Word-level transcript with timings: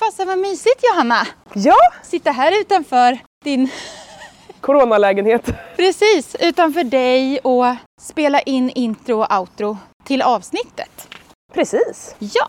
Fasen 0.00 0.26
vad 0.26 0.38
mysigt 0.38 0.80
Johanna! 0.84 1.26
Ja, 1.54 1.76
Sitta 2.02 2.30
här 2.30 2.60
utanför 2.60 3.18
din, 3.44 3.70
coronalägenhet. 4.60 5.46
precis 5.76 6.36
utanför 6.40 6.84
dig 6.84 7.38
och 7.38 7.64
spela 8.00 8.40
in 8.40 8.70
intro 8.70 9.20
och 9.22 9.38
outro 9.40 9.76
till 10.04 10.22
avsnittet. 10.22 11.08
Precis. 11.52 12.16
Ja! 12.18 12.46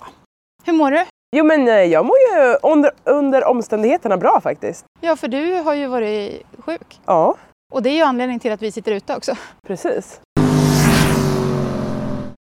Hur 0.64 0.74
mår 0.74 0.92
du? 0.92 1.06
Jo 1.36 1.44
men 1.46 1.68
eh, 1.68 1.74
jag 1.76 2.06
mår 2.06 2.16
ju 2.18 2.56
under, 2.64 2.92
under 3.04 3.44
omständigheterna 3.46 4.18
bra 4.18 4.42
faktiskt. 4.42 4.86
Ja, 5.02 5.16
för 5.16 5.28
du 5.28 5.54
har 5.56 5.74
ju 5.74 5.88
varit 5.88 6.42
sjuk. 6.66 7.00
Ja, 7.06 7.36
Och 7.74 7.84
det 7.84 7.90
är 7.90 7.96
ju 7.96 8.02
anledningen 8.04 8.40
till 8.40 8.52
att 8.52 8.62
vi 8.62 8.72
sitter 8.72 8.92
ute 8.92 9.16
också. 9.16 9.36
precis. 9.68 10.20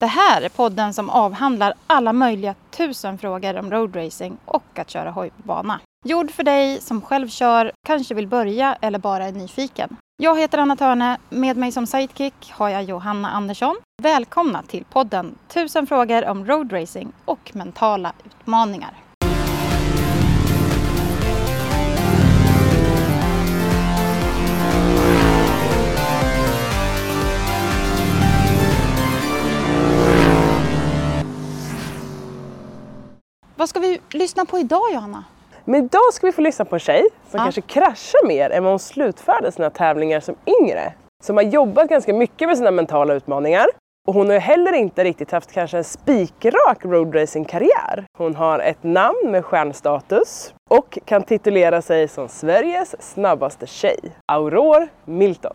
Det 0.00 0.06
här 0.06 0.42
är 0.42 0.48
podden 0.48 0.94
som 0.94 1.10
avhandlar 1.10 1.74
alla 1.86 2.12
möjliga 2.12 2.54
tusen 2.70 3.18
frågor 3.18 3.58
om 3.58 3.70
roadracing 3.70 4.36
och 4.44 4.78
att 4.78 4.90
köra 4.90 5.10
hoj 5.10 5.30
på 5.30 5.42
bana. 5.42 5.80
Gjord 6.04 6.30
för 6.30 6.42
dig 6.42 6.80
som 6.80 7.02
själv 7.02 7.28
kör, 7.28 7.72
kanske 7.86 8.14
vill 8.14 8.26
börja 8.26 8.76
eller 8.80 8.98
bara 8.98 9.24
är 9.24 9.32
nyfiken. 9.32 9.96
Jag 10.22 10.38
heter 10.38 10.58
Anna 10.58 10.76
Törne. 10.76 11.18
Med 11.28 11.56
mig 11.56 11.72
som 11.72 11.86
sidekick 11.86 12.52
har 12.52 12.68
jag 12.68 12.82
Johanna 12.82 13.30
Andersson. 13.30 13.76
Välkomna 14.02 14.62
till 14.62 14.84
podden 14.84 15.34
Tusen 15.48 15.86
frågor 15.86 16.28
om 16.28 16.46
roadracing 16.46 17.12
och 17.24 17.50
mentala 17.54 18.12
utmaningar. 18.24 19.07
Vad 33.58 33.68
ska 33.68 33.80
vi 33.80 34.00
lyssna 34.10 34.44
på 34.44 34.58
idag 34.58 34.92
Johanna? 34.92 35.24
Men 35.64 35.84
idag 35.84 36.12
ska 36.12 36.26
vi 36.26 36.32
få 36.32 36.40
lyssna 36.40 36.64
på 36.64 36.76
en 36.76 36.80
tjej 36.80 37.08
som 37.30 37.38
Ja. 37.38 37.44
kanske 37.44 37.60
kraschar 37.60 38.26
mer 38.26 38.50
än 38.50 38.62
vad 38.64 38.72
hon 38.72 38.78
slutförde 38.78 39.52
sina 39.52 39.70
tävlingar 39.70 40.20
som 40.20 40.34
yngre. 40.60 40.92
Som 41.24 41.36
har 41.36 41.44
jobbat 41.44 41.88
ganska 41.88 42.14
mycket 42.14 42.48
med 42.48 42.56
sina 42.58 42.70
mentala 42.70 43.14
utmaningar. 43.14 43.66
Och 44.08 44.14
hon 44.14 44.30
har 44.30 44.38
heller 44.38 44.72
inte 44.72 45.04
riktigt 45.04 45.30
haft 45.30 45.52
kanske 45.52 45.78
en 45.78 45.84
spikrak 45.84 46.84
roadracing-karriär. 46.84 48.04
Hon 48.18 48.34
har 48.34 48.58
ett 48.58 48.82
namn 48.82 49.30
med 49.30 49.44
stjärnstatus 49.44 50.54
och 50.70 50.98
kan 51.04 51.22
titulera 51.22 51.82
sig 51.82 52.08
som 52.08 52.28
Sveriges 52.28 53.02
snabbaste 53.12 53.66
tjej. 53.66 53.98
Aurore 54.32 54.88
Milton. 55.04 55.54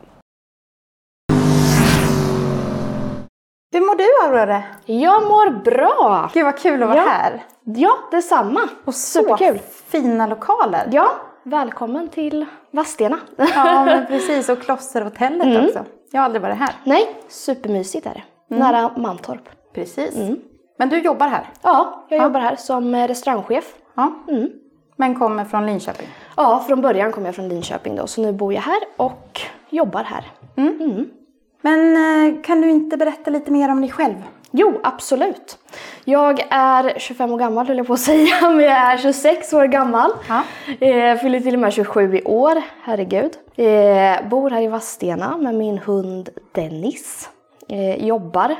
Hur 3.74 3.82
mår 3.82 3.96
du 3.96 4.38
Aurore? 4.38 4.64
Jag 4.86 5.24
mår 5.24 5.50
bra! 5.64 6.30
Gud 6.34 6.46
vad 6.46 6.58
kul 6.58 6.84
att 6.84 6.90
vara 6.90 6.98
Ja. 7.00 7.04
här. 7.10 7.44
Ja, 7.64 7.92
detsamma. 8.12 8.62
Och 8.86 8.94
så 8.96 9.22
Superkul. 9.24 9.60
fina 9.88 10.28
lokaler. 10.28 10.90
Ja, 10.92 11.12
välkommen 11.44 12.08
till 12.10 12.46
Vadstena. 12.72 13.20
Ja, 13.38 13.46
men 13.86 14.06
precis. 14.06 14.50
Och 14.50 14.62
Klosterhotellet 14.62 15.48
Mm. 15.48 15.66
också. 15.66 15.80
Jag 16.12 16.20
har 16.22 16.26
aldrig 16.26 16.42
varit 16.42 16.58
här. 16.58 16.70
Nej, 16.84 17.16
supermysigt 17.28 18.06
är 18.06 18.14
det. 18.14 18.56
Mm. 18.56 18.72
Nära 18.72 18.92
Mantorp. 18.98 19.50
Precis. 19.74 20.16
Men 20.78 20.90
du 20.90 21.00
jobbar 21.00 21.28
här? 21.28 21.50
Ja, 21.62 22.06
jag 22.10 22.24
jobbar 22.24 22.40
här 22.40 22.56
som 22.56 22.96
eh, 22.96 23.08
restaurangchef. 23.08 23.74
Ja. 23.96 24.12
Mm. 24.30 24.50
Men 24.96 25.16
kommer 25.16 25.46
från 25.46 25.66
Linköping? 25.66 26.08
Ja, 26.38 26.64
från 26.68 26.82
början 26.82 27.12
kom 27.12 27.26
jag 27.26 27.36
från 27.36 27.50
Linköping 27.50 27.96
då, 27.96 28.08
så 28.08 28.22
nu 28.22 28.32
bor 28.32 28.54
jag 28.54 28.62
här 28.62 28.80
och 28.98 29.42
jobbar 29.70 30.04
här. 30.04 30.26
Men 31.66 31.95
eh, 31.97 32.42
kan 32.42 32.61
du 32.61 32.69
inte 32.69 32.97
berätta 32.97 33.31
lite 33.31 33.52
mer 33.52 33.69
om 33.69 33.81
dig 33.81 33.92
själv? 33.92 34.16
Jo, 34.52 34.80
absolut. 34.83 35.58
Jag 36.05 36.47
är 36.50 37.00
25 37.00 37.31
år 37.31 37.38
gammal 37.38 37.67
höll 37.67 37.78
jag 37.78 37.88
på 37.88 37.94
att 37.94 38.00
säga, 38.00 38.36
men 38.42 38.59
jag 38.59 38.94
är 38.94 38.97
26 38.97 39.53
år 39.53 39.66
gammal. 39.66 40.11
Ja. 40.30 40.44
Eh, 40.88 41.17
fyller 41.17 41.39
till 41.39 41.53
och 41.53 41.59
med 41.59 41.73
27 41.73 42.17
i 42.17 42.23
år, 42.23 42.61
herregud. 42.83 43.31
Eh, 43.55 44.30
bor 44.30 44.50
här 44.50 44.61
i 44.61 44.67
Vadstena 44.67 45.38
med 45.38 45.55
min 45.55 45.78
hund 45.78 46.30
Dennis. 46.52 47.30
Eh, 47.70 48.05
jobbar 48.05 48.55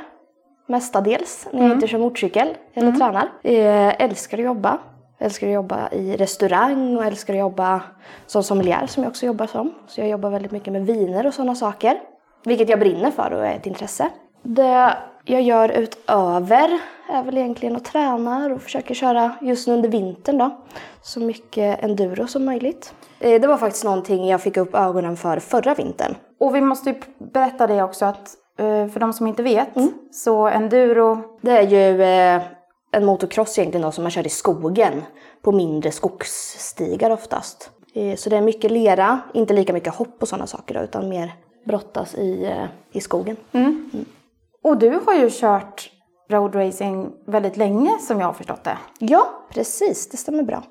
mestadels 0.66 1.48
när 1.52 1.62
jag 1.62 1.72
inte 1.72 1.86
kör 1.86 1.98
motorcykel 1.98 2.48
eller 2.74 2.92
tränar. 2.92 3.32
Eh, 3.42 4.02
älskar 4.02 4.38
att 4.38 4.44
jobba. 4.44 4.78
Älskar 5.18 5.46
att 5.46 5.52
jobba 5.52 5.88
i 5.92 6.16
restaurang 6.16 6.96
och 6.96 7.04
älskar 7.04 7.34
att 7.34 7.40
jobba 7.40 7.82
som 8.26 8.42
sommelier 8.42 8.86
som 8.86 9.02
jag 9.02 9.10
också 9.10 9.26
jobbar 9.26 9.46
som. 9.46 9.74
Så 9.86 10.00
jag 10.00 10.08
jobbar 10.08 10.30
väldigt 10.30 10.52
mycket 10.52 10.72
med 10.72 10.86
viner 10.86 11.26
och 11.26 11.34
sådana 11.34 11.54
saker. 11.54 12.00
Vilket 12.44 12.68
jag 12.68 12.78
brinner 12.78 13.10
för 13.10 13.30
och 13.32 13.46
är 13.46 13.54
ett 13.56 13.66
intresse. 13.66 14.08
Det 14.42 14.96
jag 15.24 15.42
gör 15.42 15.68
utöver 15.68 16.78
är 17.10 17.22
väl 17.22 17.38
egentligen 17.38 17.76
att 17.76 17.84
träna 17.84 18.46
och 18.54 18.62
försöker 18.62 18.94
köra 18.94 19.34
just 19.40 19.68
nu 19.68 19.74
under 19.74 19.88
vintern 19.88 20.38
då. 20.38 20.50
Så 21.02 21.20
mycket 21.20 21.82
enduro 21.84 22.26
som 22.26 22.44
möjligt. 22.44 22.94
Eh, 23.20 23.40
Det 23.40 23.46
var 23.46 23.56
faktiskt 23.56 23.84
någonting 23.84 24.26
jag 24.28 24.40
fick 24.42 24.56
upp 24.56 24.74
ögonen 24.74 25.16
för 25.16 25.38
förra 25.38 25.74
vintern. 25.74 26.14
Och 26.40 26.54
vi 26.54 26.60
måste 26.60 26.90
ju 26.90 26.96
berätta 27.18 27.66
det 27.66 27.82
också 27.82 28.04
att 28.04 28.28
eh, 28.58 28.86
för 28.88 29.00
de 29.00 29.12
som 29.12 29.26
inte 29.26 29.42
vet 29.42 29.76
Mm. 29.76 29.92
så 30.12 30.46
enduro, 30.48 31.18
Det 31.40 31.50
är 31.58 31.62
ju 31.62 32.02
eh, 32.02 32.42
en 32.92 33.04
motocross 33.04 33.58
egentligen 33.58 33.82
då 33.86 33.92
som 33.92 34.04
man 34.04 34.10
kör 34.10 34.26
i 34.26 34.30
skogen 34.30 35.02
på 35.42 35.52
mindre 35.52 35.90
skogsstigar 35.90 37.10
oftast. 37.10 37.70
Så 38.16 38.30
det 38.30 38.36
är 38.36 38.40
mycket 38.40 38.70
lera, 38.70 39.20
inte 39.34 39.54
lika 39.54 39.72
mycket 39.72 39.94
hopp 39.94 40.22
och 40.22 40.28
sådana 40.28 40.46
saker 40.46 40.74
då, 40.74 40.80
utan 40.80 41.08
mer 41.08 41.32
brottas 41.64 42.14
i, 42.14 42.44
eh, 42.44 42.64
i 42.92 43.00
skogen. 43.00 43.36
och 44.62 44.78
du 44.78 45.00
har 45.06 45.14
ju 45.14 45.30
kört 45.30 45.90
roadracing 46.30 47.12
väldigt 47.26 47.56
länge 47.56 47.98
som 48.00 48.20
jag 48.20 48.26
har 48.26 48.32
förstått 48.32 48.64
det. 48.64 48.78
Ja, 48.98 49.26
precis. 49.50 50.08
Det 50.08 50.16
stämmer 50.16 50.42
bra. 50.42 50.62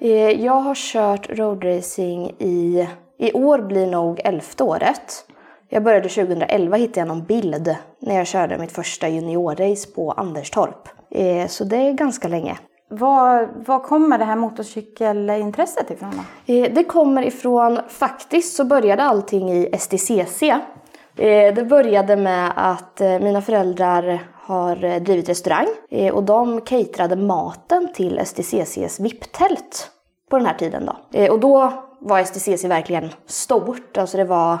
Eh, 0.00 0.10
Jag 0.44 0.52
har 0.60 0.74
kört 0.74 1.30
roadracing 1.38 2.30
i... 2.38 2.88
I 3.18 3.32
år 3.32 3.58
blir 3.58 3.86
nog 3.86 4.20
elfte 4.24 4.64
året. 4.64 5.24
Jag 5.68 5.82
började 5.82 6.08
2011, 6.08 6.76
hittade 6.76 7.00
jag 7.00 7.08
någon 7.08 7.24
bild 7.24 7.76
när 8.00 8.16
jag 8.16 8.26
körde 8.26 8.58
mitt 8.58 8.72
första 8.72 9.08
juniorrace 9.08 9.90
på 9.94 10.12
Anderstorp. 10.12 10.88
Eh, 11.10 11.46
Så 11.46 11.64
det 11.64 11.76
är 11.76 11.92
ganska 11.92 12.28
länge. 12.28 12.58
Var, 12.94 13.48
var 13.66 13.80
kommer 13.80 14.18
det 14.18 14.24
här 14.24 14.36
motorcykelintresset 14.36 15.90
ifrån 15.90 16.10
då? 16.46 16.52
Eh, 16.52 16.72
det 16.72 16.84
kommer 16.84 17.22
ifrån, 17.22 17.80
faktiskt 17.88 18.56
så 18.56 18.64
började 18.64 19.02
allting 19.02 19.52
i 19.52 19.78
STCC. 19.78 20.42
Eh, 20.42 21.54
det 21.54 21.68
började 21.68 22.16
med 22.16 22.52
att 22.56 23.00
eh, 23.00 23.18
mina 23.18 23.42
föräldrar 23.42 24.18
har 24.34 25.00
drivit 25.00 25.28
restaurang 25.28 25.66
och 26.12 26.22
de 26.22 26.60
caterade 26.60 27.16
maten 27.16 27.88
till 27.94 28.20
STCCs 28.26 29.00
VIP-tält 29.00 29.90
på 30.30 30.36
den 30.38 30.46
här 30.46 30.54
tiden 30.54 30.86
då. 30.86 31.28
Och 31.32 31.40
då 31.40 31.72
var 31.98 32.24
STCC 32.24 32.64
verkligen 32.64 33.10
stort, 33.26 33.98
alltså 33.98 34.16
det 34.16 34.24
var 34.24 34.58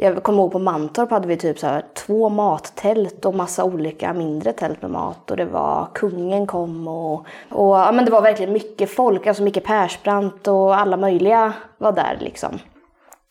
jag 0.00 0.22
kommer 0.22 0.42
ihåg 0.42 0.52
på 0.52 0.58
Mantorp 0.58 1.10
hade 1.10 1.28
vi 1.28 1.36
typ 1.36 1.58
så 1.58 1.66
här 1.66 1.84
två 1.94 2.28
mattält 2.28 3.24
och 3.24 3.34
massa 3.34 3.64
olika 3.64 4.12
mindre 4.12 4.52
tält 4.52 4.82
med 4.82 4.90
mat 4.90 5.30
och 5.30 5.36
det 5.36 5.44
var 5.44 5.88
kungen 5.94 6.46
kom 6.46 6.88
och, 6.88 7.26
och 7.50 7.76
ja, 7.76 7.92
men 7.92 8.04
det 8.04 8.10
var 8.10 8.22
verkligen 8.22 8.52
mycket 8.52 8.90
folk, 8.90 9.26
alltså 9.26 9.42
mycket 9.42 9.64
Persbrandt 9.64 10.48
och 10.48 10.76
alla 10.76 10.96
möjliga 10.96 11.52
var 11.78 11.92
där 11.92 12.18
liksom. 12.20 12.58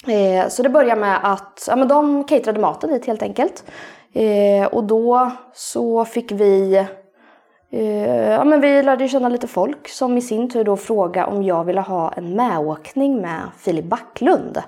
Eh, 0.08 0.48
så 0.48 0.64
det 0.64 0.70
började 0.70 1.02
med 1.02 1.20
att 1.24 1.68
ja, 1.68 1.76
men 1.76 1.88
de 1.88 2.24
caterade 2.24 2.60
maten 2.60 2.90
dit 2.90 3.08
helt 3.08 3.22
enkelt. 3.22 3.64
Eh, 4.14 4.66
och 4.66 4.84
då 4.84 5.32
så 5.54 6.06
fick 6.06 6.32
vi 6.32 6.88
Eh, 7.70 8.32
ja, 8.32 8.44
men 8.44 8.62
vi 8.62 8.84
lärde 8.84 9.08
känna 9.08 9.30
lite 9.30 9.48
folk 9.48 9.88
som 9.88 10.18
i 10.18 10.22
sin 10.22 10.50
tur 10.50 10.64
då 10.64 10.78
frågade 10.78 11.28
om 11.28 11.44
jag 11.44 11.64
ville 11.64 11.82
ha 11.82 12.12
en 12.12 12.36
medåkning 12.36 13.22
med 13.22 13.42
Filip 13.58 13.86
Backlund. 13.86 14.62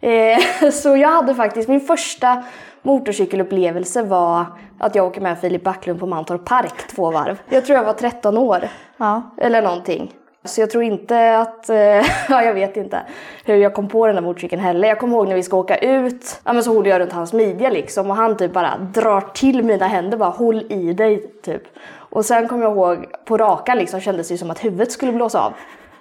Eh, 0.00 0.70
så 0.72 0.96
jag 0.96 1.08
hade 1.08 1.34
faktiskt, 1.34 1.68
min 1.68 1.80
första 1.80 2.42
motorcykelupplevelse 2.82 4.02
var 4.02 4.44
att 4.78 4.94
jag 4.94 5.06
åker 5.06 5.20
med 5.20 5.40
Filip 5.40 5.64
Backlund 5.64 6.00
på 6.00 6.06
Mantorp 6.06 6.44
Park 6.44 6.74
två 6.90 7.10
varv. 7.10 7.38
Jag 7.48 7.64
tror 7.66 7.78
jag 7.78 7.84
var 7.84 7.92
13 7.92 8.38
år. 8.38 8.68
Ja. 8.96 9.22
Eller 9.36 9.62
någonting. 9.62 10.14
Så 10.44 10.60
jag 10.60 10.70
tror 10.70 10.82
inte 10.82 11.38
att, 11.38 11.70
eh, 11.70 11.76
ja 12.28 12.42
jag 12.42 12.54
vet 12.54 12.76
inte 12.76 13.02
hur 13.44 13.56
jag 13.56 13.74
kom 13.74 13.88
på 13.88 14.06
den 14.06 14.16
där 14.16 14.22
motorcykeln 14.22 14.62
heller. 14.62 14.88
Jag 14.88 14.98
kommer 14.98 15.16
ihåg 15.16 15.28
när 15.28 15.34
vi 15.34 15.42
ska 15.42 15.56
åka 15.56 15.76
ut, 15.76 16.40
ja 16.44 16.52
men 16.52 16.64
så 16.64 16.74
håller 16.74 16.90
jag 16.90 17.00
runt 17.00 17.12
hans 17.12 17.32
midja 17.32 17.70
liksom 17.70 18.10
och 18.10 18.16
han 18.16 18.36
typ 18.36 18.52
bara 18.52 18.78
drar 18.78 19.20
till 19.20 19.62
mina 19.62 19.86
händer 19.86 20.18
bara 20.18 20.30
håll 20.30 20.72
i 20.72 20.92
dig 20.92 21.32
typ. 21.42 21.62
Och 22.10 22.24
sen 22.24 22.48
kommer 22.48 22.64
jag 22.64 22.72
ihåg 22.72 23.06
på 23.24 23.36
rakan 23.36 23.78
liksom 23.78 24.00
kändes 24.00 24.28
det 24.28 24.38
som 24.38 24.50
att 24.50 24.64
huvudet 24.64 24.92
skulle 24.92 25.12
blåsa 25.12 25.40
av 25.40 25.52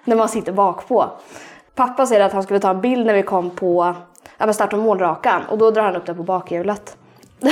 när 0.03 0.15
man 0.15 0.29
sitter 0.29 0.51
bak 0.51 0.87
på. 0.87 1.09
Pappa 1.77 2.05
säger 2.05 2.25
att 2.25 2.33
han 2.33 2.43
skulle 2.43 2.59
ta 2.59 2.69
en 2.69 2.81
bild 2.81 3.05
när 3.05 3.13
vi 3.13 3.23
kom 3.23 3.49
på 3.49 3.95
ja, 4.37 4.53
start 4.53 4.73
och 4.73 4.79
målrakan 4.79 5.41
och 5.49 5.57
då 5.57 5.71
drar 5.71 5.83
han 5.83 5.95
upp 5.95 6.05
det 6.05 6.13
på 6.13 6.23
bakhjulet. 6.23 6.97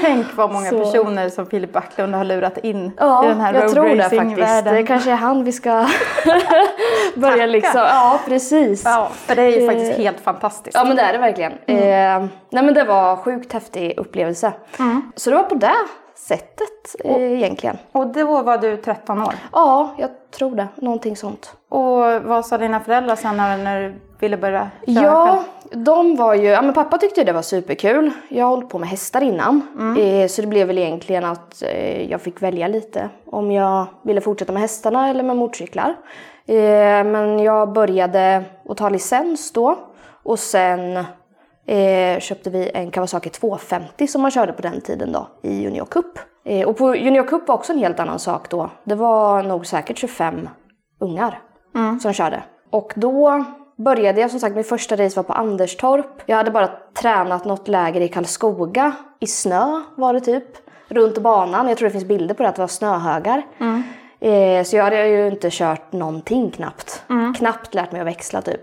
Tänk 0.00 0.26
vad 0.36 0.52
många 0.52 0.70
Så- 0.70 0.78
personer 0.78 1.28
som 1.28 1.46
Filip 1.46 1.72
Backlund 1.72 2.14
har 2.14 2.24
lurat 2.24 2.58
in 2.58 2.92
Ja, 2.98 3.24
i 3.24 3.28
den 3.28 3.40
här 3.40 3.54
jag 3.54 3.72
tror 3.72 3.88
det 3.96 4.02
faktiskt. 4.02 4.64
Det 4.64 4.82
kanske 4.82 5.10
är 5.10 5.16
han 5.16 5.44
vi 5.44 5.52
ska 5.52 5.70
börja 7.14 7.32
Tacka. 7.34 7.46
liksom. 7.46 7.80
Ja, 7.80 8.20
precis. 8.26 8.82
Ja, 8.84 9.08
för 9.14 9.36
det 9.36 9.42
är 9.42 9.48
ju 9.48 9.60
Eh, 9.62 9.66
faktiskt 9.66 9.98
helt 9.98 10.20
fantastiskt. 10.20 10.76
Ja 10.76 10.84
men 10.84 10.96
det 10.96 11.02
är 11.02 11.12
det 11.12 11.18
verkligen. 11.18 11.52
Eh, 11.52 11.78
nej 12.50 12.64
men 12.64 12.74
det 12.74 12.84
var 12.84 13.16
sjukt 13.16 13.52
häftig 13.52 13.94
upplevelse. 13.96 14.52
Så 15.16 15.30
det 15.30 15.36
var 15.36 15.42
på 15.42 15.54
det 15.54 15.74
sättet 16.18 16.96
eh, 17.04 17.32
egentligen. 17.32 17.78
Och 17.92 18.06
då 18.06 18.42
var 18.42 18.58
du 18.58 18.76
13 18.76 19.22
år. 19.22 19.34
Ja, 19.52 19.94
jag 19.98 20.10
tror 20.30 20.56
det. 20.56 20.68
Någonting 20.74 21.16
sånt. 21.16 21.52
Och 21.68 22.22
vad 22.24 22.46
sa 22.46 22.58
dina 22.58 22.80
föräldrar 22.80 23.16
sen 23.16 23.36
när, 23.36 23.80
du 23.80 23.94
ville 24.18 24.36
börja 24.36 24.70
köra 24.86 24.94
Ja, 25.04 25.44
själv? 25.70 25.84
de 25.84 26.16
var 26.16 26.34
ju, 26.34 26.48
ja 26.48 26.62
men 26.62 26.74
pappa 26.74 26.98
tyckte 26.98 27.24
det 27.24 27.32
var 27.32 27.42
superkul. 27.42 28.10
Jag 28.28 28.44
har 28.44 28.50
hållit 28.50 28.68
på 28.68 28.78
med 28.78 28.88
hästar 28.88 29.20
innan. 29.20 29.62
Eh, 29.98 30.28
så 30.28 30.40
det 30.42 30.48
blev 30.48 30.66
väl 30.66 30.78
egentligen 30.78 31.24
att 31.24 31.62
eh, 31.62 32.10
jag 32.10 32.20
fick 32.20 32.42
välja 32.42 32.68
lite 32.68 33.08
om 33.26 33.50
jag 33.50 33.86
ville 34.02 34.20
fortsätta 34.20 34.52
med 34.52 34.62
hästarna 34.62 35.08
eller 35.08 35.22
med 35.22 35.36
motorcyklar. 35.36 35.96
Eh, 36.46 37.04
men 37.04 37.38
jag 37.38 37.72
började 37.72 38.44
att 38.68 38.76
ta 38.76 38.88
licens 38.88 39.52
då 39.52 39.76
och 40.22 40.38
sen 40.38 41.04
eh, 41.68 42.20
köpte 42.20 42.50
vi 42.50 42.70
en 42.74 42.90
Kawasaki 42.90 43.30
250 43.30 44.06
som 44.06 44.22
man 44.22 44.30
körde 44.30 44.52
på 44.52 44.62
den 44.62 44.80
tiden 44.80 45.12
då 45.12 45.28
i 45.42 45.62
Junior 45.62 45.84
Cup. 45.86 46.18
Eh, 46.44 46.68
och 46.68 46.76
på 46.76 46.96
Junior 46.96 47.24
Cup 47.24 47.48
var 47.48 47.54
också 47.54 47.72
en 47.72 47.78
helt 47.78 48.00
annan 48.00 48.18
sak 48.18 48.50
då. 48.50 48.70
Det 48.84 48.94
var 48.94 49.42
nog 49.42 49.66
säkert 49.66 49.98
25 49.98 50.48
ungar 51.00 51.42
som 52.02 52.12
körde. 52.12 52.42
Och 52.70 52.92
då 52.96 53.44
började 53.76 54.20
jag 54.20 54.30
som 54.30 54.40
sagt, 54.40 54.54
min 54.54 54.64
första 54.64 54.96
race 54.96 55.16
var 55.16 55.22
på 55.22 55.32
Anderstorp. 55.32 56.22
Jag 56.26 56.36
hade 56.36 56.50
bara 56.50 56.68
tränat 57.00 57.44
något 57.44 57.68
läger 57.68 58.00
i 58.00 58.08
Karlskoga. 58.08 58.92
I 59.20 59.26
snö 59.26 59.80
var 59.96 60.12
det 60.12 60.20
typ. 60.20 60.44
Runt 60.88 61.18
banan. 61.18 61.68
Jag 61.68 61.78
tror 61.78 61.88
det 61.88 61.92
finns 61.92 62.04
bilder 62.04 62.34
på 62.34 62.42
det, 62.42 62.48
att 62.48 62.54
det 62.54 62.62
var 62.62 62.68
snöhögar. 62.68 63.42
Eh, 64.20 64.64
så 64.64 64.76
jag 64.76 64.84
hade 64.84 65.06
ju 65.08 65.26
inte 65.26 65.48
kört 65.50 65.92
någonting 65.92 66.50
knappt. 66.50 67.02
Knappt 67.36 67.74
lärt 67.74 67.92
mig 67.92 68.00
att 68.00 68.06
växla 68.06 68.42
typ. 68.42 68.60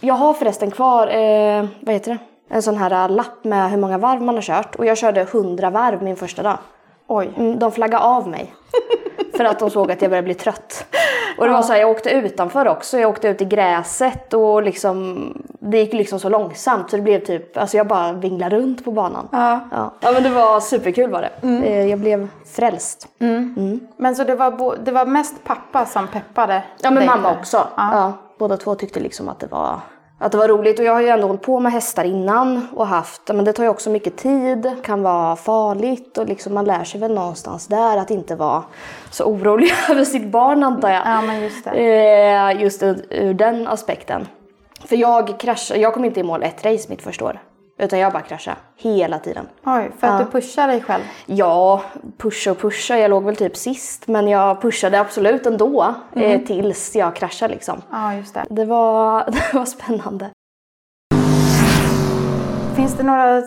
Jag 0.00 0.14
har 0.14 0.34
förresten 0.34 0.70
kvar, 0.70 1.06
eh, 1.06 1.66
vad 1.80 1.94
heter 1.94 2.10
det? 2.12 2.18
En 2.54 2.62
sån 2.62 2.76
här 2.76 3.08
lapp 3.08 3.44
med 3.44 3.70
hur 3.70 3.76
många 3.78 3.98
varv 3.98 4.22
man 4.22 4.34
har 4.34 4.42
kört. 4.42 4.74
Och 4.74 4.86
jag 4.86 4.98
körde 4.98 5.20
100 5.20 5.70
varv 5.70 6.02
min 6.02 6.16
första 6.16 6.42
dag. 6.42 6.58
Oj. 7.06 7.30
Mm, 7.36 7.58
de 7.58 7.72
flaggade 7.72 8.04
av 8.04 8.28
mig. 8.28 8.54
För 9.36 9.44
att 9.44 9.58
de 9.58 9.70
såg 9.70 9.92
att 9.92 10.02
jag 10.02 10.10
började 10.10 10.24
bli 10.24 10.34
trött. 10.34 10.86
Och 11.38 11.46
det 11.46 11.52
var 11.52 11.62
så 11.62 11.72
här, 11.72 11.80
jag 11.80 11.90
åkte 11.90 12.10
utanför 12.10 12.68
också. 12.68 12.98
Jag 12.98 13.10
åkte 13.10 13.28
ut 13.28 13.40
i 13.40 13.44
gräset 13.44 14.34
och 14.34 14.62
liksom, 14.62 15.18
det 15.60 15.78
gick 15.78 15.92
liksom 15.92 16.20
så 16.20 16.28
långsamt 16.28 16.90
så 16.90 16.96
det 16.96 17.02
blev 17.02 17.24
typ, 17.24 17.56
alltså 17.56 17.76
jag 17.76 17.86
bara 17.86 18.12
vinglade 18.12 18.56
runt 18.56 18.84
på 18.84 18.90
banan. 18.90 19.28
Ja. 19.32 19.60
Ja, 19.72 19.90
ja 20.00 20.12
men 20.12 20.22
det 20.22 20.30
var 20.30 20.60
superkul 20.60 21.10
var 21.10 21.22
det. 21.22 21.48
Eh, 21.68 21.86
Jag 21.86 21.98
blev 21.98 22.28
frälst. 22.56 23.08
Men 23.96 24.16
så 24.16 24.24
det 24.24 24.34
var, 24.34 24.76
det 24.84 24.92
var 24.92 25.06
mest 25.06 25.44
pappa 25.44 25.86
som 25.86 26.06
peppade 26.08 26.62
Ja 26.82 26.90
men 26.90 27.06
mamma 27.06 27.28
där? 27.30 27.38
också. 27.40 27.68
Ja. 27.76 28.12
båda 28.38 28.56
två 28.56 28.74
tyckte 28.74 29.00
liksom 29.00 29.28
att 29.28 29.40
det 29.40 29.46
var 29.46 29.80
att 30.24 30.32
det 30.32 30.38
var 30.38 30.48
roligt 30.48 30.78
och 30.78 30.84
jag 30.84 30.92
har 30.92 31.00
ju 31.00 31.08
ändå 31.08 31.26
hållit 31.26 31.42
på 31.42 31.60
med 31.60 31.72
hästar 31.72 32.04
innan 32.04 32.68
och 32.74 32.86
haft, 32.86 33.28
men 33.28 33.44
det 33.44 33.52
tar 33.52 33.62
ju 33.62 33.68
också 33.68 33.90
mycket 33.90 34.16
tid, 34.16 34.70
kan 34.84 35.02
vara 35.02 35.36
farligt 35.36 36.18
och 36.18 36.26
liksom 36.26 36.54
man 36.54 36.64
lär 36.64 36.84
sig 36.84 37.00
väl 37.00 37.14
någonstans 37.14 37.66
där 37.66 37.96
att 37.98 38.10
inte 38.10 38.34
vara 38.36 38.62
så 39.10 39.24
orolig 39.24 39.72
över 39.90 40.04
sitt 40.04 40.26
barn 40.26 40.64
antar 40.64 40.90
jag. 40.90 41.02
Ja, 41.06 41.22
men 41.22 41.42
just 41.42 41.64
det. 41.64 41.70
Eh, 41.70 42.62
just 42.62 42.82
ur 43.10 43.34
den 43.34 43.68
aspekten. 43.68 44.28
För 44.84 44.96
jag 44.96 45.40
kraschade, 45.40 45.80
jag 45.80 45.94
kom 45.94 46.04
inte 46.04 46.20
i 46.20 46.22
mål 46.22 46.42
ett 46.42 46.64
race 46.64 46.86
mitt 46.88 47.02
första 47.02 47.24
år. 47.24 47.40
Utan 47.78 47.98
jag 47.98 48.12
bara 48.12 48.22
kraschade 48.22 48.56
hela 48.76 49.18
tiden. 49.18 49.48
Oj, 49.64 49.90
för 49.98 50.06
att 50.06 50.18
du 50.18 50.40
pushar 50.40 50.68
dig 50.68 50.80
själv. 50.80 51.02
Ja, 51.26 51.82
pusha 52.18 52.50
och 52.50 52.58
pusha. 52.58 52.96
Jag 52.96 53.10
låg 53.10 53.24
väl 53.24 53.36
typ 53.36 53.56
sist. 53.56 54.08
Men 54.08 54.28
jag 54.28 54.62
pushade 54.62 55.00
absolut 55.00 55.46
ändå. 55.46 55.94
Eh, 56.16 56.40
tills 56.40 56.96
jag 56.96 57.16
kraschade 57.16 57.54
liksom. 57.54 57.82
Ja, 57.90 58.14
just 58.14 58.34
det. 58.34 58.44
Det 58.50 58.64
var, 58.64 59.24
det 59.30 59.56
var 59.58 59.64
spännande. 59.64 60.30
Finns 62.76 62.94
det 62.94 63.02
några 63.02 63.42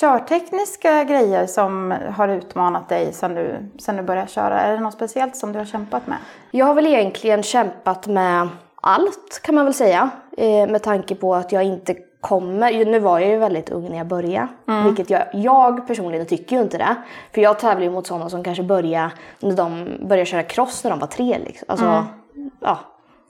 körtekniska 0.00 1.04
grejer 1.04 1.46
som 1.46 1.94
har 2.16 2.28
utmanat 2.28 2.88
dig 2.88 3.12
sen 3.12 3.34
du, 3.34 3.70
sen 3.78 3.96
du 3.96 4.02
började 4.02 4.28
köra? 4.28 4.60
Är 4.60 4.72
det 4.72 4.80
något 4.80 4.94
speciellt 4.94 5.36
som 5.36 5.52
du 5.52 5.58
har 5.58 5.66
kämpat 5.66 6.06
med? 6.06 6.18
Jag 6.50 6.66
har 6.66 6.74
väl 6.74 6.86
egentligen 6.86 7.42
kämpat 7.42 8.06
med 8.06 8.48
allt 8.82 9.40
kan 9.42 9.54
man 9.54 9.64
väl 9.64 9.74
säga. 9.74 10.10
Eh, 10.36 10.68
med 10.68 10.82
tanke 10.82 11.14
på 11.14 11.34
att 11.34 11.52
jag 11.52 11.64
inte 11.64 11.94
kommer, 12.22 12.84
nu 12.84 12.98
var 12.98 13.18
jag 13.18 13.28
ju 13.30 13.36
väldigt 13.36 13.70
ung 13.70 13.88
när 13.90 13.96
jag 13.98 14.06
började. 14.06 14.48
Vilket 14.84 15.10
jag, 15.10 15.22
jag 15.32 15.86
personligen 15.86 16.26
tycker 16.26 16.56
ju 16.56 16.62
inte 16.62 16.78
det. 16.78 16.94
För 17.34 17.40
jag 17.40 17.58
tävlar 17.58 17.82
ju 17.84 17.90
mot 17.90 18.06
sådana 18.06 18.30
som 18.30 18.44
kanske 18.44 18.62
började 18.62 19.10
när 19.40 19.56
de 19.56 19.88
började 20.08 20.26
köra 20.26 20.42
cross 20.42 20.84
när 20.84 20.90
de 20.90 20.98
var 21.00 21.06
tre. 21.06 21.38
Liksom. 21.44 21.66
Alltså, 21.68 22.04
ja, 22.60 22.78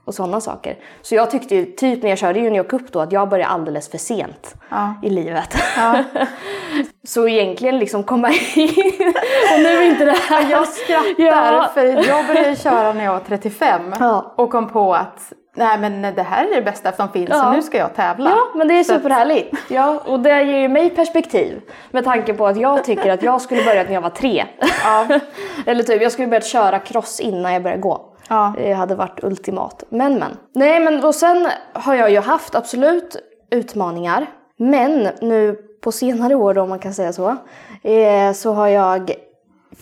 och 0.05 0.15
sådana 0.15 0.41
saker. 0.41 0.77
Så 1.03 1.15
jag 1.15 1.31
tyckte 1.31 1.55
ju 1.55 1.65
typ 1.65 2.03
när 2.03 2.11
jag 2.11 2.19
körde 2.19 2.39
Junior 2.41 2.65
Cup 2.65 2.93
då 2.93 3.01
att 3.01 3.13
jag 3.13 3.29
började 3.29 3.51
alldeles 3.53 3.91
för 3.91 3.99
sent 3.99 4.55
Ja. 4.71 4.95
i 5.03 5.11
livet. 5.11 5.57
så 7.09 7.29
egentligen 7.29 7.79
liksom 7.79 8.03
komma 8.03 8.29
in 8.31 8.69
och 9.55 9.61
nu 9.61 9.69
är 9.69 9.83
inte 9.83 10.05
det 10.05 10.17
här... 10.29 10.51
Jag 10.51 10.69
skrattar 10.69 11.23
Ja. 11.23 11.71
för 11.75 12.09
jag 12.09 12.27
började 12.27 12.57
köra 12.57 12.93
när 12.93 13.05
jag 13.05 13.13
var 13.13 13.21
35 13.21 13.95
Ja. 14.01 14.33
och 14.37 14.51
kom 14.51 14.69
på 14.69 14.95
att 14.95 15.33
nej 15.57 15.79
men 15.79 16.15
det 16.15 16.23
här 16.23 16.45
är 16.51 16.55
det 16.55 16.63
bästa 16.63 16.93
som 16.93 17.09
finns 17.09 17.31
så 17.31 17.37
Ja. 17.37 17.53
nu 17.53 17.63
ska 17.63 17.79
jag 17.79 17.95
tävla. 17.95 18.31
Ja, 18.31 18.39
men 18.55 18.69
det 18.69 18.75
är 18.75 18.85
Så 18.85 18.95
superhärligt. 18.95 19.57
Ja, 19.71 20.01
och 20.07 20.21
det 20.21 20.43
ger 20.43 20.59
ju 20.59 20.69
mig 20.69 20.91
perspektiv. 20.91 21.61
Med 21.91 22.05
tanke 22.05 22.35
på 22.35 22.47
att 22.47 22.57
jag 22.61 22.85
tycker 22.85 23.11
att 23.11 23.23
jag 23.23 23.41
skulle 23.41 23.65
börjat 23.65 23.87
när 23.87 23.95
jag 23.95 24.01
var 24.01 24.11
tre. 24.11 24.45
Ja. 24.85 25.07
Eller 25.67 25.83
typ, 25.83 26.03
jag 26.03 26.13
skulle 26.13 26.29
börjat 26.29 26.47
köra 26.47 26.79
cross 26.79 27.21
innan 27.21 27.53
jag 27.53 27.63
började 27.63 27.83
gå. 27.83 28.09
Ja. 28.29 28.55
Det 28.57 28.73
hade 28.73 28.95
varit 28.95 29.25
ultimat. 29.25 29.85
Men 29.89 30.15
men. 30.19 30.37
Nej 30.55 30.81
men 30.81 31.05
och 31.05 31.15
sen 31.15 31.49
har 31.73 31.95
jag 31.95 32.11
ju 32.11 32.21
haft 32.21 32.55
absolut 32.55 33.17
utmaningar. 33.51 34.27
Men 34.57 35.09
nu 35.21 35.57
på 35.83 35.93
senare 35.93 36.35
år 36.35 36.55
då, 36.55 36.63
om 36.63 36.69
man 36.69 36.79
kan 36.79 36.95
säga 36.95 37.13
så. 37.13 37.37
Eh, 37.83 38.33
så 38.35 38.53
har 38.53 38.69
jag 38.69 39.11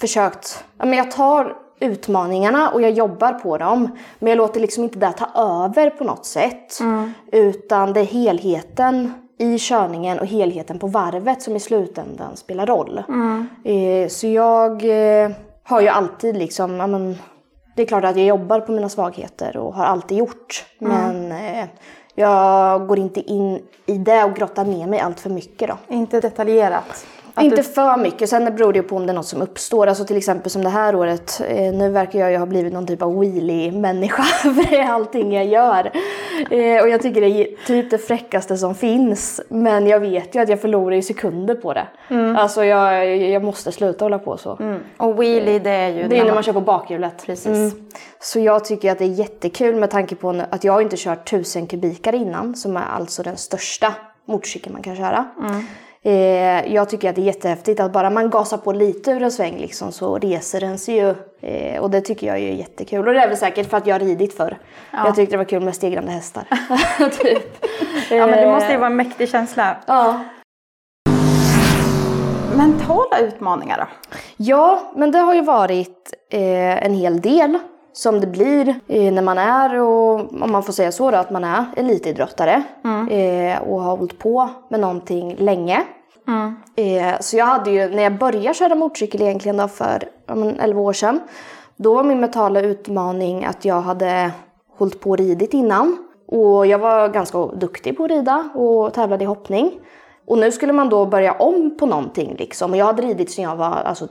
försökt, 0.00 0.64
ja 0.78 0.84
men 0.84 0.98
jag 0.98 1.10
tar 1.10 1.56
utmaningarna 1.80 2.70
och 2.70 2.82
jag 2.82 2.90
jobbar 2.90 3.32
på 3.32 3.58
dem. 3.58 3.98
Men 4.18 4.30
jag 4.30 4.36
låter 4.36 4.60
liksom 4.60 4.84
inte 4.84 4.98
det 4.98 5.12
ta 5.12 5.40
över 5.64 5.90
på 5.90 6.04
något 6.04 6.26
sätt. 6.26 6.78
Utan 7.32 7.92
det 7.92 8.00
är 8.00 8.04
helheten 8.04 9.12
i 9.38 9.58
körningen 9.58 10.18
och 10.18 10.26
helheten 10.26 10.78
på 10.78 10.86
varvet 10.86 11.42
som 11.42 11.56
i 11.56 11.60
slutändan 11.60 12.36
spelar 12.36 12.66
roll. 12.66 13.02
Eh, 13.64 14.08
så 14.08 14.26
jag 14.26 14.84
eh, 14.84 15.30
har 15.62 15.80
ju 15.80 15.88
alltid 15.88 16.36
liksom, 16.36 16.76
ja 16.76 16.86
men, 16.86 17.16
det 17.76 17.82
är 17.82 17.86
klart 17.86 18.04
att 18.04 18.16
jag 18.16 18.26
jobbar 18.26 18.60
på 18.60 18.72
mina 18.72 18.88
svagheter 18.88 19.56
och 19.56 19.74
har 19.74 19.84
alltid 19.84 20.18
gjort. 20.18 20.64
Men 20.78 21.32
eh, 21.32 21.64
jag 22.14 22.86
går 22.86 22.98
inte 22.98 23.20
in 23.20 23.62
i 23.86 23.98
det 23.98 24.24
och 24.24 24.34
grottar 24.34 24.64
ner 24.64 24.86
mig 24.86 25.00
allt 25.00 25.20
för 25.20 25.30
mycket 25.30 25.68
då. 25.68 25.94
Inte 25.94 26.20
detaljerat. 26.20 27.06
Inte 27.44 27.56
du, 27.56 27.62
för 27.62 27.96
mycket. 27.96 28.28
Sen 28.28 28.44
beror 28.44 28.72
det 28.72 28.78
ju 28.78 28.82
på 28.82 28.96
om 28.96 29.06
det 29.06 29.12
är 29.12 29.14
något 29.14 29.26
som 29.26 29.42
uppstår. 29.42 29.86
Alltså 29.86 30.04
till 30.04 30.16
exempel 30.16 30.50
som 30.50 30.62
det 30.64 30.68
här 30.68 30.94
året. 30.94 31.40
Eh, 31.48 31.72
nu 31.72 31.90
verkar 31.90 32.18
jag 32.18 32.30
ju 32.30 32.36
ha 32.38 32.46
blivit 32.46 32.72
någon 32.72 32.86
typ 32.86 33.02
av 33.02 33.20
wheelie-människa. 33.20 34.22
För 34.42 34.70
det 34.70 34.78
är 34.78 34.88
allting 34.90 35.32
jag 35.32 35.46
gör. 35.46 35.90
Eh, 36.50 36.82
och 36.82 36.88
jag 36.88 37.02
tycker 37.02 37.20
det 37.20 37.28
är 37.28 37.66
typ 37.66 37.90
det 37.90 37.98
fräckaste 37.98 38.56
som 38.56 38.74
finns. 38.74 39.40
Men 39.48 39.86
jag 39.86 40.00
vet 40.00 40.34
ju 40.34 40.40
att 40.40 40.48
jag 40.48 40.60
förlorar 40.60 40.96
i 40.96 41.02
sekunder 41.02 41.54
på 41.54 41.72
det. 41.74 41.86
Alltså 42.38 42.64
jag, 42.64 43.16
jag 43.16 43.44
måste 43.44 43.72
sluta 43.72 44.04
hålla 44.04 44.18
på 44.18 44.36
så. 44.36 44.56
mm. 44.60 44.80
Och 44.96 45.22
wheelie 45.22 45.58
det 45.58 45.70
är 45.70 45.88
ju 45.88 46.08
Det 46.08 46.18
är 46.18 46.24
när 46.24 46.34
man 46.34 46.42
kör 46.42 46.52
på 46.52 46.60
bakhjulet. 46.60 47.26
Precis. 47.26 47.46
Mm. 47.46 47.70
Så 48.20 48.40
jag 48.40 48.64
tycker 48.64 48.92
att 48.92 48.98
det 48.98 49.04
är 49.04 49.08
jättekul 49.08 49.76
med 49.76 49.90
tanke 49.90 50.14
på 50.14 50.42
att 50.50 50.64
jag 50.64 50.82
inte 50.82 50.96
kört 50.96 51.28
1000 51.32 51.66
kubikare 51.66 52.16
innan. 52.16 52.54
Som 52.54 52.76
är 52.76 52.84
alltså 52.96 53.22
den 53.22 53.36
största 53.36 53.94
motorcykeln 54.24 54.72
man 54.72 54.82
kan 54.82 54.96
köra. 54.96 55.24
Eh, 56.04 56.74
jag 56.74 56.88
tycker 56.88 57.10
att 57.10 57.14
det 57.16 57.22
är 57.22 57.24
jättehäftigt 57.24 57.80
att 57.80 57.92
bara 57.92 58.10
man 58.10 58.30
gasar 58.30 58.56
på 58.56 58.72
lite 58.72 59.10
ur 59.10 59.22
en 59.22 59.30
sväng 59.32 59.58
liksom, 59.58 59.92
så 59.92 60.18
reser 60.18 60.60
den 60.60 60.78
sig 60.78 60.94
ju. 60.96 61.14
Eh, 61.40 61.80
och 61.82 61.90
det 61.90 62.00
tycker 62.00 62.26
jag 62.26 62.36
är 62.36 62.52
jättekul. 62.52 63.08
Och 63.08 63.14
det 63.14 63.20
är 63.20 63.28
väl 63.28 63.36
säkert 63.36 63.70
för 63.70 63.76
att 63.76 63.86
jag 63.86 63.94
har 63.94 64.00
ridit 64.00 64.36
förr. 64.36 64.58
Jag 64.92 65.16
tyckte 65.16 65.32
det 65.34 65.38
var 65.38 65.44
kul 65.44 65.62
med 65.62 65.74
stegrande 65.74 66.12
hästar. 66.12 66.44
typ. 67.22 67.66
Ja 68.10 68.26
men 68.26 68.30
det 68.30 68.42
Eh, 68.42 68.52
måste 68.52 68.72
ju 68.72 68.78
vara 68.78 68.86
en 68.90 68.96
mäktig 68.96 69.28
känsla. 69.28 69.76
Ja. 69.86 70.20
Mentala 72.56 73.18
utmaningar 73.18 73.78
då? 73.78 74.16
Ja, 74.36 74.92
men 74.96 75.10
det 75.10 75.18
har 75.18 75.34
ju 75.34 75.42
varit 75.42 76.14
eh, 76.30 76.84
en 76.84 76.94
hel 76.94 77.20
del 77.20 77.58
som 77.92 78.20
det 78.20 78.26
blir 78.26 78.68
eh, 78.88 79.12
när 79.12 79.22
man 79.22 79.38
är, 79.38 79.80
och, 79.80 80.42
om 80.42 80.52
man 80.52 80.62
får 80.62 80.72
säga 80.72 80.92
så 80.92 81.10
då, 81.10 81.16
att 81.16 81.30
man 81.30 81.44
är 81.44 81.64
elitidrottare 81.76 82.62
eh, 83.10 83.62
och 83.62 83.80
har 83.80 83.96
hållit 83.96 84.18
på 84.18 84.48
med 84.68 84.80
någonting 84.80 85.36
länge. 85.38 85.82
Eh, 86.76 87.20
så 87.20 87.36
jag 87.36 87.46
hade 87.46 87.70
ju, 87.70 87.88
när 87.88 88.02
jag 88.02 88.18
började 88.18 88.54
köra 88.54 88.74
motorcykel 88.74 89.22
egentligen 89.22 89.56
då 89.56 89.68
för 89.68 90.08
ja, 90.26 90.34
men 90.34 90.60
11 90.60 90.80
år 90.80 90.92
sedan, 90.92 91.20
då 91.76 91.94
var 91.94 92.04
min 92.04 92.20
mentala 92.20 92.60
utmaning 92.60 93.44
att 93.44 93.64
jag 93.64 93.80
hade 93.80 94.32
hållit 94.78 95.00
på 95.00 95.10
och 95.10 95.18
ridit 95.18 95.54
innan. 95.54 95.98
Och 96.26 96.66
jag 96.66 96.78
var 96.78 97.08
ganska 97.08 97.46
duktig 97.46 97.96
på 97.96 98.04
att 98.04 98.10
rida 98.10 98.50
och 98.54 98.94
tävlade 98.94 99.24
i 99.24 99.26
hoppning. 99.26 99.80
Och 100.26 100.38
nu 100.38 100.52
skulle 100.52 100.72
man 100.72 100.88
då 100.88 101.06
börja 101.06 101.32
om 101.32 101.76
på 101.78 101.86
någonting 101.86 102.36
liksom. 102.38 102.70
Och 102.70 102.76
jag 102.76 102.86
hade 102.86 103.02
ridit 103.02 103.30
sedan 103.30 103.44
jag 103.44 103.56
var, 103.56 103.70
alltså 103.70 104.08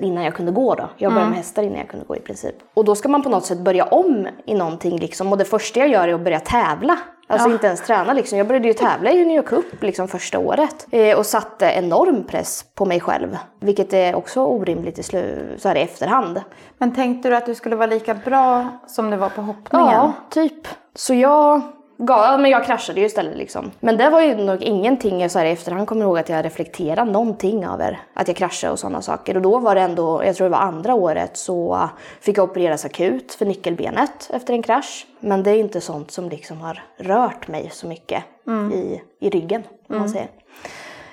innan 0.00 0.24
jag 0.24 0.34
kunde 0.34 0.52
gå 0.52 0.74
då. 0.74 0.88
Jag 0.96 1.12
började 1.12 1.30
med 1.30 1.38
hästar 1.38 1.62
innan 1.62 1.78
jag 1.78 1.88
kunde 1.88 2.06
gå 2.06 2.16
i 2.16 2.20
princip. 2.20 2.54
Och 2.74 2.84
då 2.84 2.94
ska 2.94 3.08
man 3.08 3.22
på 3.22 3.28
något 3.28 3.44
sätt 3.44 3.58
börja 3.58 3.84
om 3.84 4.28
i 4.46 4.54
någonting 4.54 4.98
liksom. 4.98 5.32
Och 5.32 5.38
det 5.38 5.44
första 5.44 5.80
jag 5.80 5.88
gör 5.88 6.08
är 6.08 6.14
att 6.14 6.20
börja 6.20 6.40
tävla. 6.40 6.98
Alltså 7.26 7.48
Ja. 7.48 7.52
inte 7.52 7.66
ens 7.66 7.80
träna 7.86 8.12
liksom. 8.12 8.38
Jag 8.38 8.46
började 8.46 8.68
ju 8.68 8.74
tävla 8.74 9.10
i 9.10 9.18
Junior 9.18 9.42
Cup 9.42 9.82
liksom 9.82 10.08
första 10.08 10.38
året. 10.38 10.86
Eh, 10.90 11.18
och 11.18 11.26
satte 11.26 11.66
enorm 11.66 12.24
press 12.24 12.64
på 12.74 12.84
mig 12.86 13.00
själv. 13.00 13.38
Vilket 13.60 13.92
är 13.92 14.14
också 14.14 14.40
orimligt 14.44 14.98
i, 14.98 15.02
slu- 15.02 15.58
så 15.58 15.68
här 15.68 15.76
i 15.76 15.80
efterhand. 15.80 16.40
Men 16.78 16.94
tänkte 16.94 17.28
du 17.28 17.36
att 17.36 17.46
du 17.46 17.54
skulle 17.54 17.76
vara 17.76 17.86
lika 17.86 18.14
bra 18.14 18.68
som 18.86 19.10
du 19.10 19.16
var 19.16 19.28
på 19.28 19.42
hoppningen? 19.42 19.88
Ja, 19.92 20.12
typ. 20.30 20.68
Så 20.94 21.14
jag 21.14 21.60
ja, 22.08 22.36
men 22.36 22.50
jag 22.50 22.64
kraschade 22.64 23.00
ju 23.00 23.06
istället 23.06 23.36
liksom. 23.36 23.70
Men 23.80 23.96
det 23.96 24.10
var 24.10 24.20
ju 24.20 24.34
nog 24.34 24.62
ingenting 24.62 25.20
jag 25.20 25.30
så 25.30 25.38
här 25.38 25.46
i 25.46 25.50
efterhand 25.50 25.86
kommer 25.86 26.04
ihåg 26.04 26.18
att 26.18 26.28
jag 26.28 26.44
reflekterade 26.44 27.10
någonting 27.10 27.64
över 27.64 28.00
att 28.14 28.28
jag 28.28 28.36
kraschade 28.36 28.72
och 28.72 28.78
sådana 28.78 29.02
saker. 29.02 29.36
Och 29.36 29.42
då 29.42 29.58
var 29.58 29.74
det 29.74 29.80
ändå, 29.80 30.24
jag 30.24 30.36
tror 30.36 30.44
det 30.44 30.50
var 30.50 30.58
andra 30.58 30.94
året, 30.94 31.36
så 31.36 31.88
fick 32.20 32.38
jag 32.38 32.50
opereras 32.50 32.84
akut 32.84 33.34
för 33.34 33.46
nyckelbenet 33.46 34.30
efter 34.32 34.54
en 34.54 34.62
krasch. 34.62 35.06
Men 35.20 35.42
det 35.42 35.50
är 35.50 35.56
inte 35.56 35.80
sånt 35.80 36.10
som 36.10 36.28
liksom 36.28 36.60
har 36.60 36.82
rört 36.96 37.48
mig 37.48 37.70
så 37.72 37.86
mycket 37.86 38.24
i, 38.72 39.00
i 39.18 39.30
ryggen, 39.30 39.62
om 39.88 39.98
man 39.98 40.08
säger. 40.08 40.28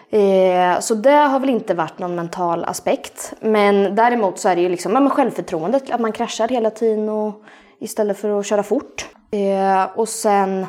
Eh, 0.10 0.80
så 0.80 0.96
det 0.96 1.12
har 1.12 1.40
väl 1.40 1.50
inte 1.50 1.74
varit 1.74 2.00
någon 2.00 2.16
mental 2.16 2.64
aspekt. 2.64 3.34
Men 3.40 3.96
däremot 3.96 4.40
så 4.40 4.50
är 4.50 4.56
det 4.56 4.62
ju 4.62 4.70
liksom 4.70 4.92
ja, 4.92 5.00
men 5.00 5.10
självförtroendet, 5.10 5.92
att 5.92 6.02
man 6.02 6.12
kraschar 6.12 6.48
hela 6.48 6.70
tiden 6.70 7.10
och, 7.10 7.44
istället 7.80 8.18
för 8.18 8.40
att 8.40 8.46
köra 8.46 8.64
fort. 8.64 9.06
Eh, 9.32 9.84
och 10.00 10.10
sen 10.10 10.66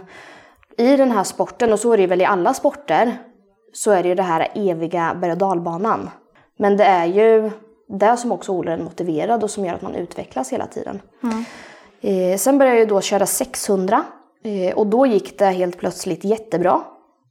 i 0.79 0.97
den 0.97 1.11
här 1.11 1.25
sporten, 1.25 1.73
och 1.73 1.81
så 1.81 1.93
är 1.93 1.97
det 1.99 2.07
väl 2.07 2.21
i 2.21 2.25
alla 2.25 2.55
sporter, 2.55 3.17
så 3.73 3.91
är 3.91 4.03
det 4.03 4.09
ju 4.09 4.15
det 4.15 4.23
här 4.23 4.49
eviga 4.55 5.15
berg 5.15 5.33
och 5.33 5.39
dalbanan. 5.39 6.11
Men 6.59 6.77
det 6.77 6.85
är 6.85 7.05
ju 7.07 7.51
det 7.99 8.17
som 8.17 8.33
också 8.33 8.53
håller 8.53 8.73
en 8.73 8.85
motiverad 8.85 9.45
och 9.45 9.51
som 9.51 9.65
gör 9.65 9.75
att 9.75 9.83
man 9.83 9.95
utvecklas 9.95 10.53
hela 10.53 10.67
tiden. 10.67 11.01
Eh, 12.01 12.37
sen 12.39 12.59
började 12.59 12.79
jag 12.79 12.89
då 12.89 13.01
köra 13.01 13.27
600 13.27 14.03
eh, 14.45 14.77
och 14.79 14.87
då 14.87 15.07
gick 15.07 15.39
det 15.39 15.45
helt 15.47 15.79
plötsligt 15.79 16.25
jättebra. 16.25 16.81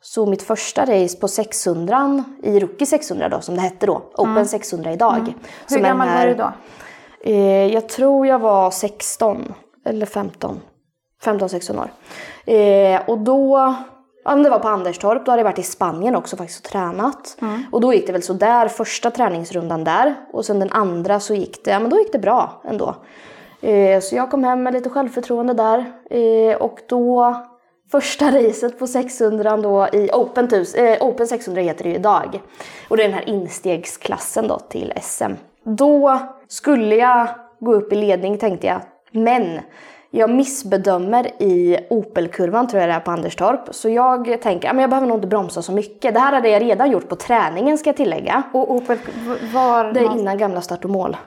Så 0.02 0.26
mitt 0.26 0.42
första 0.44 0.82
race 0.86 1.18
på 1.20 1.28
600 1.28 2.24
i 2.44 2.60
Rookie 2.60 2.86
600 2.88 3.30
då, 3.30 3.42
som 3.42 3.56
det 3.56 3.62
hette 3.62 3.86
då, 3.86 4.02
Open 4.18 4.46
600 4.46 4.92
idag. 4.92 5.34
Hur 5.70 5.78
är 5.78 5.82
den 5.82 5.84
gammal 5.84 6.08
här- 6.08 6.28
var 6.28 6.34
du 6.34 6.36
då? 6.36 6.52
Eh, 7.32 7.74
jag 7.74 7.90
tror 7.90 8.28
jag 8.28 8.40
var 8.40 8.72
16 8.72 9.54
eller 9.86 10.06
15. 10.06 10.60
15-16 11.24 11.80
år. 11.80 11.92
Eh, 12.54 13.02
och 13.10 13.18
då, 13.18 13.76
ja 14.24 14.36
men 14.36 14.44
det 14.44 14.50
var 14.50 14.60
på 14.60 14.68
Anderstorp, 14.68 15.26
då 15.26 15.32
hade 15.32 15.40
jag 15.40 15.50
varit 15.50 15.60
i 15.60 15.64
Spanien 15.64 16.16
också 16.16 16.38
faktiskt 16.38 16.66
och 16.66 16.72
tränat. 16.72 17.38
Och 17.72 17.82
då 17.82 17.94
gick 17.94 18.08
det 18.08 18.14
väl 18.14 18.24
så 18.24 18.34
där 18.34 18.68
första 18.68 19.12
träningsrundan 19.12 19.84
där. 19.84 20.16
Och 20.34 20.46
sen 20.46 20.60
den 20.60 20.72
andra 20.72 21.20
så 21.20 21.34
gick 21.34 21.66
det, 21.66 21.72
ja 21.72 21.80
men 21.80 21.90
då 21.90 21.98
gick 21.98 22.12
det 22.12 22.20
bra 22.20 22.62
ändå. 22.66 22.96
Eh, 23.62 24.00
så 24.00 24.16
jag 24.16 24.32
kom 24.32 24.44
hem 24.44 24.64
med 24.64 24.74
lite 24.74 24.90
självförtroende 24.90 25.54
där. 25.54 25.86
Eh, 26.10 26.58
och 26.58 26.80
då, 26.90 27.36
första 27.92 28.32
racet 28.32 28.80
på 28.80 28.88
600 28.88 29.58
då 29.58 29.88
i 29.94 30.10
Open, 30.14 30.46
1000, 30.46 30.86
eh, 30.86 30.98
Open 31.02 31.28
600 31.28 31.62
heter 31.62 31.84
det 31.84 31.90
ju 31.90 31.96
idag. 31.96 32.42
Och 32.90 32.98
det 32.98 33.04
är 33.04 33.08
den 33.08 33.18
här 33.18 33.30
instegsklassen 33.30 34.48
då 34.48 34.60
till 34.60 34.94
SM. 35.02 35.34
Då 35.64 36.20
skulle 36.48 36.96
jag 36.96 37.28
gå 37.60 37.74
upp 37.74 37.94
i 37.94 37.96
ledning 37.96 38.38
tänkte 38.38 38.68
jag. 38.68 38.82
Men 39.12 39.60
jag 40.18 40.30
missbedömer 40.30 41.42
i 41.42 41.78
Opelkurvan 41.90 42.68
tror 42.68 42.82
jag 42.82 42.90
det 42.90 42.94
är 42.94 43.00
på 43.00 43.12
Anderstorp. 43.12 43.60
Så 43.72 43.90
jag 43.90 44.42
tänker, 44.42 44.68
ja, 44.68 44.74
men 44.74 44.82
jag 44.82 44.90
behöver 44.90 45.08
nog 45.08 45.18
inte 45.18 45.28
bromsa 45.28 45.62
så 45.62 45.72
mycket. 45.72 46.14
Det 46.14 46.20
här 46.20 46.34
hade 46.34 46.50
jag 46.50 46.62
redan 46.62 46.92
gjort 46.92 47.10
på 47.10 47.16
träningen 47.16 47.78
ska 47.78 47.90
jag 47.90 47.98
tillägga. 47.98 48.44
Och 48.54 48.72
Opel, 48.72 48.98
var... 49.54 49.94
Det 49.94 50.00
är 50.00 50.20
innan 50.20 50.38
gamla 50.38 50.62
start 50.62 50.84
och 50.86 50.92
mål. 50.92 51.18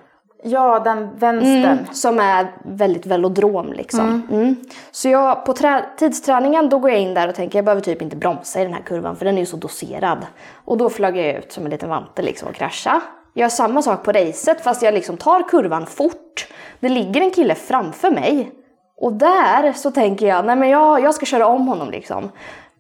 Ja, 0.43 0.81
den 0.81 1.09
vänstern. 1.17 1.65
Mm, 1.65 1.87
som 1.93 2.19
är 2.19 2.47
väldigt 2.65 3.07
velodrom 3.07 3.73
liksom. 3.73 4.23
Mm. 4.31 4.57
Så 4.91 5.09
jag, 5.09 5.45
på 5.45 5.53
trä- 5.53 5.85
tidsträningen 5.97 6.69
då 6.69 6.79
går 6.79 6.91
jag 6.91 7.01
in 7.01 7.15
där 7.15 7.29
och 7.29 7.35
tänker 7.35 7.59
jag 7.59 7.65
behöver 7.65 7.83
typ 7.83 8.03
inte 8.03 8.17
bromsa 8.17 8.61
i 8.61 8.65
den 8.65 8.73
här 8.75 8.83
kurvan 8.83 9.17
för 9.17 9.25
den 9.25 9.35
är 9.35 9.41
ju 9.41 9.47
så 9.47 9.57
doserad. 9.57 10.27
Och 10.65 10.77
då 10.79 10.91
flög 10.91 11.17
jag 11.17 11.37
ut 11.37 11.53
som 11.53 11.65
en 11.65 11.71
liten 11.71 11.89
vante 11.89 12.23
liksom 12.23 12.49
och 12.49 12.55
krascha. 12.55 13.01
Jag 13.35 13.43
gör 13.43 13.49
samma 13.49 13.83
sak 13.83 14.05
på 14.05 14.13
racet 14.13 14.61
fast 14.61 14.83
jag 14.83 14.95
liksom 14.95 15.17
tar 15.17 15.49
kurvan 15.49 15.87
fort. 15.87 16.49
Det 16.81 16.89
ligger 16.89 17.21
en 17.21 17.31
kille 17.31 17.55
framför 17.55 18.11
mig. 18.11 18.53
Och 19.01 19.13
där 19.13 19.73
så 19.73 19.91
tänker 19.91 20.27
jag, 20.27 20.45
nej 20.45 20.57
men 20.57 20.69
jag, 20.69 21.03
jag 21.03 21.15
ska 21.15 21.27
köra 21.27 21.47
om 21.47 21.69
honom 21.69 21.91
liksom. 21.91 22.31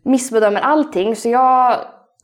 Missbedömer 0.02 0.60
allting 0.60 1.16
så 1.16 1.28
jag 1.28 1.76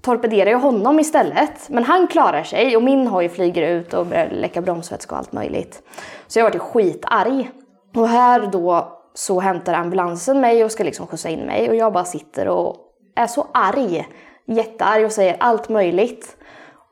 torpederar 0.03 0.51
ju 0.51 0.57
honom 0.57 1.01
istället. 1.01 1.69
Men 1.69 1.85
han 1.85 2.07
klarar 2.07 2.43
sig 2.43 2.77
och 2.77 2.83
min 2.83 3.07
hoj 3.07 3.29
flyger 3.29 3.69
ut 3.69 3.95
och 3.95 4.07
börjar 4.07 4.31
läcka 4.31 4.61
bromsvätska 4.61 5.15
och 5.15 5.19
allt 5.19 5.33
möjligt. 5.33 5.83
Så 6.27 6.39
jag 6.39 6.45
vart 6.45 6.55
ju 6.55 6.59
skitarg. 6.59 7.51
Och 7.95 8.09
här 8.09 8.47
då 8.53 8.93
så 9.15 9.41
hämtar 9.41 9.75
ambulansen 9.75 10.41
mig 10.41 10.65
och 10.65 10.73
ska 10.73 10.85
liksom 10.85 11.07
skjutsa 11.07 11.29
in 11.29 11.41
mig 11.41 11.69
och 11.69 11.77
jag 11.77 11.93
bara 11.93 12.05
sitter 12.05 12.49
och 12.49 12.77
är 13.15 13.27
så 13.27 13.47
arg. 13.55 14.09
Jättearg 14.47 15.05
och 15.05 15.13
säger 15.13 15.37
allt 15.41 15.69
möjligt. 15.69 16.37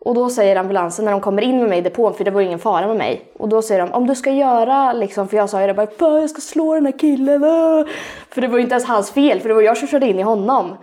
Och 0.04 0.14
då 0.14 0.28
säger 0.30 0.56
ambulansen 0.56 1.04
när 1.04 1.12
de 1.12 1.20
kommer 1.20 1.42
in 1.42 1.58
med 1.61 1.68
mig 1.68 1.78
i 1.78 1.80
depån, 1.80 2.14
för 2.14 2.25
det 2.25 2.30
var 2.30 2.40
ingen 2.40 2.58
fara 2.58 2.87
med 2.87 2.96
mig. 2.96 3.23
Och 3.38 3.49
då 3.49 3.62
säger 3.62 3.80
de, 3.80 3.92
om 3.92 4.06
du 4.06 4.14
ska 4.14 4.30
göra 4.30 4.92
liksom, 4.92 5.28
för 5.28 5.37
jag 5.37 5.50
sa 5.50 5.61
ju 5.61 5.66
det 5.66 5.75
bara, 5.75 5.87
"Fan, 5.99 6.20
jag 6.20 6.30
ska 6.30 6.40
slå 6.40 6.75
den 6.75 6.87
här 6.87 6.99
killen. 6.99 7.44
äh." 7.44 7.87
För 8.30 8.40
det 8.40 8.49
var 8.49 8.56
ju 8.58 8.62
inte 8.62 8.73
ens 8.75 8.84
hans 8.88 9.11
fel, 9.11 9.40
för 9.40 9.49
det 9.49 9.54
var 9.54 9.62
jag 9.62 9.76
som 9.76 9.88
körde 9.88 10.06
in 10.06 10.18
i 10.18 10.23
honom. 10.23 10.76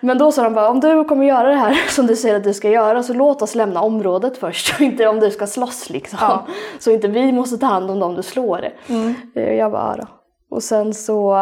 Men 0.00 0.18
då 0.18 0.32
sa 0.32 0.42
de 0.42 0.54
bara, 0.54 0.68
om 0.70 0.80
du 0.80 1.04
kommer 1.04 1.26
göra 1.26 1.48
det 1.48 1.54
här 1.54 1.74
som 1.88 2.06
du 2.06 2.16
säger 2.16 2.36
att 2.36 2.44
du 2.44 2.54
ska 2.54 2.70
göra 2.70 3.02
så 3.02 3.12
låt 3.14 3.42
oss 3.42 3.54
lämna 3.54 3.80
området 3.80 4.36
först. 4.38 4.74
Och 4.74 4.80
inte 4.80 5.06
om 5.06 5.20
du 5.20 5.30
ska 5.30 5.46
slåss 5.46 5.90
liksom. 5.90 6.18
Ja. 6.22 6.46
Så 6.78 6.90
inte 6.90 7.08
vi 7.08 7.32
måste 7.32 7.58
ta 7.58 7.66
hand 7.66 7.90
om 7.90 8.00
dem 8.00 8.14
du 8.14 8.22
slår. 8.22 8.68
Eh, 9.34 9.54
Jag 9.54 9.72
bara, 9.72 9.96
ja. 9.98 10.06
Och 10.50 10.62
sen 10.62 10.94
så 10.94 11.34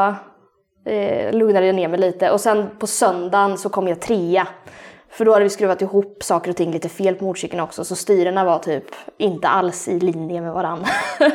eh, 0.86 1.32
lugnade 1.32 1.66
jag 1.66 1.74
ner 1.74 1.88
mig 1.88 2.00
lite. 2.00 2.30
Och 2.30 2.40
sen 2.40 2.66
på 2.78 2.86
söndagen 2.86 3.58
så 3.58 3.68
kom 3.68 3.88
jag 3.88 4.00
trea. 4.00 4.46
För 5.12 5.24
då 5.24 5.32
hade 5.32 5.44
vi 5.44 5.50
skruvat 5.50 5.82
ihop 5.82 6.22
saker 6.22 6.50
och 6.50 6.56
ting 6.56 6.72
lite 6.72 6.88
fel 6.88 7.14
på 7.14 7.24
motorcykeln 7.24 7.62
också. 7.62 7.84
Så 7.84 7.96
styrena 7.96 8.44
var 8.44 8.58
typ 8.58 8.84
inte 9.18 9.48
alls 9.48 9.88
i 9.88 10.00
linje 10.00 10.40
med 10.40 10.52
varandra. 10.52 10.86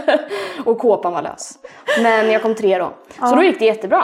och 0.66 0.80
kåpan 0.80 1.14
var 1.14 1.22
lös. 1.22 1.60
Men 2.04 2.32
jag 2.32 2.42
kom 2.42 2.56
tre 2.56 2.78
då. 2.78 2.90
Så 3.30 3.36
då 3.36 3.44
gick 3.44 3.60
det 3.60 3.66
jättebra. 3.66 4.04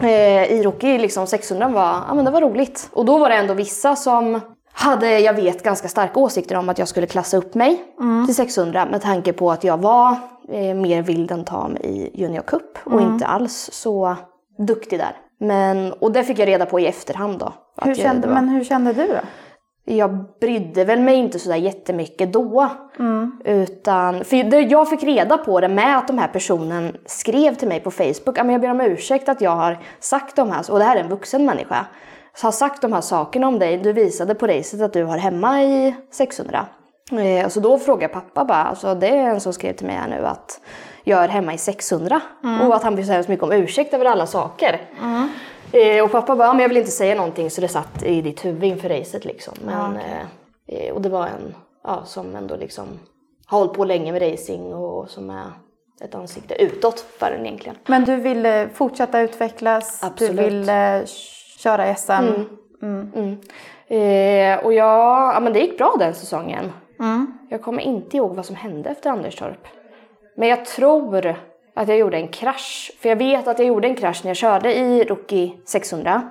Eh, 0.00 0.52
I 0.52 0.62
Rookie 0.62 0.98
liksom 0.98 1.26
600 1.26 1.68
var, 1.68 1.98
ja 2.08 2.14
men 2.14 2.24
det 2.24 2.30
var 2.30 2.40
roligt. 2.40 2.88
Och 2.92 3.04
då 3.04 3.18
var 3.18 3.28
det 3.28 3.34
ändå 3.34 3.54
vissa 3.54 3.96
som 3.96 4.40
hade, 4.72 5.18
jag 5.18 5.34
vet, 5.34 5.62
ganska 5.62 5.88
starka 5.88 6.20
åsikter 6.20 6.56
om 6.56 6.68
att 6.68 6.78
jag 6.78 6.88
skulle 6.88 7.06
klassa 7.06 7.36
upp 7.36 7.54
mig 7.54 7.84
till 8.26 8.34
600 8.34 8.86
med 8.90 9.02
tanke 9.02 9.32
på 9.32 9.50
att 9.50 9.64
jag 9.64 9.78
var 9.80 10.16
eh, 10.48 10.74
mer 10.74 11.02
vild 11.02 11.30
än 11.30 11.44
tam 11.44 11.76
i 11.76 12.10
Junior 12.14 12.42
Cup 12.42 12.78
och 12.84 13.00
inte 13.00 13.26
alls 13.26 13.70
så 13.72 14.16
duktig 14.58 14.98
där. 14.98 15.16
Men, 15.40 15.92
och 15.92 16.12
det 16.12 16.24
fick 16.24 16.38
jag 16.38 16.48
reda 16.48 16.66
på 16.66 16.80
i 16.80 16.86
efterhand 16.86 17.38
då. 17.38 17.52
Hur 17.84 17.94
kände, 17.94 18.28
var- 18.28 18.34
men 18.34 18.48
hur 18.48 18.64
kände 18.64 18.92
du 18.92 19.06
då? 19.06 19.14
jag 19.84 20.24
brydde 20.40 20.84
väl 20.84 21.00
mig 21.00 21.14
inte 21.14 21.38
sådär 21.38 21.56
jättemycket 21.56 22.32
då. 22.32 22.68
Utan, 23.44 24.24
för 24.24 24.70
jag 24.72 24.90
fick 24.90 25.02
reda 25.02 25.38
på 25.38 25.60
det 25.60 25.68
med 25.68 25.98
att 25.98 26.06
de 26.08 26.18
här 26.18 26.28
personen 26.28 26.96
skrev 27.06 27.54
till 27.54 27.68
mig 27.68 27.80
på 27.80 27.90
Facebook. 27.90 28.38
"Ja, 28.38 28.44
men 28.44 28.50
Jag 28.50 28.60
ber 28.60 28.70
om 28.70 28.80
ursäkt 28.80 29.28
att 29.28 29.40
jag 29.40 29.50
har 29.56 29.78
sagt 30.00 30.36
de 30.36 30.50
här, 30.50 30.70
och 30.72 30.78
det 30.78 30.84
här 30.84 30.96
är 30.96 31.00
en 31.00 31.08
vuxen 31.08 31.44
människa. 31.46 31.86
Har 32.42 32.50
sagt 32.50 32.82
de 32.82 32.92
här 32.92 33.00
sakerna 33.00 33.48
om 33.48 33.58
dig. 33.58 33.76
Du 33.78 33.92
visade 33.92 34.34
på 34.34 34.46
racet 34.46 34.80
att 34.80 34.92
du 34.92 35.04
har 35.04 35.18
hemma 35.18 35.62
i 35.62 35.94
600. 36.10 36.66
Eh, 37.12 37.48
så 37.48 37.60
då 37.60 37.78
frågade 37.78 38.04
jag 38.04 38.12
pappa 38.12 38.44
bara, 38.44 38.64
alltså 38.64 38.94
det 38.94 39.08
är 39.08 39.28
en 39.30 39.40
som 39.40 39.52
skrev 39.52 39.72
till 39.72 39.86
mig 39.86 39.96
här 39.96 40.08
nu 40.08 40.26
att 40.26 40.60
jag 41.04 41.24
är 41.24 41.28
hemma 41.28 41.54
i 41.54 41.58
600. 41.58 42.20
Och 42.66 42.74
att 42.76 42.82
han 42.82 42.96
ber 42.96 43.02
så 43.02 43.12
hemskt 43.12 43.28
mycket 43.28 43.42
om 43.44 43.52
ursäkt 43.52 43.94
över 43.94 44.04
alla 44.04 44.26
saker. 44.26 44.80
Eh, 45.72 46.04
och 46.04 46.10
pappa 46.12 46.36
bara, 46.36 46.46
"Ja, 46.48 46.52
men 46.52 46.60
jag 46.62 46.68
vill 46.68 46.78
inte 46.78 46.90
säga 46.90 47.14
någonting 47.14 47.50
så 47.50 47.60
det 47.60 47.68
satt 47.68 48.02
i 48.02 48.20
ditt 48.22 48.44
huvud 48.44 48.64
inför 48.64 48.88
racet 48.88 49.24
liksom. 49.24 49.54
Men, 49.64 49.96
eh, 49.96 50.22
eh, 50.66 50.94
och 50.94 51.02
det 51.02 51.08
var 51.08 51.26
en 51.26 51.54
ja, 51.84 52.02
som 52.04 52.36
ändå 52.36 52.56
liksom 52.56 52.84
har 53.46 53.58
hållit 53.58 53.72
på 53.72 53.84
länge 53.84 54.12
med 54.12 54.32
racing 54.32 54.74
och 54.74 55.10
som 55.10 55.30
är 55.30 55.46
ett 56.04 56.14
ansikte 56.14 56.62
utåt 56.62 57.00
för 57.00 57.30
den 57.30 57.46
egentligen. 57.46 57.76
Men 57.86 58.04
du 58.04 58.16
ville 58.16 58.68
fortsätta 58.74 59.20
utvecklas, 59.20 60.02
Absolut. 60.04 60.36
du 60.36 60.44
ville 60.44 61.04
köra 61.58 61.94
SM. 61.94 62.12
Mm. 62.82 63.38
Eh, 63.86 64.64
och 64.64 64.72
jag, 64.72 65.34
ja 65.34 65.40
men 65.40 65.52
det 65.52 65.58
gick 65.60 65.78
bra 65.78 65.96
den 65.98 66.14
säsongen. 66.14 66.72
Jag 67.48 67.62
kommer 67.62 67.82
inte 67.82 68.16
ihåg 68.16 68.36
vad 68.36 68.46
som 68.46 68.56
hände 68.56 68.90
efter 68.90 69.10
Anderstorp. 69.10 69.66
Men 70.36 70.48
jag 70.48 70.64
tror 70.64 71.36
att 71.74 71.88
jag 71.88 71.98
gjorde 71.98 72.16
en 72.16 72.28
krasch. 72.28 72.92
För 73.00 73.08
jag 73.08 73.16
vet 73.16 73.48
att 73.48 73.58
jag 73.58 73.68
gjorde 73.68 73.88
en 73.88 73.96
krasch 73.96 74.20
när 74.24 74.30
jag 74.30 74.36
körde 74.36 74.74
i 74.74 75.04
Rookie 75.04 75.52
600. 75.64 76.22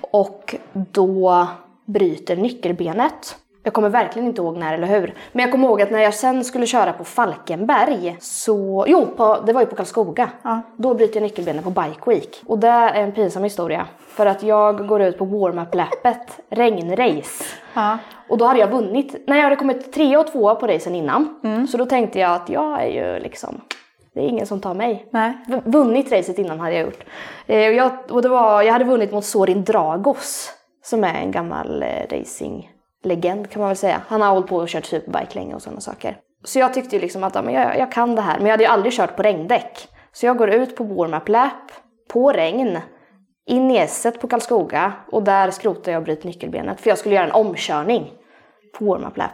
Och 0.00 0.54
då 0.72 1.46
bryter 1.84 2.36
nyckelbenet. 2.36 3.36
Jag 3.62 3.72
kommer 3.72 3.88
verkligen 3.88 4.28
inte 4.28 4.42
ihåg 4.42 4.56
när 4.56 4.74
eller 4.74 4.86
hur. 4.86 5.14
Men 5.32 5.42
jag 5.42 5.52
kommer 5.52 5.68
ihåg 5.68 5.82
att 5.82 5.90
när 5.90 5.98
jag 5.98 6.14
sen 6.14 6.44
skulle 6.44 6.66
köra 6.66 6.92
på 6.92 7.04
Falkenberg 7.04 8.16
så... 8.20 8.84
Jo, 8.88 9.06
på, 9.16 9.38
det 9.46 9.52
var 9.52 9.60
ju 9.60 9.66
på 9.66 9.76
Karlskoga. 9.76 10.28
Ja. 10.42 10.60
Då 10.76 10.94
bryter 10.94 11.16
jag 11.16 11.22
nyckelbenet 11.22 11.64
på 11.64 11.70
Bike 11.70 12.00
Week. 12.10 12.42
Och 12.46 12.58
det 12.58 12.68
är 12.68 13.02
en 13.02 13.12
pinsam 13.12 13.44
historia. 13.44 13.86
För 14.08 14.26
att 14.26 14.42
jag 14.42 14.88
går 14.88 15.02
ut 15.02 15.18
på 15.18 15.24
warm-up-läppet, 15.24 16.40
regnrace. 16.48 17.44
Ja. 17.74 17.98
Och 18.28 18.38
då 18.38 18.44
hade 18.44 18.60
jag 18.60 18.70
vunnit, 18.70 19.24
nej 19.26 19.38
jag 19.38 19.44
hade 19.44 19.56
kommit 19.56 19.92
trea 19.92 20.20
och 20.20 20.32
tvåa 20.32 20.54
på 20.54 20.66
racen 20.66 20.94
innan. 20.94 21.40
Så 21.70 21.76
då 21.76 21.86
tänkte 21.86 22.18
jag 22.18 22.32
att 22.32 22.48
jag 22.48 22.82
är 22.82 22.86
ju 22.86 23.20
liksom 23.20 23.60
Det 24.14 24.20
är 24.20 24.28
ingen 24.28 24.46
som 24.46 24.60
tar 24.60 24.74
mig. 24.74 25.08
Nej. 25.10 25.32
V- 25.48 25.60
Vunnit 25.64 26.12
racet 26.12 26.38
innan 26.38 26.60
hade 26.60 26.74
jag 26.74 26.84
gjort. 26.84 27.04
Eh, 27.46 27.66
och 27.68 27.74
jag, 27.74 27.90
och 28.10 28.22
det 28.22 28.28
var, 28.28 28.62
jag 28.62 28.72
hade 28.72 28.84
vunnit 28.84 29.12
mot 29.12 29.24
Sorin 29.24 29.64
Dragos 29.64 30.52
som 30.82 31.04
är 31.04 31.14
en 31.14 31.30
gammal 31.30 31.82
eh, 31.82 31.88
racinglegend 32.10 33.50
kan 33.50 33.60
man 33.60 33.68
väl 33.68 33.76
säga. 33.76 34.00
Han 34.08 34.22
har 34.22 34.30
hållit 34.30 34.46
på 34.48 34.56
och 34.56 34.68
kört 34.68 34.84
superbike 34.84 35.34
länge 35.34 35.54
och 35.54 35.62
sådana 35.62 35.80
saker. 35.80 36.16
Så 36.44 36.58
jag 36.58 36.74
tyckte 36.74 36.96
ju 36.96 37.02
liksom 37.02 37.24
att 37.24 37.34
ja, 37.34 37.42
men 37.42 37.54
jag, 37.54 37.78
jag 37.78 37.92
kan 37.92 38.14
det 38.14 38.22
här, 38.22 38.36
men 38.38 38.46
jag 38.46 38.52
hade 38.52 38.64
ju 38.64 38.70
aldrig 38.70 38.92
kört 38.92 39.16
på 39.16 39.22
regndäck. 39.22 39.88
Så 40.12 40.26
jag 40.26 40.36
går 40.38 40.50
ut 40.50 40.76
på 40.76 40.84
warm-up 40.84 41.28
lap, 41.28 41.72
på 42.12 42.32
regn, 42.32 42.78
in 43.46 43.70
i 43.70 43.76
esset 43.76 44.20
på 44.20 44.28
Karlskoga 44.28 44.92
och 45.12 45.22
där 45.22 45.50
skrotar 45.50 45.92
jag 45.92 45.98
och 45.98 46.04
bryter 46.04 46.26
nyckelbenet 46.26 46.80
för 46.80 46.90
jag 46.90 46.98
skulle 46.98 47.14
göra 47.14 47.24
en 47.26 47.32
omkörning 47.32 48.12
på 48.78 48.84
warm-up 48.84 49.16
lap. 49.16 49.30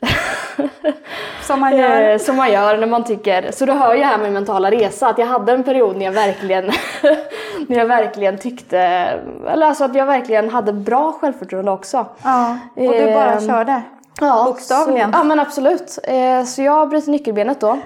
Som 1.42 1.60
man 1.60 1.76
gör. 1.76 2.10
Eh, 2.10 2.18
som 2.18 2.36
man 2.36 2.52
gör 2.52 2.76
när 2.76 2.86
man 2.86 3.04
tycker, 3.04 3.50
så 3.52 3.66
du 3.66 3.72
hör 3.72 3.94
ju 3.94 4.02
här 4.02 4.18
med 4.18 4.32
mentala 4.32 4.70
resa 4.70 5.08
att 5.08 5.18
jag 5.18 5.26
hade 5.26 5.52
en 5.52 5.62
period 5.64 5.96
när 5.96 6.04
jag 6.04 6.12
verkligen, 6.12 6.64
när 7.68 7.78
jag 7.78 7.86
verkligen 7.86 8.38
tyckte, 8.38 8.78
eller 9.48 9.66
alltså 9.66 9.84
att 9.84 9.94
jag 9.94 10.06
verkligen 10.06 10.50
hade 10.50 10.72
bra 10.72 11.12
självförtroende 11.20 11.70
också. 11.70 12.06
Ja, 12.22 12.58
och 12.74 12.92
du 12.92 13.12
bara 13.14 13.32
Ehm, 13.32 13.46
körde. 13.46 13.82
Ja, 14.20 14.44
Bokstavligen. 14.44 15.12
Så, 15.12 15.18
ja 15.18 15.24
men 15.24 15.40
absolut. 15.40 15.98
Eh, 16.02 16.44
så 16.44 16.62
jag 16.62 16.88
bryter 16.88 17.10
nyckelbenet 17.10 17.60
då. 17.60 17.78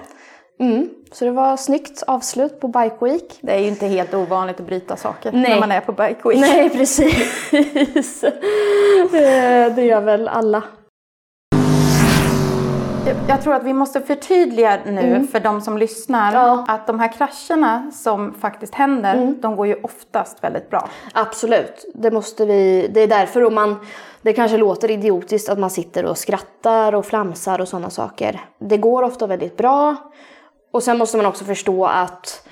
Mm. 0.59 0.89
Så 1.11 1.25
det 1.25 1.31
var 1.31 1.57
snyggt 1.57 2.03
avslut 2.07 2.59
på 2.59 2.67
Bike 2.67 2.95
Week. 3.01 3.37
Det 3.41 3.51
är 3.53 3.59
ju 3.59 3.67
inte 3.67 3.87
helt 3.87 4.13
ovanligt 4.13 4.59
att 4.59 4.65
bryta 4.65 4.95
saker 4.95 5.31
Nej. 5.31 5.49
när 5.49 5.59
man 5.59 5.71
är 5.71 5.81
på 5.81 5.91
Bike 5.91 6.29
Week. 6.29 6.39
Nej 6.39 6.69
precis. 6.69 8.23
Eh, 9.05 9.75
det 9.75 9.81
gör 9.85 10.01
väl 10.01 10.27
alla. 10.27 10.63
Jag- 13.27 13.41
tror 13.41 13.53
att 13.53 13.63
vi 13.63 13.73
måste 13.73 14.01
förtydliga 14.01 14.79
nu 14.85 15.27
för 15.31 15.39
de 15.39 15.61
som 15.61 15.77
lyssnar 15.77 16.29
Mm. 16.31 16.41
Ja. 16.41 16.53
Mm. 16.53 16.65
att 16.67 16.87
de 16.87 16.99
här 16.99 17.11
krascherna 17.11 17.91
som 17.91 18.33
faktiskt 18.33 18.75
händer, 18.75 19.33
de 19.41 19.55
går 19.55 19.67
ju 19.67 19.75
oftast 19.83 20.43
väldigt 20.43 20.69
bra. 20.69 20.89
Absolut, 21.13 21.85
det 21.93 22.11
måste 22.11 22.45
vi. 22.45 22.87
Det 22.93 23.01
är 23.01 23.07
därför 23.07 23.43
och 23.43 23.53
man, 23.53 23.75
det 24.21 24.33
kanske 24.33 24.57
låter 24.57 24.91
idiotiskt 24.91 25.49
att 25.49 25.59
man 25.59 25.69
sitter 25.69 26.05
och 26.05 26.17
skrattar 26.17 26.95
och 26.95 27.05
flamsar 27.05 27.61
och 27.61 27.67
sådana 27.67 27.89
saker. 27.89 28.39
Det 28.59 28.77
går 28.77 29.03
ofta 29.03 29.27
väldigt 29.27 29.57
bra. 29.57 29.95
Och 30.71 30.83
sen 30.83 30.97
måste 30.97 31.17
man 31.17 31.25
också 31.25 31.45
förstå 31.45 31.85
att 31.85 32.47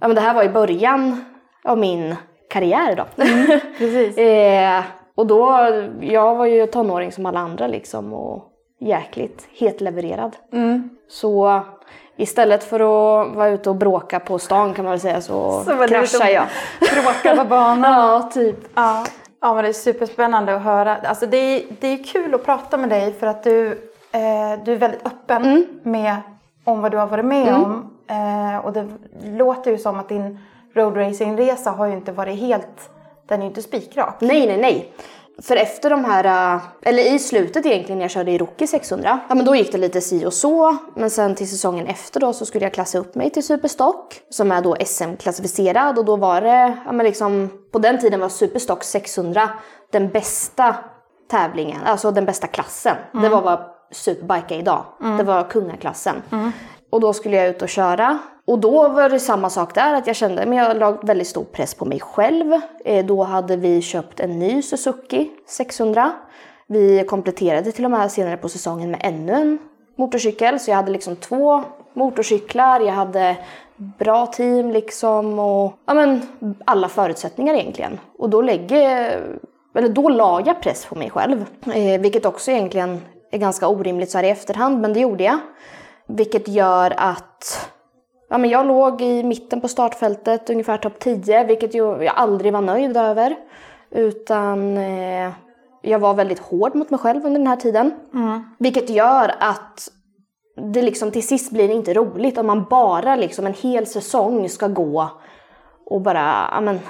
ja, 0.00 0.08
men 0.08 0.14
det 0.14 0.20
här 0.20 0.34
var 0.34 0.42
i 0.42 0.48
början 0.48 1.24
av 1.64 1.78
min 1.78 2.14
karriär 2.50 2.96
då. 2.96 3.04
Precis. 3.78 4.16
eh, 4.18 4.82
och 5.14 5.26
då, 5.26 5.68
jag 6.00 6.34
var 6.34 6.46
ju 6.46 6.66
tonåring 6.66 7.12
som 7.12 7.26
alla 7.26 7.40
andra 7.40 7.66
liksom 7.66 8.12
och 8.12 8.46
jäkligt 8.80 9.48
hetlevererad. 9.52 10.36
Så 11.08 11.60
istället 12.16 12.64
för 12.64 12.80
att 12.80 13.34
vara 13.36 13.48
ute 13.48 13.70
och 13.70 13.76
bråka 13.76 14.20
på 14.20 14.38
stan 14.38 14.74
kan 14.74 14.84
man 14.84 14.90
väl 14.92 15.00
säga 15.00 15.20
så, 15.20 15.62
Så 15.64 15.86
kraschar 15.88 16.28
jag. 16.28 16.44
Bråka 16.80 17.42
på 17.42 17.48
banan. 17.48 17.92
Ja, 18.00 18.30
typ. 18.34 18.56
Ja. 18.74 19.04
ja, 19.40 19.54
men 19.54 19.64
det 19.64 19.70
är 19.70 19.72
superspännande 19.72 20.54
att 20.56 20.62
höra. 20.62 20.96
Alltså 20.96 21.26
det, 21.26 21.36
är, 21.36 21.62
det 21.80 21.88
är 21.88 22.04
kul 22.04 22.34
att 22.34 22.44
prata 22.44 22.76
med 22.76 22.88
dig 22.88 23.12
för 23.12 23.26
att 23.26 23.42
du, 23.44 23.66
eh, 24.12 24.64
du 24.64 24.72
är 24.72 24.76
väldigt 24.76 25.06
öppen 25.06 25.42
Mm. 25.44 25.66
med 25.82 26.16
om 26.64 26.80
vad 26.80 26.90
du 26.90 26.96
har 26.98 27.06
varit 27.06 27.24
med 27.24 27.54
om. 27.54 27.90
Eh, 28.06 28.64
och 28.64 28.72
det 28.72 28.88
låter 29.24 29.70
ju 29.70 29.78
som 29.78 30.00
att 30.00 30.08
din 30.08 30.38
roadracingresa 30.74 31.70
har 31.70 31.86
ju 31.86 31.92
inte 31.92 32.12
varit 32.12 32.38
helt, 32.40 32.90
den 33.28 33.38
är 33.40 33.42
ju 33.44 33.48
inte 33.48 33.62
spikrak. 33.62 34.14
Nej, 34.20 34.46
nej, 34.46 34.56
nej. 34.60 34.92
För 35.42 35.56
efter 35.56 35.90
de 35.90 36.04
här, 36.04 36.54
äh, 36.54 36.62
eller 36.82 37.14
i 37.14 37.18
slutet 37.18 37.66
egentligen 37.66 37.98
när 37.98 38.04
jag 38.04 38.10
körde 38.10 38.30
i 38.30 38.38
Rookie 38.38 38.66
600, 38.66 39.20
ja 39.28 39.34
men 39.34 39.44
då 39.44 39.56
gick 39.56 39.72
det 39.72 39.78
lite 39.78 40.00
si 40.00 40.26
och 40.26 40.34
så. 40.34 40.76
Men 40.96 41.10
sen 41.10 41.34
till 41.34 41.50
säsongen 41.50 41.86
efter 41.86 42.20
då 42.20 42.32
så 42.32 42.46
skulle 42.46 42.64
jag 42.64 42.74
klassa 42.74 42.98
upp 42.98 43.14
mig 43.14 43.30
till 43.30 43.46
Superstock 43.46 44.20
som 44.30 44.52
är 44.52 44.62
då 44.62 44.76
SM-klassificerad 44.86 45.98
och 45.98 46.04
då 46.04 46.16
var 46.16 46.40
det, 46.40 46.76
ja 46.86 46.92
men 46.92 47.06
liksom, 47.06 47.50
på 47.72 47.78
den 47.78 47.98
tiden 47.98 48.20
var 48.20 48.28
Superstock 48.28 48.84
600 48.84 49.50
den 49.92 50.08
bästa 50.08 50.76
tävlingen, 51.30 51.80
alltså 51.84 52.10
den 52.10 52.24
bästa 52.24 52.46
klassen. 52.46 52.96
Det 53.12 53.28
var 53.28 53.42
vad 53.42 53.60
Superbike 53.92 54.54
är 54.54 54.58
idag. 54.58 54.84
Det 55.18 55.24
var 55.24 55.44
kungaklassen. 55.50 56.22
Och 56.90 57.00
då 57.00 57.12
skulle 57.12 57.36
jag 57.36 57.48
ut 57.48 57.62
och 57.62 57.68
köra. 57.68 58.18
Och 58.44 58.58
då 58.58 58.88
var 58.88 59.08
det 59.08 59.20
samma 59.20 59.50
sak 59.50 59.74
där, 59.74 59.94
att 59.94 60.06
jag 60.06 60.16
kände 60.16 60.46
men 60.46 60.58
jag 60.58 60.76
la 60.76 60.90
väldigt 60.90 61.26
stor 61.26 61.44
press 61.44 61.74
på 61.74 61.84
mig 61.84 62.00
själv. 62.00 62.60
Eh, 62.84 63.06
då 63.06 63.22
hade 63.22 63.56
vi 63.56 63.82
köpt 63.82 64.20
en 64.20 64.38
ny 64.38 64.62
Suzuki 64.62 65.30
600. 65.46 66.12
Vi 66.66 67.04
kompletterade 67.08 67.72
till 67.72 67.84
och 67.84 67.90
med 67.90 68.12
senare 68.12 68.36
på 68.36 68.48
säsongen 68.48 68.90
med 68.90 69.00
ännu 69.02 69.32
en 69.32 69.58
motorcykel. 69.96 70.60
Så 70.60 70.70
jag 70.70 70.76
hade 70.76 70.92
liksom 70.92 71.16
två 71.16 71.64
motorcyklar, 71.92 72.80
jag 72.80 72.92
hade 72.92 73.36
bra 73.76 74.26
team 74.26 74.70
liksom 74.70 75.38
och 75.38 75.72
ja, 75.86 75.94
men, 75.94 76.22
alla 76.64 76.88
förutsättningar 76.88 77.54
egentligen. 77.54 78.00
Och 78.18 78.30
då 78.30 78.42
lägger 78.42 79.20
eller 79.74 79.88
då 79.88 80.08
la 80.08 80.42
jag 80.46 80.62
press 80.62 80.86
på 80.86 80.94
mig 80.94 81.10
själv. 81.10 81.44
Eh, 81.74 82.00
vilket 82.00 82.26
också 82.26 82.50
egentligen 82.50 83.00
är 83.30 83.38
ganska 83.38 83.68
orimligt 83.68 84.10
så 84.10 84.18
här 84.18 84.24
i 84.24 84.30
efterhand, 84.30 84.80
men 84.80 84.92
det 84.92 85.00
gjorde 85.00 85.24
jag. 85.24 85.38
Vilket 86.16 86.48
gör 86.48 86.94
att 86.96 87.70
ja, 88.30 88.38
men 88.38 88.50
jag 88.50 88.66
låg 88.66 89.02
i 89.02 89.22
mitten 89.22 89.60
på 89.60 89.68
startfältet, 89.68 90.50
ungefär 90.50 90.78
topp 90.78 90.98
10, 90.98 91.44
vilket 91.44 91.74
jag 91.74 92.06
aldrig 92.06 92.52
var 92.52 92.60
nöjd 92.60 92.96
över. 92.96 93.36
Utan 93.90 94.76
eh, 94.76 95.32
jag 95.82 95.98
var 95.98 96.14
väldigt 96.14 96.38
hård 96.38 96.74
mot 96.74 96.90
mig 96.90 97.00
själv 97.00 97.26
under 97.26 97.38
den 97.40 97.46
här 97.46 97.56
tiden. 97.56 97.92
Vilket 98.58 98.90
gör 98.90 99.34
att 99.38 99.88
det 100.72 100.82
liksom 100.82 101.10
till 101.10 101.26
sist 101.26 101.52
blir 101.52 101.70
inte 101.70 101.94
roligt 101.94 102.38
om 102.38 102.46
man 102.46 102.64
bara 102.64 103.16
liksom 103.16 103.46
en 103.46 103.54
hel 103.54 103.86
säsong 103.86 104.48
ska 104.48 104.68
gå 104.68 105.10
och 105.86 106.00
bara, 106.00 106.50
ja 106.52 106.60
men 106.60 106.80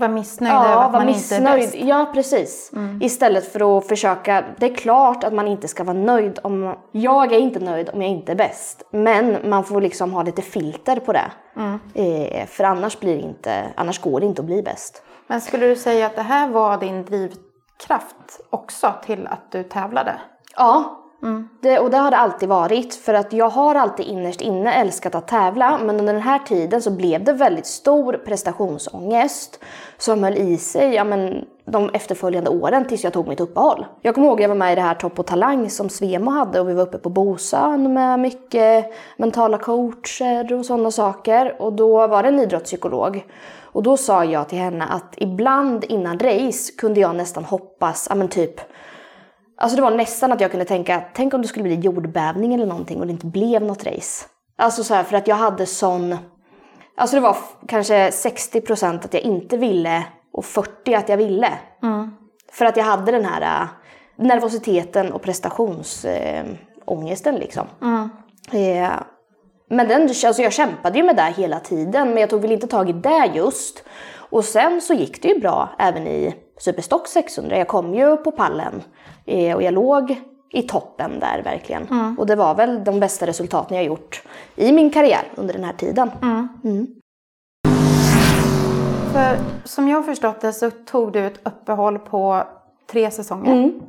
Var 0.00 0.08
missnöjd 0.08 0.52
över 0.54 0.70
Ja, 0.70 0.82
att 0.82 0.92
var 0.92 1.00
man 1.00 1.08
inte 1.08 1.36
är 1.36 1.40
missnöjd. 1.40 1.70
bäst. 1.70 1.74
Ja, 1.84 2.10
precis. 2.14 2.72
Istället 3.00 3.52
för 3.52 3.78
att 3.78 3.86
försöka... 3.86 4.44
Det 4.58 4.66
är 4.66 4.74
klart 4.74 5.24
att 5.24 5.32
man 5.32 5.48
inte 5.48 5.68
ska 5.68 5.84
vara 5.84 5.96
nöjd 5.96 6.38
om... 6.42 6.74
Jag 6.92 7.32
är 7.32 7.38
inte 7.38 7.60
nöjd 7.60 7.90
om 7.92 8.02
jag 8.02 8.10
inte 8.10 8.32
är 8.32 8.36
bäst. 8.36 8.82
Men 8.90 9.50
man 9.50 9.64
får 9.64 9.80
liksom 9.80 10.12
ha 10.12 10.22
lite 10.22 10.42
filter 10.42 10.96
på 10.96 11.12
det. 11.12 11.30
Eh, 11.94 12.46
för 12.46 12.64
annars, 12.64 13.00
blir 13.00 13.18
inte, 13.18 13.64
annars 13.74 14.00
går 14.00 14.20
det 14.20 14.26
inte 14.26 14.42
att 14.42 14.46
bli 14.46 14.62
bäst. 14.62 15.02
Men 15.26 15.40
skulle 15.40 15.66
du 15.66 15.76
säga 15.76 16.06
att 16.06 16.16
det 16.16 16.22
här 16.22 16.48
var 16.48 16.76
din 16.78 17.04
drivkraft 17.04 18.40
också 18.50 18.94
till 19.06 19.26
att 19.26 19.52
du 19.52 19.62
tävlade? 19.62 20.14
Ja, 20.56 20.96
det, 21.62 21.78
och 21.78 21.90
det 21.90 21.96
har 21.96 22.10
det 22.10 22.16
alltid 22.16 22.48
varit. 22.48 22.94
För 22.94 23.14
att 23.14 23.32
jag 23.32 23.48
har 23.48 23.74
alltid 23.74 24.06
innerst 24.06 24.40
inne 24.40 24.72
älskat 24.72 25.14
att 25.14 25.28
tävla. 25.28 25.78
Men 25.78 26.00
under 26.00 26.12
den 26.12 26.22
här 26.22 26.38
tiden 26.38 26.82
så 26.82 26.90
blev 26.90 27.24
det 27.24 27.32
väldigt 27.32 27.66
stor 27.66 28.12
prestationsångest. 28.12 29.60
Som 30.00 30.24
höll 30.24 30.36
i 30.36 30.56
sig 30.56 30.94
ja, 30.94 31.04
men, 31.04 31.44
de 31.64 31.90
efterföljande 31.90 32.50
åren 32.50 32.84
tills 32.84 33.04
jag 33.04 33.12
tog 33.12 33.28
mitt 33.28 33.40
uppehåll. 33.40 33.86
Jag 34.02 34.14
kommer 34.14 34.26
ihåg 34.26 34.38
att 34.38 34.42
jag 34.42 34.48
var 34.48 34.56
med 34.56 34.72
i 34.72 34.74
det 34.74 34.80
här 34.80 34.94
Topp 34.94 35.18
och 35.18 35.26
Talang 35.26 35.70
som 35.70 35.88
Svemo 35.88 36.30
hade. 36.30 36.60
Och 36.60 36.68
vi 36.68 36.74
var 36.74 36.82
uppe 36.82 36.98
på 36.98 37.08
Bosön 37.08 37.92
med 37.92 38.20
mycket 38.20 38.86
mentala 39.16 39.58
coacher 39.58 40.52
och 40.52 40.66
sådana 40.66 40.90
saker. 40.90 41.62
Och 41.62 41.72
då 41.72 42.06
var 42.06 42.22
det 42.22 42.28
en 42.28 42.38
idrottspsykolog. 42.38 43.26
Och 43.72 43.82
då 43.82 43.96
sa 43.96 44.24
jag 44.24 44.48
till 44.48 44.58
henne 44.58 44.84
att 44.84 45.14
ibland 45.16 45.84
innan 45.84 46.18
race 46.18 46.72
kunde 46.78 47.00
jag 47.00 47.16
nästan 47.16 47.44
hoppas, 47.44 48.06
ja 48.08 48.14
men 48.14 48.28
typ 48.28 48.60
Alltså 49.56 49.76
det 49.76 49.82
var 49.82 49.90
nästan 49.90 50.32
att 50.32 50.40
jag 50.40 50.50
kunde 50.50 50.64
tänka, 50.64 51.02
tänk 51.14 51.34
om 51.34 51.42
det 51.42 51.48
skulle 51.48 51.62
bli 51.62 51.74
jordbävning 51.74 52.54
eller 52.54 52.66
någonting 52.66 53.00
och 53.00 53.06
det 53.06 53.12
inte 53.12 53.26
blev 53.26 53.62
något 53.62 53.86
race. 53.86 54.26
Alltså 54.58 54.84
så 54.84 54.94
här, 54.94 55.04
för 55.04 55.16
att 55.16 55.28
jag 55.28 55.36
hade 55.36 55.66
sån... 55.66 56.16
Alltså 57.00 57.16
det 57.16 57.20
var 57.20 57.36
kanske 57.66 58.10
60% 58.10 59.04
att 59.04 59.14
jag 59.14 59.22
inte 59.22 59.56
ville 59.56 60.04
och 60.32 60.44
40% 60.44 60.98
att 60.98 61.08
jag 61.08 61.16
ville. 61.16 61.52
För 62.52 62.64
att 62.64 62.76
jag 62.76 62.84
hade 62.84 63.12
den 63.12 63.24
här 63.24 63.62
äh, 63.62 63.68
nervositeten 64.16 65.12
och 65.12 65.22
prestationsångesten 65.22 67.34
äh, 67.34 67.40
liksom. 67.40 67.66
Eh, 68.52 68.90
men 69.68 69.88
den, 69.88 70.02
alltså 70.02 70.42
jag 70.42 70.52
kämpade 70.52 70.98
ju 70.98 71.04
med 71.04 71.16
det 71.16 71.34
hela 71.36 71.60
tiden 71.60 72.08
men 72.08 72.18
jag 72.18 72.30
tog 72.30 72.42
väl 72.42 72.52
inte 72.52 72.66
tag 72.66 72.90
i 72.90 72.92
det 72.92 73.30
just. 73.34 73.84
Och 74.14 74.44
sen 74.44 74.80
så 74.80 74.94
gick 74.94 75.22
det 75.22 75.28
ju 75.28 75.40
bra 75.40 75.68
även 75.78 76.06
i 76.06 76.34
Superstock 76.58 77.08
600. 77.08 77.58
Jag 77.58 77.68
kom 77.68 77.94
ju 77.94 78.16
på 78.16 78.30
pallen 78.30 78.82
eh, 79.26 79.56
och 79.56 79.62
jag 79.62 79.74
låg 79.74 80.20
i 80.52 80.62
toppen 80.62 81.20
där 81.20 81.42
verkligen. 81.42 82.14
Och 82.18 82.26
det 82.26 82.36
var 82.36 82.54
väl 82.54 82.84
de 82.84 83.00
bästa 83.00 83.26
resultaten 83.26 83.76
jag 83.76 83.86
gjort 83.86 84.22
i 84.56 84.72
min 84.72 84.90
karriär 84.90 85.22
under 85.34 85.54
den 85.54 85.64
här 85.64 85.72
tiden. 85.72 86.10
För 89.12 89.36
som 89.64 89.88
jag 89.88 89.96
har 89.96 90.02
förstått 90.02 90.40
det 90.40 90.52
så 90.52 90.70
tog 90.70 91.12
du 91.12 91.26
ett 91.26 91.40
uppehåll 91.42 91.98
på 91.98 92.42
tre 92.90 93.10
säsonger. 93.10 93.52
Mm. 93.52 93.80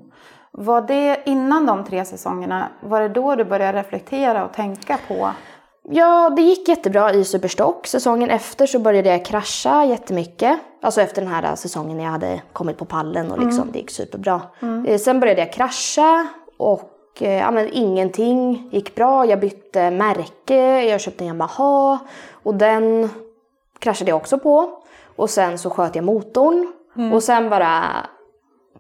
Var 0.52 0.82
det 0.82 1.22
innan 1.26 1.66
de 1.66 1.84
tre 1.84 2.06
säsongerna, 2.06 2.68
var 2.82 3.02
det 3.02 3.10
då 3.10 3.36
du 3.36 3.44
började 3.44 3.80
reflektera 3.80 4.46
och 4.46 4.54
tänka 4.54 4.98
på 5.08 5.32
Ja, 5.84 6.30
det 6.30 6.42
gick 6.42 6.68
jättebra 6.68 7.14
i 7.14 7.24
Superstock. 7.24 7.88
Säsongen 7.88 8.30
efter 8.30 8.66
så 8.66 8.80
började 8.80 9.10
jag 9.10 9.26
krascha 9.26 9.86
jättemycket. 9.86 10.60
Alltså 10.82 11.02
efter 11.02 11.22
den 11.22 11.32
här 11.32 11.56
säsongen 11.56 11.98
när 11.98 12.04
jag 12.04 12.12
hade 12.12 12.42
kommit 12.54 12.78
på 12.78 12.86
pallen 12.86 13.32
och 13.32 13.40
liksom 13.46 13.72
det 13.72 13.80
gick 13.80 13.92
superbra. 13.92 14.42
Eh, 14.88 14.98
Sen 14.98 15.20
började 15.20 15.42
jag 15.42 15.54
krascha 15.54 16.28
och 16.62 17.22
eh, 17.22 17.40
ja, 17.40 17.52
men 17.52 17.70
ingenting 17.72 18.70
gick 18.72 18.96
bra. 18.96 19.26
Jag 19.26 19.40
bytte 19.40 19.92
märke, 19.92 20.82
jag 20.84 21.02
köpte 21.02 21.24
en 21.24 21.28
Yamaha 21.28 22.00
och 22.44 22.56
den 22.56 23.10
kraschade 23.80 24.12
jag 24.12 24.18
också 24.18 24.40
på. 24.40 24.70
Och 25.16 25.30
sen 25.30 25.58
så 25.58 25.70
sköt 25.70 25.96
jag 25.96 26.06
motorn 26.06 26.72
och 27.14 27.24
sen 27.24 27.50
bara 27.50 27.84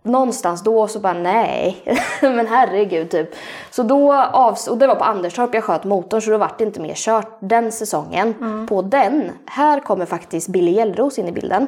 någonstans 0.03 0.63
då 0.63 0.87
så 0.87 0.99
bara 0.99 1.13
nej, 1.13 1.77
men 2.21 2.47
herregud 2.47 3.09
typ. 3.09 3.29
Så 3.71 3.83
då 3.83 4.13
avs- 4.33 4.69
och 4.69 4.77
det 4.77 4.87
var 4.87 4.95
på 4.95 5.03
Anderstorp 5.03 5.53
jag 5.53 5.63
sköt 5.63 5.83
motorn 5.83 6.21
så 6.21 6.31
då 6.31 6.37
var 6.37 6.51
det 6.57 6.63
inte 6.63 6.79
mer 6.81 6.93
kört 6.95 7.37
den 7.39 7.71
säsongen. 7.71 8.33
På 8.69 8.81
den, 8.81 9.31
här 9.45 9.79
kommer 9.79 10.05
faktiskt 10.05 10.47
Billy 10.47 10.71
Gällros 10.71 11.19
in 11.19 11.27
i 11.27 11.31
bilden. 11.31 11.67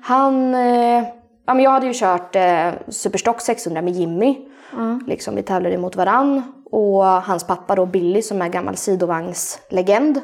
Han, 0.00 0.54
eh, 0.54 1.04
ja 1.46 1.54
men 1.54 1.60
jag 1.60 1.70
hade 1.70 1.86
ju 1.86 1.92
kört 1.94 2.36
eh, 2.36 2.70
Superstock 2.88 3.40
600 3.40 3.82
med 3.82 3.92
Jimmy. 3.94 4.36
Mm. 4.72 5.04
Liksom 5.06 5.34
vi 5.34 5.42
tävlade 5.42 5.78
mot 5.78 5.96
varann. 5.96 6.42
Och 6.70 7.04
hans 7.04 7.46
pappa 7.46 7.74
då 7.74 7.86
Billy 7.86 8.22
som 8.22 8.42
är 8.42 8.48
gammal 8.48 8.76
sidovagnslegend. 8.76 10.20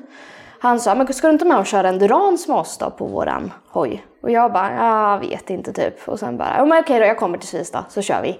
Han 0.59 0.81
sa, 0.81 0.95
men 0.95 1.13
ska 1.13 1.27
du 1.27 1.33
inte 1.33 1.45
med 1.45 1.59
och 1.59 1.67
köra 1.67 1.89
endurance 1.89 2.51
med 2.51 2.59
oss 2.59 2.79
då 2.79 2.91
på 2.91 3.07
våran 3.07 3.53
hoj? 3.69 4.05
Och 4.23 4.31
jag 4.31 4.53
bara, 4.53 4.75
jag 4.75 5.19
vet 5.19 5.51
inte 5.51 5.73
typ. 5.73 6.09
Och 6.09 6.19
sen 6.19 6.37
bara, 6.37 6.55
ja 6.59 6.65
men 6.65 6.83
okej 6.83 7.01
då, 7.01 7.07
jag 7.07 7.19
kommer 7.19 7.39
till 7.39 7.49
Kista 7.49 7.85
så 7.89 8.03
kör 8.03 8.23
vi. 8.23 8.39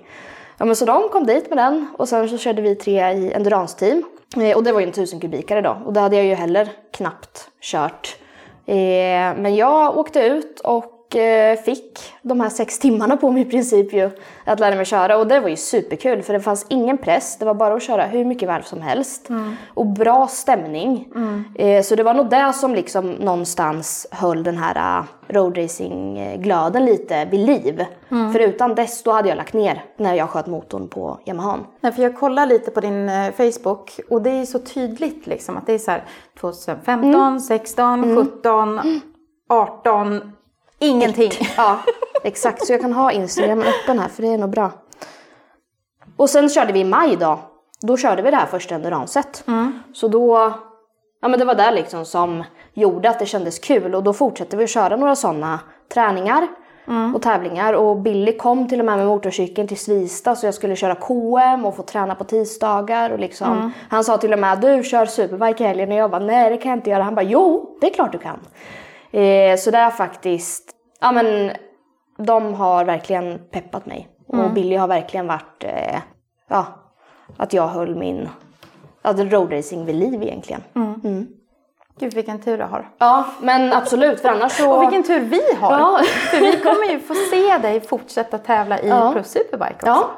Ja 0.59 0.65
men 0.65 0.77
så 0.77 0.85
de 0.85 1.09
kom 1.09 1.27
dit 1.27 1.49
med 1.49 1.59
den 1.59 1.87
och 1.99 2.09
sen 2.09 2.29
så 2.29 2.39
körde 2.39 2.63
vi 2.63 2.75
tre 2.75 3.13
i 3.13 3.33
endurance-team. 3.33 4.03
Eh, 4.37 4.57
och 4.57 4.65
det 4.65 4.73
var 4.73 4.81
ju 4.81 4.87
en 4.87 4.93
tusen 4.93 5.21
kubikare 5.21 5.61
då 5.61 5.83
och 5.87 5.93
det 5.93 6.01
hade 6.01 6.17
jag 6.17 6.25
ju 6.25 6.35
heller 6.35 6.69
knappt 6.93 7.49
kört. 7.61 8.17
Eh, 8.67 8.75
men 9.37 9.57
jag 9.57 9.99
åkte 9.99 10.21
ut 10.21 10.61
och 10.61 10.94
eh, 11.17 11.59
fick 11.61 12.13
de 12.23 12.41
här 12.41 12.49
sex 12.49 12.79
timmarna 12.79 13.17
på 13.17 13.31
mig 13.31 13.43
i 13.43 13.45
princip 13.45 13.93
ju 13.93 14.11
att 14.45 14.61
lära 14.61 14.77
mig 14.77 14.85
köra. 14.85 15.17
Och 15.17 15.27
det 15.27 15.41
var 15.41 15.49
ju 15.49 15.57
superkul 15.57 16.23
för 16.23 16.33
det 16.33 16.41
fanns 16.41 16.67
ingen 16.69 16.99
press, 16.99 17.39
det 17.39 17.45
var 17.45 17.55
bara 17.55 17.75
att 17.75 17.83
köra 17.83 18.07
hur 18.07 18.25
mycket 18.25 18.49
varv 18.49 18.63
som 18.63 18.83
helst. 18.83 19.29
Och 19.75 19.87
bra 19.87 20.27
stämning. 20.27 21.09
Eh, 21.55 21.83
så 21.83 21.95
det 21.95 22.03
var 22.03 22.15
nog 22.15 22.31
det 22.31 22.53
som 22.53 22.75
liksom 22.75 23.11
någonstans 23.11 24.07
höll 24.11 24.43
den 24.43 24.59
här 24.59 25.01
uh, 25.01 25.05
roadracing-glöden 25.29 26.85
lite 26.85 27.25
vid 27.25 27.41
liv. 27.47 27.85
För 28.09 28.39
utan 28.39 28.75
dess 28.75 29.03
då 29.03 29.13
hade 29.13 29.29
jag 29.29 29.37
lagt 29.37 29.55
ner 29.55 29.85
när 29.97 30.15
jag 30.15 30.31
sköt 30.31 30.47
motorn 30.47 30.89
på 30.89 31.21
Yamahan. 31.27 31.67
Nej, 31.81 31.93
för 31.93 32.03
jag 32.03 32.17
kollar 32.17 32.47
lite 32.47 32.71
på 32.71 32.81
din 32.81 33.09
eh, 33.09 33.33
Facebook 33.33 34.01
och 34.11 34.23
det 34.23 34.31
är 34.31 34.45
så 34.45 34.59
tydligt 34.59 35.27
liksom 35.27 35.57
att 35.57 35.67
det 35.67 35.73
är 35.73 35.79
så 35.79 35.91
här 35.91 36.05
2015, 36.41 37.41
16, 37.41 38.17
17, 38.17 38.81
18, 39.49 40.33
ingenting. 40.79 41.31
Ja, 41.57 41.79
exakt. 42.25 42.67
Så 42.67 42.73
jag 42.73 42.81
kan 42.81 42.93
ha 42.93 43.13
Instagram 43.13 43.63
öppen 43.63 43.99
här 43.99 44.09
för 44.09 44.23
det 44.23 44.29
är 44.29 44.39
nog 44.39 44.51
bra. 44.51 44.71
Och 46.17 46.31
sen 46.31 46.49
körde 46.49 46.73
vi 46.73 46.81
i 46.81 46.85
maj 46.85 47.17
då. 47.17 47.39
Då 47.81 47.97
körde 47.97 48.23
vi 48.23 48.31
det 48.31 48.37
här 48.37 48.47
första 48.47 48.75
enduranset. 48.75 49.45
Så 49.95 50.09
då, 50.09 50.53
ja 51.21 51.29
men 51.29 51.39
det 51.39 51.45
var 51.45 51.55
där 51.55 51.73
liksom 51.73 52.05
som 52.05 52.45
gjorde 52.75 53.11
att 53.11 53.19
det 53.19 53.27
kändes 53.27 53.59
kul 53.59 53.95
och 53.95 54.03
då 54.03 54.13
fortsatte 54.13 54.57
vi 54.57 54.65
att 54.65 54.71
köra 54.71 54.97
några 54.97 55.17
sådana 55.17 55.61
träningar 55.95 56.49
och 57.15 57.23
tävlingar 57.23 57.73
och 57.73 57.97
Billy 57.97 58.37
kom 58.37 58.69
till 58.69 58.81
och 58.81 58.87
med 58.87 58.97
med 58.97 59.07
motorcykeln 59.07 59.69
till 59.69 59.79
Svista 59.79 60.37
så 60.37 60.47
jag 60.47 60.55
skulle 60.55 60.77
köra 60.77 60.95
KM 60.95 61.65
och 61.67 61.77
få 61.77 61.83
träna 61.83 62.15
på 62.15 62.25
tisdagar 62.25 63.11
och 63.11 63.19
liksom 63.19 63.73
han 63.89 64.05
sa 64.05 64.17
till 64.19 64.33
och 64.33 64.39
med 64.39 64.61
du 64.61 64.83
kör 64.83 65.07
superbike 65.07 65.65
i 65.65 65.67
helgen 65.67 65.93
och 65.93 65.99
jag 65.99 66.11
bara 66.11 66.25
nej 66.25 66.51
det 66.51 66.57
kan 66.57 66.71
jag 66.71 66.79
inte 66.79 66.91
göra. 66.91 67.03
Han 67.03 67.15
bara 67.15 67.23
jo 67.23 67.77
det 67.81 67.91
är 67.91 67.95
klart 67.95 68.13
du 68.13 68.19
kan. 68.19 68.39
Eh, 69.15 69.57
så 69.57 69.71
det 69.71 69.79
är 69.79 69.91
faktiskt, 69.91 70.71
ja 71.01 71.13
men 71.13 71.51
de 72.19 72.55
har 72.55 72.85
verkligen 72.85 73.41
peppat 73.51 73.87
mig. 73.87 74.09
Och 74.27 74.51
Billy 74.51 74.77
har 74.77 74.89
verkligen 74.89 75.27
varit, 75.27 75.65
eh, 75.65 76.01
ja, 76.49 76.67
att 77.37 77.53
jag 77.53 77.69
höll 77.69 77.95
min, 77.97 78.29
ja, 79.03 79.13
roadracing 79.13 79.85
vid 79.85 79.97
liv 79.97 80.23
egentligen. 80.23 80.63
Mm. 80.75 81.27
Gud 81.99 82.15
vilken 82.15 82.41
tur 82.41 82.59
du 82.59 82.65
har. 82.65 82.91
Ja, 82.99 83.25
men 83.41 83.73
absolut, 83.73 84.21
för 84.21 84.29
annars 84.29 84.53
så... 84.53 84.73
Och 84.73 84.83
vilken 84.83 85.03
tur 85.03 85.21
vi 85.21 85.55
har! 85.61 85.79
Ja. 85.79 86.01
För 86.31 86.39
vi 86.41 86.61
kommer 86.61 86.93
ju 86.93 87.01
få 87.01 87.15
se 87.15 87.59
dig 87.59 87.81
fortsätta 87.81 88.39
tävla 88.39 88.81
i 88.81 88.89
Ja. 88.89 89.13
Pro 89.13 89.23
Superbike 89.23 89.75
också. 89.75 89.87
Ja. 89.87 90.11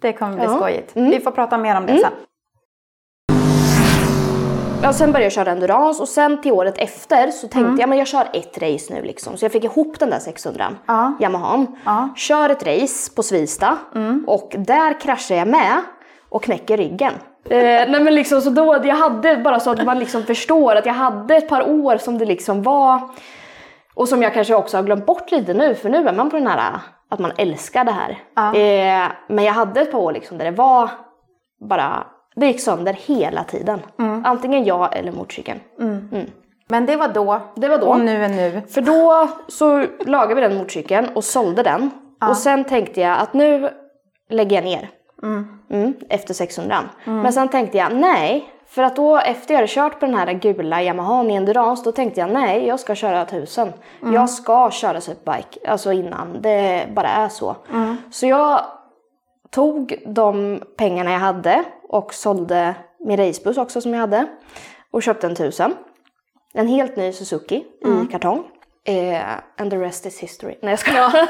Det 0.00 0.12
kommer 0.12 0.34
bli 0.36 0.44
Ja. 0.44 0.56
skojigt. 0.56 0.96
Mm. 0.96 1.10
Vi 1.10 1.20
får 1.20 1.30
prata 1.30 1.58
mer 1.58 1.76
om 1.76 1.86
det 1.86 1.98
sen. 1.98 2.12
Ja, 4.82 4.92
sen 4.92 5.12
började 5.12 5.24
jag 5.24 5.32
köra 5.32 5.50
endurance 5.50 6.02
och 6.02 6.08
sen 6.08 6.40
till 6.40 6.52
året 6.52 6.78
efter 6.78 7.30
så 7.30 7.48
tänkte 7.48 7.80
jag 7.82 7.88
men 7.88 7.98
jag 7.98 8.06
kör 8.06 8.24
ett 8.32 8.62
race 8.62 8.94
nu 8.94 9.02
liksom. 9.02 9.36
Så 9.36 9.44
jag 9.44 9.52
fick 9.52 9.64
ihop 9.64 9.98
den 9.98 10.10
där 10.10 10.18
600 10.18 10.64
Ja. 10.86 11.12
Yamahan. 11.20 11.76
Ja. 11.84 12.08
Kör 12.16 12.50
ett 12.50 12.66
race 12.66 13.12
på 13.16 13.22
Svista 13.22 13.78
och 14.26 14.54
där 14.58 15.00
kraschar 15.00 15.34
jag 15.34 15.48
med 15.48 15.82
och 16.28 16.42
knäcker 16.42 16.76
ryggen. 16.76 17.12
Eh, 17.50 17.58
nej 17.60 18.00
men 18.00 18.14
liksom 18.14 18.40
så 18.40 18.50
då, 18.50 18.80
jag 18.84 18.94
hade 18.96 19.36
bara 19.36 19.60
så 19.60 19.70
att 19.70 19.84
man 19.84 19.98
liksom 19.98 20.22
förstår 20.22 20.76
att 20.76 20.86
jag 20.86 20.94
hade 20.94 21.36
ett 21.36 21.48
par 21.48 21.68
år 21.68 21.96
som 21.96 22.18
det 22.18 22.24
liksom 22.24 22.62
var 22.62 23.00
och 23.94 24.08
som 24.08 24.22
jag 24.22 24.34
kanske 24.34 24.54
också 24.54 24.76
har 24.76 24.84
glömt 24.84 25.06
bort 25.06 25.30
lite 25.30 25.54
nu 25.54 25.74
för 25.74 25.88
nu 25.88 26.08
är 26.08 26.12
man 26.12 26.30
på 26.30 26.36
den 26.36 26.46
här 26.46 26.78
att 27.10 27.18
man 27.18 27.32
älskar 27.38 27.84
det 27.84 27.92
här. 27.92 28.18
Ja. 28.36 28.54
Eh, 28.54 29.08
men 29.28 29.44
jag 29.44 29.52
hade 29.52 29.80
ett 29.80 29.92
par 29.92 29.98
år 29.98 30.12
liksom 30.12 30.38
där 30.38 30.44
det 30.44 30.50
var 30.50 30.90
bara, 31.68 32.06
det 32.40 32.46
gick 32.46 32.60
sönder 32.60 32.92
hela 32.92 33.44
tiden. 33.44 33.80
Antingen 34.24 34.64
jag 34.64 34.96
eller 34.96 35.12
motorcykeln. 35.12 35.60
Men 36.68 36.86
det 36.86 36.96
var 36.96 37.08
då. 37.08 37.40
Det 37.54 37.68
var 37.68 37.78
då. 37.78 37.86
Och 37.86 38.00
nu 38.00 38.24
är 38.24 38.28
nu. 38.28 38.62
För 38.68 38.80
då 38.80 39.28
så 39.48 39.86
lagade 40.06 40.34
vi 40.34 40.40
den 40.40 40.56
motorcykeln 40.56 41.08
och 41.14 41.24
sålde 41.24 41.62
den. 41.62 41.90
Och 42.28 42.36
sen 42.36 42.64
tänkte 42.64 43.00
jag 43.00 43.18
att 43.18 43.34
nu 43.34 43.70
lägger 44.30 44.56
jag 44.56 44.64
ner. 44.64 44.90
Mm, 45.70 45.94
efter 46.08 46.34
600. 46.34 46.76
Men 47.04 47.32
sen 47.32 47.48
tänkte 47.48 47.78
jag 47.78 47.94
nej. 47.94 48.52
För 48.66 48.82
att 48.82 48.96
då 48.96 49.16
efter 49.18 49.54
jag 49.54 49.58
hade 49.58 49.68
kört 49.68 50.00
på 50.00 50.06
den 50.06 50.14
här 50.14 50.32
gula 50.32 50.82
Yamahan 50.82 51.30
i 51.30 51.34
endurance 51.34 51.84
då 51.84 51.92
tänkte 51.92 52.20
jag 52.20 52.30
nej 52.30 52.66
jag 52.66 52.80
ska 52.80 52.94
köra 52.94 53.22
1000. 53.22 53.72
Jag 54.12 54.30
ska 54.30 54.70
köra 54.70 55.00
superbike. 55.00 55.60
Alltså 55.68 55.92
innan. 55.92 56.42
Det 56.42 56.88
bara 56.94 57.08
är 57.08 57.28
så. 57.28 57.56
Så 58.10 58.26
jag 58.26 58.60
tog 59.50 60.02
de 60.06 60.60
pengarna 60.76 61.12
jag 61.12 61.18
hade 61.18 61.64
och 61.88 62.14
sålde 62.14 62.74
min 63.00 63.16
racebuss 63.16 63.58
också 63.58 63.80
som 63.80 63.94
jag 63.94 64.00
hade. 64.00 64.26
Och 64.90 65.02
köpte 65.02 65.26
en 65.26 65.32
1000. 65.32 65.74
En 66.54 66.68
helt 66.68 66.96
ny 66.96 67.12
Suzuki 67.12 67.56
i 67.56 68.12
kartong. 68.12 68.44
Eh, 68.84 69.22
and 69.58 69.70
the 69.70 69.76
rest 69.76 70.06
is 70.06 70.20
history. 70.20 70.58
Nej 70.62 70.70
jag 70.70 70.78
skojar. 70.78 71.28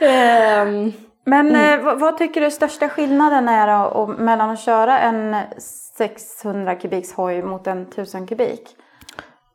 Ehm, 0.00 0.92
Men 1.24 1.56
eh, 1.56 1.84
vad, 1.84 2.00
vad 2.00 2.18
tycker 2.18 2.40
du 2.40 2.50
största 2.50 2.88
skillnaden 2.88 3.48
är 3.48 3.78
då, 3.78 3.88
och, 3.88 4.08
mellan 4.08 4.50
att 4.50 4.60
köra 4.60 4.98
en 4.98 5.36
600 5.98 6.74
kubiks 6.74 7.12
hoj 7.12 7.42
mot 7.42 7.66
en 7.66 7.82
1000 7.82 8.26
kubik? 8.26 8.76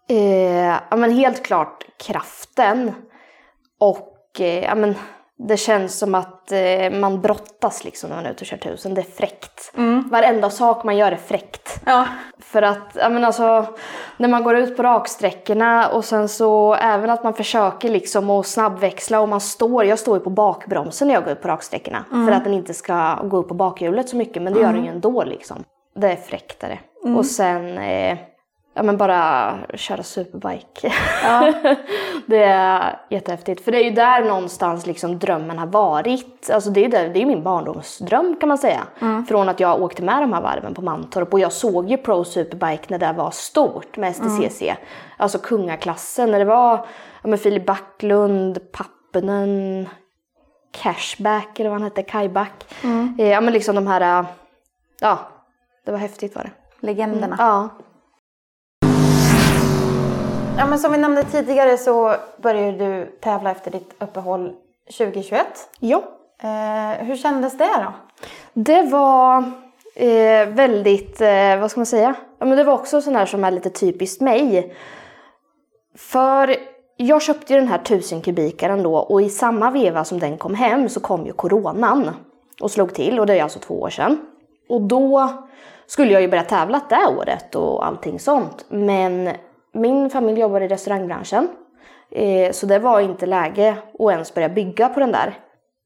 eh, 0.09 0.77
ja 0.89 0.95
men 0.97 1.11
helt 1.11 1.43
klart 1.43 1.85
kraften. 1.97 2.91
Och 3.79 4.39
eh, 4.39 4.63
ja 4.63 4.75
men 4.75 4.95
det 5.37 5.57
känns 5.57 5.99
som 5.99 6.15
att 6.15 6.51
eh, 6.51 6.91
man 6.91 7.21
brottas 7.21 7.83
liksom 7.83 8.09
när 8.09 8.17
man 8.17 8.25
är 8.25 8.31
ute 8.31 8.41
och 8.41 8.47
kör 8.47 8.57
tusen. 8.57 8.93
Det 8.93 9.01
är 9.01 9.15
fräckt. 9.17 9.71
Varenda 10.11 10.49
sak 10.49 10.83
man 10.83 10.97
gör 10.97 11.11
är 11.11 11.15
fräckt. 11.15 11.81
Ja. 11.85 12.07
För 12.39 12.61
att, 12.61 12.95
ja 12.95 13.09
men 13.09 13.25
alltså, 13.25 13.65
när 14.17 14.27
man 14.27 14.43
går 14.43 14.55
ut 14.55 14.77
på 14.77 14.83
raksträckorna 14.83 15.87
och 15.87 16.05
sen 16.05 16.29
så 16.29 16.73
även 16.73 17.09
att 17.09 17.23
man 17.23 17.33
försöker 17.33 17.89
liksom 17.89 18.29
att 18.29 18.47
snabbväxla 18.47 19.19
och 19.21 19.29
man 19.29 19.41
står, 19.41 19.85
jag 19.85 19.99
står 19.99 20.17
ju 20.17 20.23
på 20.23 20.29
bakbromsen 20.29 21.07
när 21.07 21.15
jag 21.15 21.23
går 21.23 21.33
ut 21.33 21.41
på 21.41 21.47
raksträckorna. 21.47 22.05
För 22.09 22.31
att 22.31 22.43
den 22.43 22.53
inte 22.53 22.73
ska 22.73 23.15
gå 23.23 23.37
upp 23.37 23.47
på 23.47 23.53
bakhjulet 23.53 24.09
så 24.09 24.15
mycket, 24.15 24.41
men 24.41 24.53
det 24.53 24.59
gör 24.59 24.73
den 24.73 24.83
ju 24.83 24.89
ändå 24.89 25.23
liksom. 25.23 25.63
Det 25.95 26.11
är 26.11 26.15
fräktare. 26.15 26.79
Och 27.17 27.25
sen, 27.25 27.77
eh, 27.77 28.17
ja 28.73 28.83
men 28.83 28.97
bara 28.97 29.53
köra 29.73 30.03
superbike. 30.03 30.93
det 32.25 32.43
är 32.43 32.99
jättehäftigt. 33.09 33.63
För 33.63 33.71
det 33.71 33.77
är 33.77 33.83
ju 33.83 33.91
där 33.95 34.23
någonstans 34.23 34.85
liksom 34.85 35.19
drömmen 35.19 35.57
har 35.57 35.67
varit. 35.67 36.49
Alltså 36.53 36.69
det 36.69 36.79
är 36.79 36.83
ju 36.83 36.89
där, 36.89 37.09
det 37.09 37.21
är 37.21 37.25
min 37.25 37.43
barndomsdröm 37.43 38.35
kan 38.39 38.49
man 38.49 38.57
säga. 38.57 38.81
Från 39.27 39.49
att 39.49 39.59
jag 39.59 39.81
åkte 39.81 40.03
med 40.03 40.21
de 40.21 40.33
här 40.33 40.41
varven 40.41 40.73
på 40.73 40.81
Mantorp 40.81 41.33
och 41.33 41.39
jag 41.39 41.51
såg 41.51 41.89
ju 41.89 41.97
Pro 41.97 42.23
Superbike 42.23 42.83
när 42.87 42.99
det 42.99 43.13
var 43.13 43.31
stort 43.31 43.97
med 43.97 44.15
STCC. 44.15 44.63
Alltså 45.17 45.37
kungaklassen 45.37 46.31
när 46.31 46.39
det 46.39 46.45
var 46.45 46.85
ja, 47.21 47.29
men 47.29 47.37
Filip 47.37 47.65
Backlund, 47.65 48.71
Pappenen, 48.71 49.89
Cashback 50.71 51.59
eller 51.59 51.69
vad 51.69 51.79
han 51.79 51.89
hette, 51.89 52.03
Kajback. 52.03 52.65
Eh, 53.19 53.27
ja 53.27 53.41
men 53.41 53.53
liksom 53.53 53.75
de 53.75 53.87
här, 53.87 54.19
eh, 54.19 54.25
ja 54.99 55.19
det 55.85 55.91
var 55.91 55.99
häftigt 55.99 56.35
var 56.35 56.43
det. 56.43 56.51
Legenderna. 56.79 57.35
Ja. 57.39 57.69
Ja, 60.57 60.65
men 60.65 60.79
som 60.79 60.91
vi 60.91 60.97
nämnde 60.97 61.23
tidigare 61.23 61.77
så 61.77 62.15
började 62.37 62.71
du 62.77 63.05
tävla 63.05 63.51
efter 63.51 63.71
ditt 63.71 63.95
uppehåll 63.99 64.53
2021. 64.97 65.45
Ja. 65.79 66.03
Eh, 66.43 67.05
hur 67.05 67.15
kändes 67.15 67.57
det 67.57 67.69
då? 67.77 67.93
Det 68.53 68.81
var 68.81 69.37
eh, 69.95 70.47
väldigt, 70.47 71.21
eh, 71.21 71.59
vad 71.59 71.71
ska 71.71 71.79
man 71.79 71.85
säga? 71.85 72.15
Ja, 72.39 72.45
men 72.45 72.57
det 72.57 72.63
var 72.63 72.73
också 72.73 73.01
sån 73.01 73.15
här 73.15 73.25
som 73.25 73.43
är 73.43 73.51
lite 73.51 73.69
typiskt 73.69 74.21
mig. 74.21 74.75
För 75.95 76.55
jag 76.97 77.21
köpte 77.21 77.53
ju 77.53 77.59
den 77.59 77.69
här 77.69 77.79
1000 77.79 78.21
kubikaren 78.21 78.83
då 78.83 78.95
och 78.95 79.21
i 79.21 79.29
samma 79.29 79.71
veva 79.71 80.03
som 80.03 80.19
den 80.19 80.37
kom 80.37 80.55
hem 80.55 80.89
så 80.89 80.99
kom 80.99 81.25
ju 81.25 81.33
coronan. 81.33 82.09
och 82.61 82.71
slog 82.71 82.93
till 82.93 83.19
och 83.19 83.25
det 83.25 83.39
är 83.39 83.43
alltså 83.43 83.59
två 83.59 83.81
år 83.81 83.89
sedan. 83.89 84.17
Och 84.69 84.81
då 84.81 85.29
skulle 85.87 86.13
jag 86.13 86.21
ju 86.21 86.27
börja 86.27 86.43
tävla 86.43 86.81
det 86.89 87.07
året 87.17 87.55
och 87.55 87.85
allting 87.85 88.19
sånt. 88.19 88.65
Men 88.69 89.29
min 89.73 90.09
familj 90.09 90.39
jobbar 90.39 90.61
i 90.61 90.67
restaurangbranschen. 90.67 91.47
Eh, 92.11 92.51
så 92.51 92.65
det 92.65 92.79
var 92.79 92.99
inte 92.99 93.25
läge 93.25 93.75
att 93.99 94.11
ens 94.11 94.33
börja 94.33 94.49
bygga 94.49 94.89
på 94.89 94.99
den 94.99 95.11
där. 95.11 95.33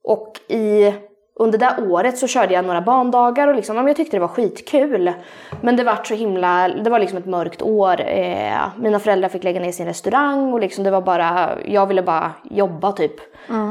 Och 0.03 0.33
i, 0.47 0.93
under 1.39 1.57
det 1.57 1.75
året 1.89 2.17
så 2.17 2.27
körde 2.27 2.53
jag 2.53 2.65
några 2.65 2.81
bandagar 2.81 3.47
och 3.47 3.55
liksom, 3.55 3.87
jag 3.87 3.95
tyckte 3.95 4.17
det 4.17 4.21
var 4.21 4.27
skitkul. 4.27 5.13
Men 5.61 5.75
det 5.75 5.83
var 5.83 5.99
så 6.03 6.13
himla, 6.13 6.67
det 6.67 6.89
var 6.89 6.99
liksom 6.99 7.17
ett 7.17 7.25
mörkt 7.25 7.61
år. 7.61 8.01
Eh, 8.01 8.61
mina 8.77 8.99
föräldrar 8.99 9.29
fick 9.29 9.43
lägga 9.43 9.59
ner 9.59 9.71
sin 9.71 9.85
restaurang 9.85 10.53
och 10.53 10.59
liksom 10.59 10.83
det 10.83 10.91
var 10.91 11.01
bara, 11.01 11.57
jag 11.65 11.85
ville 11.85 12.03
bara 12.03 12.31
jobba 12.43 12.91
typ. 12.91 13.15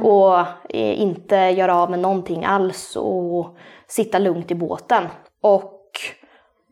Och 0.05 0.38
eh, 0.68 1.00
inte 1.00 1.37
göra 1.37 1.76
av 1.76 1.90
med 1.90 1.98
någonting 1.98 2.44
alls 2.44 2.96
och 2.96 3.57
sitta 3.87 4.18
lugnt 4.18 4.50
i 4.50 4.55
båten. 4.55 5.02
Och 5.42 5.83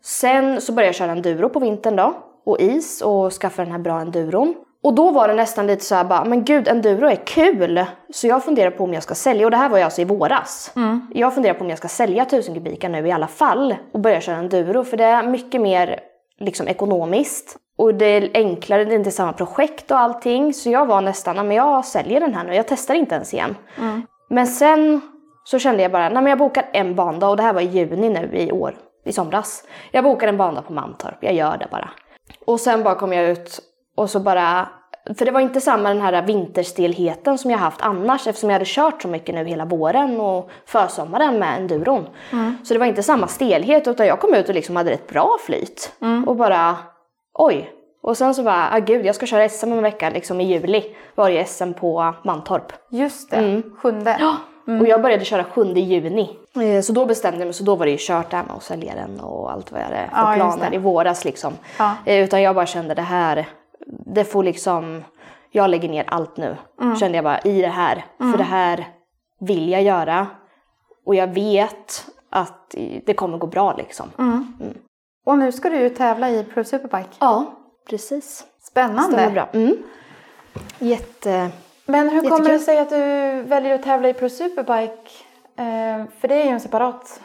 sen 0.02 0.60
så 0.60 0.72
började 0.72 0.88
jag 0.88 0.94
köra 0.94 1.12
enduro 1.12 1.48
på 1.48 1.60
vintern 1.60 1.96
då 1.96 2.14
och 2.46 2.60
is 2.60 3.00
och 3.00 3.32
skaffa 3.32 3.62
den 3.62 3.72
här 3.72 3.78
bra 3.78 4.00
enduron. 4.00 4.54
Och 4.82 4.94
då 4.94 5.10
var 5.10 5.28
det 5.28 5.34
nästan 5.34 5.66
lite 5.66 5.84
så 5.84 5.94
här 5.94 6.04
bara, 6.04 6.24
men 6.24 6.44
gud 6.44 6.68
enduro 6.68 7.06
är 7.08 7.26
kul. 7.26 7.84
Så 8.12 8.26
jag 8.26 8.44
funderar 8.44 8.70
på 8.70 8.84
om 8.84 8.94
jag 8.94 9.02
ska 9.02 9.14
sälja, 9.14 9.46
och 9.46 9.50
det 9.50 9.56
här 9.56 9.68
var 9.68 9.78
ju 9.78 9.84
alltså 9.84 10.00
i 10.00 10.04
våras. 10.04 10.72
Jag 11.14 11.34
funderar 11.34 11.54
på 11.54 11.64
om 11.64 11.70
jag 11.70 11.78
ska 11.78 11.88
sälja 11.88 12.22
1000 12.22 12.54
kubikar 12.54 12.88
nu 12.88 13.08
i 13.08 13.12
alla 13.12 13.26
fall 13.26 13.74
och 13.92 14.00
börja 14.00 14.20
köra 14.20 14.36
enduro 14.36 14.84
för 14.84 14.96
det 14.96 15.04
är 15.04 15.22
mycket 15.22 15.60
mer 15.60 16.00
liksom 16.38 16.68
ekonomiskt. 16.68 17.56
Och 17.76 17.94
det 17.94 18.06
är 18.06 18.30
enklare, 18.34 18.84
det 18.84 18.94
är 18.94 18.98
inte 18.98 19.10
samma 19.10 19.32
projekt 19.32 19.90
och 19.90 19.98
allting. 19.98 20.54
Så 20.54 20.70
jag 20.70 20.86
var 20.86 21.00
nästan, 21.00 21.36
men 21.36 21.56
jag 21.56 21.84
säljer 21.84 22.20
den 22.20 22.34
här 22.34 22.44
nu, 22.44 22.54
jag 22.54 22.68
testar 22.68 22.94
inte 22.94 23.14
ens 23.14 23.34
igen. 23.34 23.56
Men 24.30 24.46
sen 24.46 25.00
så 25.44 25.58
kände 25.58 25.82
jag 25.82 25.92
bara, 25.92 26.08
nej 26.08 26.22
men 26.22 26.26
jag 26.26 26.38
bokar 26.38 26.64
en 26.72 26.94
bandag 26.94 27.30
och 27.30 27.36
det 27.36 27.42
här 27.42 27.52
var 27.52 27.60
i 27.60 27.64
juni 27.64 28.10
nu 28.10 28.30
i 28.32 28.52
år, 28.52 28.74
i 29.04 29.12
somras. 29.12 29.64
Jag 29.90 30.04
bokar 30.04 30.28
en 30.28 30.36
bandag 30.36 30.62
på 30.62 30.72
Mantorp, 30.72 31.18
jag 31.20 31.34
gör 31.34 31.56
det 31.56 31.66
bara. 31.70 31.90
Och 32.44 32.60
sen 32.60 32.82
bara 32.82 32.94
kom 32.94 33.12
jag 33.12 33.30
ut 33.30 33.60
och 33.96 34.10
så 34.10 34.20
bara, 34.20 34.68
för 35.18 35.24
det 35.24 35.30
var 35.30 35.40
inte 35.40 35.60
samma 35.60 35.88
den 35.88 36.00
här 36.00 36.22
vinterstelheten 36.22 37.38
som 37.38 37.50
jag 37.50 37.58
haft 37.58 37.82
annars 37.82 38.26
eftersom 38.26 38.50
jag 38.50 38.54
hade 38.54 38.64
kört 38.68 39.02
så 39.02 39.08
mycket 39.08 39.34
nu 39.34 39.44
hela 39.44 39.64
våren 39.64 40.20
och 40.20 40.50
försommaren 40.66 41.38
med 41.38 41.56
enduron. 41.58 42.06
Så 42.64 42.74
det 42.74 42.78
var 42.80 42.86
inte 42.86 43.02
samma 43.02 43.26
stelhet 43.26 43.88
utan 43.88 44.06
jag 44.06 44.20
kom 44.20 44.34
ut 44.34 44.48
och 44.48 44.54
liksom 44.54 44.76
hade 44.76 44.90
ett 44.90 45.08
bra 45.08 45.36
flyt. 45.46 45.92
Och 46.26 46.36
bara, 46.36 46.76
oj. 47.38 47.70
Och 48.02 48.16
sen 48.16 48.34
så 48.34 48.42
bara, 48.42 48.68
ah, 48.72 48.78
gud 48.78 49.06
jag 49.06 49.14
ska 49.14 49.26
köra 49.26 49.48
SM 49.48 49.66
om 49.72 49.72
en 49.78 49.82
vecka 49.82 50.10
liksom 50.10 50.40
i 50.40 50.44
juli 50.44 50.84
var 51.14 51.30
det 51.30 51.44
SM 51.44 51.72
på 51.72 52.14
Mantorp. 52.24 52.72
Just 52.90 53.30
det, 53.30 53.62
sjunde. 53.78 54.16
Och 54.80 54.86
jag 54.88 55.02
började 55.02 55.24
köra 55.24 55.44
7 55.44 55.64
juni. 55.64 56.36
Eh, 56.62 56.80
Så 56.80 56.92
då 56.92 57.06
bestämde 57.06 57.38
jag 57.38 57.46
mig, 57.46 57.54
så 57.54 57.64
då 57.64 57.76
var 57.76 57.86
det 57.86 57.92
ju 57.92 57.98
kört 58.00 58.30
där 58.30 58.42
med 58.42 58.56
att 58.56 58.62
sälja 58.62 58.94
den 58.94 59.20
och 59.20 59.52
allt 59.52 59.72
vad 59.72 59.80
jag 59.80 59.84
hade 59.86 59.96
för 60.10 60.16
Ja, 60.16 60.34
planer 60.34 60.74
i 60.74 60.78
våras 60.78 61.24
liksom. 61.24 61.52
Ja. 61.78 61.94
Eh, 62.04 62.24
Utan 62.24 62.42
jag 62.42 62.54
bara 62.54 62.66
kände 62.66 62.94
det 62.94 63.02
här, 63.02 63.48
det 64.06 64.24
får 64.24 64.42
liksom, 64.44 65.04
jag 65.50 65.70
lägger 65.70 65.88
ner 65.88 66.04
allt 66.08 66.36
nu. 66.36 66.56
Mm. 66.80 66.96
Kände 66.96 67.18
jag 67.18 67.24
bara 67.24 67.38
i 67.40 67.60
det 67.60 67.68
här, 67.68 68.04
för 68.18 68.38
det 68.38 68.44
här 68.44 68.88
vill 69.40 69.68
jag 69.68 69.82
göra. 69.82 70.26
Och 71.06 71.14
jag 71.14 71.26
vet 71.34 72.06
att 72.30 72.74
det 73.06 73.14
kommer 73.14 73.38
gå 73.38 73.46
bra 73.46 73.74
liksom. 73.76 74.10
Mm. 74.18 74.54
Och 75.26 75.38
nu 75.38 75.52
ska 75.52 75.68
du 75.68 75.76
ju 75.76 75.88
tävla 75.90 76.30
i 76.30 76.44
Pro 76.44 76.64
Superbike. 76.64 77.08
Ja, 77.18 77.44
precis. 77.90 78.44
Stämmer 78.62 79.02
Spännande. 79.02 79.30
bra. 79.30 79.48
Mm. 79.52 79.76
Jätte... 80.78 81.50
Men 81.86 82.08
hur 82.08 82.20
kommer 82.20 82.30
Jättekul. 82.32 82.52
det 82.52 82.58
sig 82.58 82.78
att 82.78 82.90
du 82.90 83.42
väljer 83.48 83.74
att 83.74 83.82
tävla 83.82 84.08
i 84.08 84.14
Pro 84.14 84.28
Superbike? 84.28 85.23
Eh, 85.58 86.06
för 86.20 86.28
det 86.28 86.34
är 86.34 86.44
ju 86.44 86.50
en 86.50 86.60
separat 86.60 87.20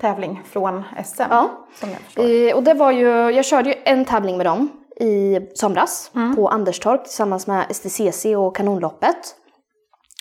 tävling 0.00 0.42
från 0.44 0.82
SM. 1.04 1.22
Mm. 1.22 1.36
Ja. 1.36 1.66
Som 1.74 1.90
jag 1.90 1.98
förstår. 1.98 2.24
Eh, 2.24 2.56
och 2.56 2.62
det 2.62 2.74
var 2.74 2.92
ju, 2.92 3.08
jag 3.30 3.44
körde 3.44 3.68
ju 3.68 3.74
en 3.84 4.04
tävling 4.04 4.36
med 4.36 4.46
dem 4.46 4.68
i 5.00 5.40
somras 5.54 6.10
på 6.36 6.48
Anderstorp 6.48 7.04
tillsammans 7.04 7.46
med 7.46 7.76
STCC 7.76 8.24
och 8.36 8.56
Kanonloppet. 8.56 9.36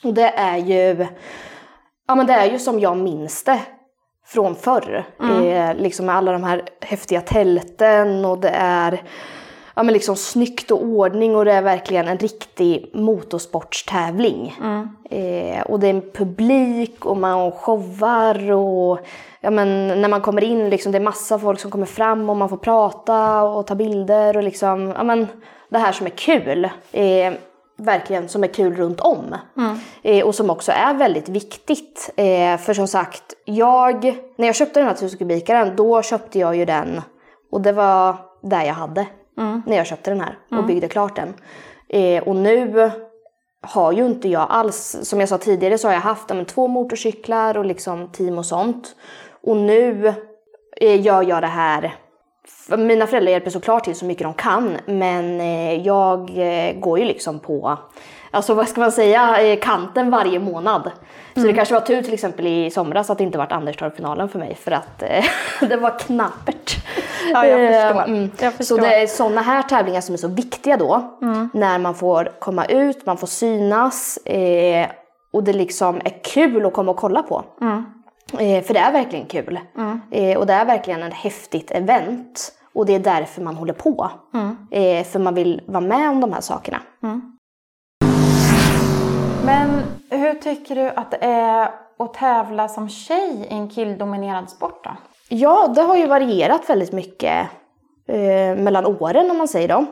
Och 0.04 0.14
det 0.14 0.30
är 0.30 0.58
ju, 0.58 1.08
ja 2.08 2.16
men 2.16 2.28
det 2.28 2.34
är 2.34 2.52
ju 2.52 2.60
som 2.60 2.80
jag 2.80 2.98
minns 2.98 3.44
det 3.44 3.60
från 4.26 4.56
förr. 4.56 5.06
Eh, 5.22 5.76
liksom 5.76 6.06
med 6.06 6.16
alla 6.16 6.32
de 6.32 6.44
här 6.44 6.64
häftiga 6.82 7.22
tälten 7.22 8.26
och 8.26 8.40
det 8.40 8.54
är 8.56 9.04
ja, 9.74 9.84
men 9.84 9.94
liksom 9.94 10.16
snyggt 10.16 10.72
och 10.72 10.84
ordning 10.84 11.36
och 11.36 11.46
det 11.46 11.52
är 11.52 11.62
verkligen 11.62 12.08
en 12.08 12.18
riktig 12.18 12.90
motorsportstävling. 12.94 14.56
Eh, 15.10 15.62
och 15.62 15.80
det 15.80 15.88
är 15.88 15.94
en 15.94 16.12
publik 16.14 17.06
och 17.06 17.18
man 17.18 17.52
showar 17.52 18.52
och 18.52 19.00
ja, 19.42 19.50
men 19.50 19.88
när 20.02 20.10
man 20.10 20.22
kommer 20.22 20.44
in 20.44 20.70
liksom, 20.70 20.92
det 20.92 20.98
är 20.98 21.04
massa 21.04 21.40
folk 21.40 21.60
som 21.60 21.72
kommer 21.72 21.86
fram 21.86 22.30
och 22.30 22.38
man 22.38 22.50
får 22.50 22.58
prata 22.58 23.44
och 23.44 23.68
ta 23.68 23.76
bilder 23.76 24.38
och 24.38 24.44
liksom, 24.44 24.94
ja 24.98 25.04
men 25.04 25.28
det 25.70 25.78
här 25.78 25.92
som 25.92 26.06
är 26.06 26.12
kul. 26.12 26.70
Eh, 26.92 27.34
verkligen 27.78 28.30
som 28.30 28.44
är 28.44 28.48
kul 28.48 28.76
runt 28.76 29.00
om. 29.00 29.36
Eh, 30.02 30.26
och 30.26 30.36
som 30.36 30.50
också 30.50 30.72
är 30.72 30.94
väldigt 30.94 31.30
viktigt. 31.30 32.14
Eh, 32.16 32.58
för 32.58 32.74
som 32.74 32.88
sagt, 32.88 33.24
jag, 33.46 34.04
när 34.38 34.46
jag 34.48 34.56
köpte 34.56 34.80
den 34.80 34.88
här 34.88 34.96
1000 34.96 35.20
kubikaren 35.20 35.76
då 35.76 36.02
köpte 36.02 36.40
jag 36.40 36.56
ju 36.56 36.66
den 36.66 37.02
och 37.52 37.62
det 37.62 37.72
var 37.72 38.16
där 38.42 38.64
jag 38.64 38.74
hade 38.74 39.06
när 39.36 39.78
jag 39.78 39.88
köpte 39.88 40.12
den 40.12 40.22
här 40.22 40.38
och 40.52 40.66
byggde 40.66 40.88
klart 40.88 41.16
den. 41.16 41.34
Eh, 41.90 42.24
och 42.24 42.36
nu 42.36 42.92
har 43.62 43.92
ju 43.92 44.06
inte 44.06 44.30
jag 44.30 44.48
alls, 44.50 44.98
som 45.02 45.20
jag 45.20 45.30
sa 45.30 45.38
tidigare 45.38 45.78
så 45.78 45.88
har 45.88 45.94
jag 45.94 46.02
haft 46.02 46.30
men, 46.30 46.46
två 46.46 46.68
motorcyklar 46.68 47.58
och 47.58 47.66
liksom 47.66 48.08
team 48.12 48.38
och 48.38 48.46
sånt. 48.46 48.96
Och 49.42 49.58
nu 49.58 50.14
eh, 50.82 51.02
gör 51.02 51.24
jag 51.24 51.44
det 51.44 51.48
här 51.48 51.96
mina 52.78 53.08
föräldrar 53.08 53.32
hjälper 53.32 53.52
såklart 53.52 53.84
till 53.84 53.96
så 53.96 54.06
mycket 54.06 54.24
de 54.24 54.34
kan 54.34 54.78
men 54.86 55.42
eh, 55.42 55.86
jag 55.86 56.20
eh, 56.38 56.80
går 56.80 57.00
ju 57.00 57.06
liksom 57.06 57.40
på, 57.40 57.78
alltså 58.34 58.54
vad 58.54 58.68
ska 58.70 58.82
man 58.82 58.92
säga, 58.92 59.42
eh, 59.42 59.60
kanten 59.60 60.10
varje 60.12 60.40
månad. 60.40 60.92
Så 61.36 61.40
det 61.42 61.54
kanske 61.54 61.74
var 61.74 61.82
tur 61.82 62.02
till 62.02 62.14
exempel 62.14 62.48
i 62.48 62.72
somras 62.72 63.10
att 63.10 63.18
det 63.18 63.24
inte 63.24 63.38
varit 63.38 63.52
Anderstorp-finalen 63.52 64.30
för 64.30 64.40
mig 64.40 64.56
för 64.56 64.72
att 64.72 65.04
eh, 65.04 65.24
det 65.70 65.76
var 65.78 66.00
knappert. 66.00 66.76
Ja, 67.32 67.46
jag 67.48 67.64
Eh, 67.66 67.72
förstår. 67.72 68.30
Jag 68.40 68.52
Så 68.54 68.58
förstår. 68.58 68.78
det 68.78 69.02
är 69.02 69.08
sådana 69.08 69.42
här 69.42 69.62
tävlingar 69.64 70.02
som 70.02 70.14
är 70.14 70.18
så 70.18 70.28
viktiga 70.28 70.78
då. 70.78 71.18
När 71.54 71.80
man 71.80 71.96
får 71.96 72.32
komma 72.40 72.66
ut, 72.66 73.06
man 73.06 73.18
får 73.18 73.28
synas 73.28 74.18
eh, 74.18 74.88
och 75.34 75.44
det 75.44 75.54
liksom 75.54 75.96
är 75.96 76.24
kul 76.24 76.66
att 76.66 76.74
komma 76.74 76.92
och 76.92 76.98
kolla 76.98 77.24
på. 77.24 77.44
Eh, 78.40 78.64
för 78.64 78.74
det 78.74 78.80
är 78.80 78.92
verkligen 78.92 79.26
kul. 79.26 79.60
Eh, 80.12 80.38
och 80.38 80.46
det 80.48 80.54
är 80.54 80.66
verkligen 80.66 81.04
ett 81.04 81.14
häftigt 81.14 81.72
event. 81.72 82.52
Och 82.74 82.86
det 82.86 82.96
är 82.96 83.00
därför 83.00 83.42
man 83.42 83.56
håller 83.56 83.74
på. 83.74 84.10
Eh, 84.72 85.04
för 85.06 85.20
man 85.20 85.34
vill 85.36 85.62
vara 85.66 85.82
med 85.82 86.10
om 86.10 86.22
de 86.22 86.34
här 86.34 86.42
sakerna. 86.42 86.78
Men 89.46 89.84
hur 90.10 90.34
tycker 90.34 90.76
du 90.76 90.90
att 90.90 91.12
det 91.12 91.18
är 91.22 91.70
att 92.00 92.14
tävla 92.14 92.68
som 92.68 92.90
tjej 92.90 93.48
i 93.50 93.54
en 93.54 93.70
killdominerad 93.70 94.50
sport 94.50 94.84
då? 94.84 94.92
Ja, 95.30 95.68
det 95.76 95.82
har 95.82 95.98
ju 95.98 96.08
varierat 96.08 96.70
väldigt 96.70 96.92
mycket 96.92 97.48
eh, 98.08 98.56
mellan 98.58 98.86
åren 98.86 99.32
om 99.32 99.38
man 99.38 99.48
säger 99.48 99.68
då. 99.68 99.86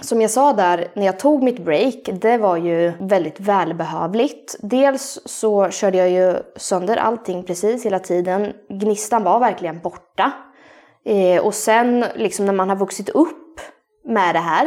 Som 0.00 0.20
jag 0.20 0.30
sa 0.30 0.52
där, 0.52 0.88
när 0.94 1.06
jag 1.06 1.18
tog 1.18 1.42
mitt 1.42 1.64
break, 1.64 2.08
det 2.12 2.38
var 2.38 2.56
ju 2.56 2.92
väldigt 3.00 3.40
välbehövligt. 3.40 4.56
Dels 4.62 5.18
så 5.24 5.70
körde 5.70 5.98
jag 5.98 6.10
ju 6.10 6.36
sönder 6.56 6.96
allting 6.96 7.42
precis 7.42 7.86
hela 7.86 7.98
tiden. 7.98 8.52
Gnistan 8.68 9.24
var 9.24 9.40
verkligen 9.40 9.80
borta. 9.80 10.32
Eh, 11.04 11.44
och 11.44 11.54
sen 11.54 12.04
liksom 12.14 12.46
när 12.46 12.52
man 12.52 12.68
har 12.68 12.76
vuxit 12.76 13.08
upp 13.08 13.60
med 14.04 14.34
det 14.34 14.38
här 14.38 14.66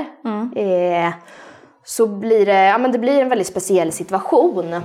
eh, 0.56 1.14
så 1.86 2.08
blir 2.08 2.46
det, 2.46 2.66
ja, 2.66 2.78
men 2.78 2.92
det 2.92 3.00
blir 3.00 3.22
en 3.22 3.30
väldigt 3.30 3.48
speciell 3.48 3.92
situation. 3.92 4.82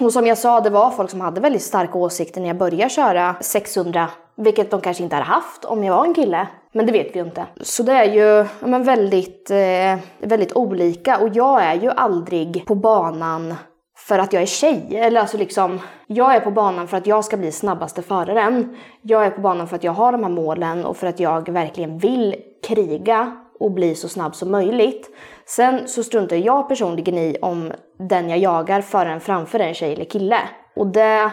Och 0.00 0.12
som 0.12 0.26
jag 0.26 0.38
sa, 0.38 0.60
det 0.60 0.70
var 0.70 0.90
folk 0.90 1.10
som 1.10 1.20
hade 1.20 1.40
väldigt 1.40 1.62
starka 1.62 1.98
åsikter 1.98 2.40
när 2.40 2.48
jag 2.48 2.56
började 2.56 2.90
köra 2.90 3.36
600, 3.40 4.08
vilket 4.36 4.70
de 4.70 4.80
kanske 4.80 5.02
inte 5.02 5.16
hade 5.16 5.26
haft 5.26 5.64
om 5.64 5.84
jag 5.84 5.94
var 5.94 6.04
en 6.04 6.14
kille. 6.14 6.46
Men 6.72 6.86
det 6.86 6.92
vet 6.92 7.14
vi 7.14 7.18
ju 7.18 7.24
inte. 7.24 7.46
Så 7.60 7.82
det 7.82 7.92
är 7.92 8.12
ju 8.12 8.46
ja, 8.60 8.66
men 8.66 8.84
väldigt, 8.84 9.50
eh, 9.50 9.98
väldigt 10.18 10.56
olika 10.56 11.18
och 11.18 11.28
jag 11.32 11.62
är 11.62 11.74
ju 11.74 11.90
aldrig 11.90 12.64
på 12.66 12.74
banan 12.74 13.54
för 13.96 14.18
att 14.18 14.32
jag 14.32 14.42
är 14.42 14.46
tjej. 14.46 14.86
Eller 14.96 15.20
alltså 15.20 15.36
liksom, 15.36 15.80
jag 16.06 16.34
är 16.34 16.40
på 16.40 16.50
banan 16.50 16.88
för 16.88 16.96
att 16.96 17.06
jag 17.06 17.24
ska 17.24 17.36
bli 17.36 17.52
snabbaste 17.52 18.02
föraren. 18.02 18.76
Jag 19.02 19.26
är 19.26 19.30
på 19.30 19.40
banan 19.40 19.68
för 19.68 19.76
att 19.76 19.84
jag 19.84 19.92
har 19.92 20.12
de 20.12 20.22
här 20.22 20.30
målen 20.30 20.84
och 20.84 20.96
för 20.96 21.06
att 21.06 21.20
jag 21.20 21.48
verkligen 21.48 21.98
vill 21.98 22.36
kriga 22.66 23.36
och 23.60 23.70
bli 23.70 23.94
så 23.94 24.08
snabb 24.08 24.34
som 24.34 24.50
möjligt. 24.50 25.10
Sen 25.46 25.88
så 25.88 26.02
struntar 26.04 26.36
jag 26.36 26.68
personligen 26.68 27.18
i 27.18 27.36
om 27.42 27.72
den 27.98 28.28
jag 28.28 28.38
jagar 28.38 28.80
föraren 28.80 29.20
framför 29.20 29.60
är 29.60 29.68
en 29.68 29.74
tjej 29.74 29.92
eller 29.92 30.04
kille. 30.04 30.38
Och 30.76 30.86
det 30.86 31.30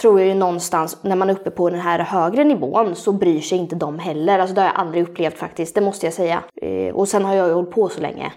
tror 0.00 0.20
jag 0.20 0.28
ju 0.28 0.34
någonstans, 0.34 0.98
när 1.02 1.16
man 1.16 1.30
är 1.30 1.34
uppe 1.34 1.50
på 1.50 1.70
den 1.70 1.80
här 1.80 1.98
högre 1.98 2.44
nivån 2.44 2.94
så 2.94 3.12
bryr 3.12 3.40
sig 3.40 3.58
inte 3.58 3.76
de 3.76 3.98
heller. 3.98 4.38
Alltså 4.38 4.54
det 4.54 4.60
har 4.60 4.68
jag 4.68 4.76
aldrig 4.76 5.08
upplevt 5.08 5.38
faktiskt, 5.38 5.74
det 5.74 5.80
måste 5.80 6.06
jag 6.06 6.12
säga. 6.12 6.42
Eh, 6.62 6.94
och 6.94 7.08
sen 7.08 7.24
har 7.24 7.34
jag 7.34 7.48
ju 7.48 7.54
hållit 7.54 7.70
på 7.70 7.88
så 7.88 8.00
länge. 8.00 8.32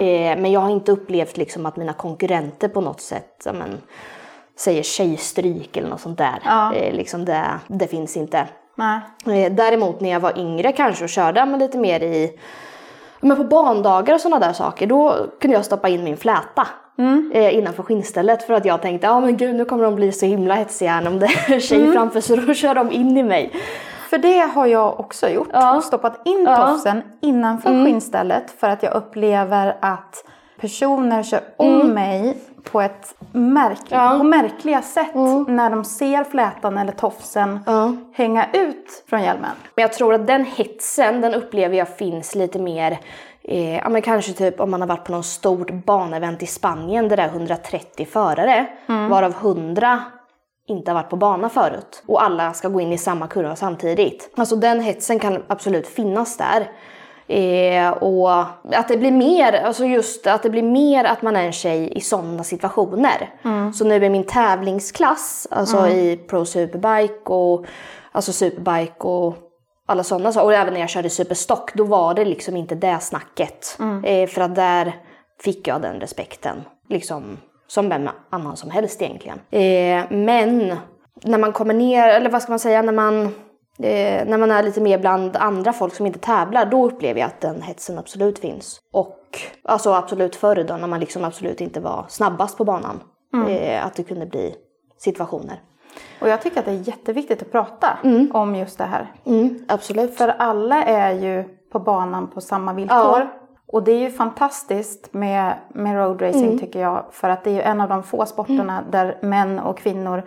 Eh, 0.00 0.40
men 0.40 0.52
jag 0.52 0.60
har 0.60 0.70
inte 0.70 0.92
upplevt 0.92 1.36
liksom 1.36 1.66
att 1.66 1.76
mina 1.76 1.92
konkurrenter 1.92 2.68
på 2.68 2.80
något 2.80 3.00
sätt 3.00 3.46
men, 3.54 3.78
säger 4.56 4.82
tjejstryk 4.82 5.76
eller 5.76 5.88
något 5.88 6.00
sånt 6.00 6.18
där. 6.18 6.42
Ja. 6.44 6.74
Eh, 6.74 6.94
liksom 6.94 7.24
det, 7.24 7.44
det 7.68 7.86
finns 7.86 8.16
inte. 8.16 8.48
Nej. 8.74 9.00
Eh, 9.46 9.52
däremot 9.52 10.00
när 10.00 10.10
jag 10.10 10.20
var 10.20 10.38
yngre 10.38 10.72
kanske 10.72 11.04
och 11.04 11.10
körde 11.10 11.46
men 11.46 11.58
lite 11.58 11.78
mer 11.78 12.02
i 12.02 12.38
men 13.20 13.36
på 13.36 13.44
bandagar 13.44 14.14
och 14.14 14.20
sådana 14.20 14.46
där 14.46 14.52
saker, 14.52 14.86
då 14.86 15.16
kunde 15.40 15.56
jag 15.56 15.64
stoppa 15.64 15.88
in 15.88 16.04
min 16.04 16.16
fläta 16.16 16.66
eh, 17.32 17.54
innanför 17.54 17.82
skinnstället 17.82 18.42
för 18.46 18.54
att 18.54 18.64
jag 18.64 18.82
tänkte, 18.82 19.06
ja 19.06 19.20
men 19.20 19.36
gud 19.36 19.54
nu 19.54 19.64
kommer 19.64 19.84
de 19.84 19.94
bli 19.94 20.12
så 20.12 20.26
himla 20.26 20.54
hetsiga 20.54 21.02
om 21.06 21.18
det 21.18 21.26
är 21.26 21.60
tjej 21.60 21.92
framför 21.92 22.20
så 22.20 22.36
då 22.36 22.54
kör 22.54 22.74
de 22.74 22.92
in 22.92 23.16
i 23.16 23.22
mig. 23.22 23.52
För 24.10 24.18
det 24.18 24.38
har 24.54 24.66
jag 24.66 25.00
också 25.00 25.28
gjort. 25.28 25.48
Ja. 25.52 25.80
Stoppat 25.80 26.26
in 26.26 26.44
Ja. 26.48 26.56
tofsen 26.56 27.02
innanför 27.20 27.84
skinnstället 27.84 28.50
för 28.60 28.68
att 28.68 28.82
jag 28.82 28.94
upplever 28.94 29.76
att 29.80 30.24
personer 30.60 31.22
kör 31.22 31.40
om 31.56 31.88
mig 31.88 32.38
på, 32.74 32.80
ett 32.80 33.14
märk- 33.32 33.78
Ja. 33.88 34.14
på 34.18 34.24
märkliga 34.24 34.82
sätt 34.82 35.14
när 35.46 35.70
de 35.70 35.84
ser 35.84 36.24
flätan 36.24 36.78
eller 36.78 36.92
tofsen 36.92 37.60
Ja. 37.66 37.92
hänga 38.14 38.46
ut 38.52 39.04
från 39.10 39.22
hjälmen. 39.22 39.50
Men 39.74 39.82
jag 39.82 39.92
tror 39.92 40.14
att 40.14 40.26
den 40.26 40.44
hetsen, 40.44 41.20
den 41.20 41.34
upplever 41.34 41.76
jag 41.76 41.88
finns 41.96 42.34
lite 42.34 42.58
mer 42.58 42.98
Eh, 43.48 43.76
ja, 43.76 43.88
men 43.88 44.02
kanske 44.02 44.32
typ 44.32 44.60
om 44.60 44.70
man 44.70 44.80
har 44.80 44.88
varit 44.88 45.04
på 45.04 45.12
någon 45.12 45.22
stort 45.24 45.70
banevent 45.70 46.42
i 46.42 46.46
Spanien 46.46 47.08
där 47.08 47.16
det 47.16 47.22
är 47.22 47.28
130 47.28 48.06
förare, 48.06 48.66
varav 49.10 49.32
100 49.40 50.00
inte 50.68 50.90
har 50.90 50.94
varit 50.94 51.10
på 51.10 51.16
bana 51.16 51.48
förut. 51.48 52.02
Och 52.06 52.22
alla 52.22 52.52
ska 52.52 52.68
gå 52.68 52.80
in 52.80 52.92
i 52.92 52.98
samma 52.98 53.26
kurva 53.26 53.56
samtidigt. 53.56 54.30
Alltså 54.36 54.56
den 54.56 54.80
hetsen 54.80 55.18
kan 55.18 55.42
absolut 55.48 55.86
finnas 55.86 56.36
där. 56.36 56.70
Eh, 57.26 57.90
och 57.90 58.40
att 58.72 58.88
det 58.88 58.96
blir 58.96 59.10
mer, 59.10 59.52
alltså 59.52 59.84
just 59.84 60.26
att 60.26 60.42
det 60.42 60.50
blir 60.50 60.62
mer 60.62 61.04
att 61.04 61.22
man 61.22 61.36
är 61.36 61.44
en 61.44 61.52
tjej 61.52 61.92
i 61.96 62.00
sådana 62.00 62.44
situationer. 62.44 63.30
Så 63.72 63.84
nu 63.84 64.04
i 64.04 64.10
min 64.10 64.24
tävlingsklass, 64.24 65.46
alltså 65.50 65.88
i 65.88 66.16
Pro 66.16 66.44
Superbike 66.44 67.24
och 67.24 67.66
alltså 68.12 68.32
Superbike 68.32 68.98
och 68.98 69.36
alla 69.86 70.02
sådana 70.04 70.32
saker. 70.32 70.46
Och 70.46 70.54
även 70.54 70.72
när 70.72 70.80
jag 70.80 70.90
körde 70.90 71.10
Superstock, 71.10 71.74
då 71.74 71.84
var 71.84 72.14
det 72.14 72.24
liksom 72.24 72.56
inte 72.56 72.74
det 72.74 72.98
snacket. 73.00 73.78
Eh, 74.04 74.28
för 74.28 74.40
att 74.40 74.54
där 74.54 74.96
fick 75.42 75.68
jag 75.68 75.82
den 75.82 76.00
respekten. 76.00 76.62
Liksom 76.88 77.38
som 77.66 77.88
vem 77.88 78.08
annan 78.30 78.56
som 78.56 78.70
helst 78.70 79.02
egentligen. 79.02 79.38
Eh, 79.50 80.04
men 80.10 80.76
när 81.22 81.38
man 81.38 81.52
kommer 81.52 81.74
ner, 81.74 82.08
eller 82.08 82.30
vad 82.30 82.42
ska 82.42 82.52
man 82.52 82.58
säga, 82.58 82.82
när 82.82 82.92
man, 82.92 83.34
eh, 83.78 84.26
när 84.26 84.38
man 84.38 84.50
är 84.50 84.62
lite 84.62 84.80
mer 84.80 84.98
bland 84.98 85.36
andra 85.36 85.72
folk 85.72 85.94
som 85.94 86.06
inte 86.06 86.18
tävlar, 86.18 86.66
då 86.66 86.86
upplever 86.86 87.20
jag 87.20 87.26
att 87.26 87.40
den 87.40 87.62
hetsen 87.62 87.98
absolut 87.98 88.38
finns. 88.38 88.80
Och 88.92 89.18
alltså 89.64 89.92
absolut 89.92 90.36
förr 90.36 90.64
då, 90.68 90.76
när 90.76 90.86
man 90.88 91.00
liksom 91.00 91.24
absolut 91.24 91.60
inte 91.60 91.80
var 91.80 92.04
snabbast 92.08 92.58
på 92.58 92.64
banan. 92.64 93.00
Eh, 93.48 93.86
att 93.86 93.94
det 93.94 94.02
kunde 94.02 94.26
bli 94.26 94.54
situationer. 94.98 95.60
Och 96.20 96.28
jag 96.28 96.42
tycker 96.42 96.58
att 96.58 96.64
det 96.64 96.70
är 96.70 96.88
jätteviktigt 96.88 97.42
att 97.42 97.52
prata 97.52 97.98
om 98.32 98.54
just 98.54 98.78
det 98.78 98.84
här. 98.84 99.12
Mm, 99.24 99.64
absolut. 99.68 100.16
För 100.16 100.28
alla 100.28 100.84
är 100.84 101.12
ju 101.12 101.44
på 101.72 101.78
banan 101.78 102.28
på 102.30 102.40
samma 102.40 102.72
villkor. 102.72 102.98
Ja. 102.98 103.26
Och 103.66 103.82
det 103.82 103.92
är 103.92 103.98
ju 103.98 104.10
fantastiskt 104.10 105.14
med, 105.14 105.54
med 105.74 105.96
roadracing 105.96 106.44
Mm. 106.44 106.58
tycker 106.58 106.80
jag. 106.80 107.04
För 107.10 107.28
att 107.28 107.44
det 107.44 107.50
är 107.50 107.54
ju 107.54 107.60
en 107.60 107.80
av 107.80 107.88
de 107.88 108.02
få 108.02 108.26
sporterna 108.26 108.84
där 108.90 109.18
män 109.22 109.58
och 109.58 109.78
kvinnor 109.78 110.22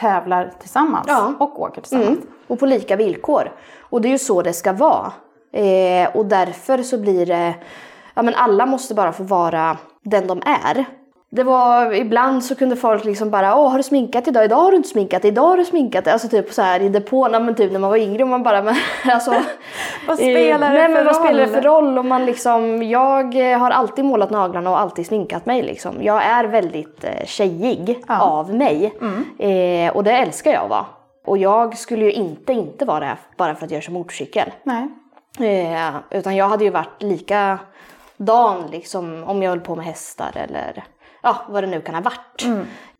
tävlar 0.00 0.52
tillsammans 0.60 1.04
Ja. 1.08 1.32
och 1.38 1.60
åker 1.60 1.80
tillsammans. 1.80 2.08
Mm. 2.08 2.26
Och 2.46 2.58
på 2.58 2.66
lika 2.66 2.96
villkor. 2.96 3.52
Och 3.80 4.00
det 4.00 4.08
är 4.08 4.10
ju 4.10 4.18
så 4.18 4.42
det 4.42 4.52
ska 4.52 4.72
vara. 4.72 5.12
Eh, 5.52 6.16
och 6.16 6.26
därför 6.26 6.82
så 6.82 6.98
blir 6.98 7.26
det, 7.26 7.54
ja 8.14 8.22
men 8.22 8.34
alla 8.34 8.66
måste 8.66 8.94
bara 8.94 9.12
få 9.12 9.22
vara 9.22 9.76
den 10.02 10.26
de 10.26 10.42
är. 10.64 10.84
Det 11.32 11.42
var, 11.44 11.92
ibland 11.92 12.44
så 12.44 12.54
kunde 12.54 12.76
folk 12.76 13.04
liksom 13.04 13.30
bara, 13.30 13.56
åh 13.56 13.70
har 13.70 13.76
du 13.76 13.82
sminkat 13.82 14.28
idag? 14.28 14.44
Idag 14.44 14.56
har 14.56 14.70
du 14.70 14.76
inte 14.76 14.88
sminkat, 14.88 15.24
idag 15.24 15.42
har 15.42 15.56
du 15.56 15.64
sminkat. 15.64 16.08
Alltså 16.08 16.28
typ 16.28 16.52
så 16.52 16.62
här 16.62 16.80
i 16.80 16.88
depån, 16.88 17.30
men 17.30 17.54
typ 17.54 17.72
när 17.72 17.78
man 17.78 17.90
var 17.90 17.96
yngre 17.96 18.22
och 18.22 18.28
man 18.28 18.42
bara, 18.42 18.62
men 18.62 18.74
alltså. 19.04 19.30
Vad 20.06 20.16
spelar 20.18 20.70
det 20.70 20.74
nej, 20.74 20.86
för 20.86 20.94
men 20.94 21.04
vad 21.04 21.16
spelar 21.16 21.32
det 21.38 21.46
roll? 21.46 21.52
för 21.54 21.62
roll? 21.62 21.98
Och 21.98 22.04
man 22.04 22.24
liksom, 22.24 22.82
jag 22.82 23.52
eh, 23.52 23.58
har 23.58 23.70
alltid 23.70 24.04
målat 24.04 24.30
naglarna 24.30 24.70
och 24.70 24.80
alltid 24.80 25.06
sminkat 25.06 25.46
mig 25.46 25.62
liksom. 25.62 26.02
Jag 26.02 26.24
är 26.24 26.44
väldigt 26.44 27.04
eh, 27.04 27.26
tjejig 27.26 28.04
Ja. 28.08 28.20
av 28.20 28.54
mig. 28.54 28.92
Eh, 29.38 29.96
och 29.96 30.04
det 30.04 30.12
älskar 30.12 30.50
jag 30.52 30.62
att 30.64 30.70
vara. 30.70 30.86
Och 31.26 31.38
jag 31.38 31.78
skulle 31.78 32.04
ju 32.04 32.12
inte 32.12 32.52
inte 32.52 32.84
vara 32.84 33.00
det 33.00 33.16
bara 33.36 33.54
för 33.54 33.64
att 33.66 33.70
jag 33.72 33.82
kör 33.82 33.92
motorcykel. 33.92 34.50
Nej. 34.62 34.88
Eh, 35.38 35.94
utan 36.10 36.36
jag 36.36 36.48
hade 36.48 36.64
ju 36.64 36.70
varit 36.70 37.02
likadan 37.02 38.66
liksom 38.70 39.24
om 39.26 39.42
jag 39.42 39.50
höll 39.50 39.60
på 39.60 39.76
med 39.76 39.84
hästar 39.84 40.30
eller 40.34 40.84
ja, 41.22 41.36
vad 41.48 41.62
det 41.62 41.66
nu 41.66 41.80
kan 41.80 41.94
ha 41.94 42.02
varit. 42.02 42.46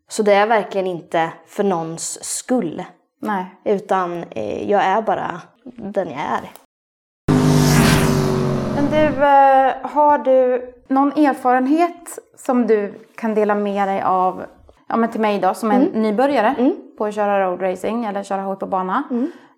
Så 0.09 0.23
det 0.23 0.33
är 0.33 0.47
verkligen 0.47 0.87
inte 0.87 1.33
för 1.47 1.63
någons 1.63 2.23
skull. 2.23 2.83
Nej. 3.21 3.45
Utan 3.65 4.23
eh, 4.29 4.71
jag 4.71 4.83
är 4.83 5.01
bara 5.01 5.41
den 5.63 6.09
jag 6.09 6.19
är. 6.19 6.51
Men 8.75 8.85
du, 8.91 9.23
eh, 9.23 9.73
har 9.81 10.17
du 10.17 10.73
någon 10.87 11.11
erfarenhet 11.11 12.19
som 12.37 12.67
du 12.67 12.93
kan 13.15 13.35
dela 13.35 13.55
med 13.55 13.87
dig 13.87 14.01
av 14.01 14.43
ja, 14.87 14.97
men 14.97 15.09
till 15.09 15.21
mig 15.21 15.39
då 15.39 15.53
som 15.53 15.71
en 15.71 15.81
nybörjare 15.83 16.73
på 16.97 17.05
att 17.05 17.15
köra 17.15 17.45
roadracing 17.45 18.05
eller 18.05 18.23
köra 18.23 18.41
hoj 18.41 18.55
på 18.55 18.65
bana. 18.65 19.03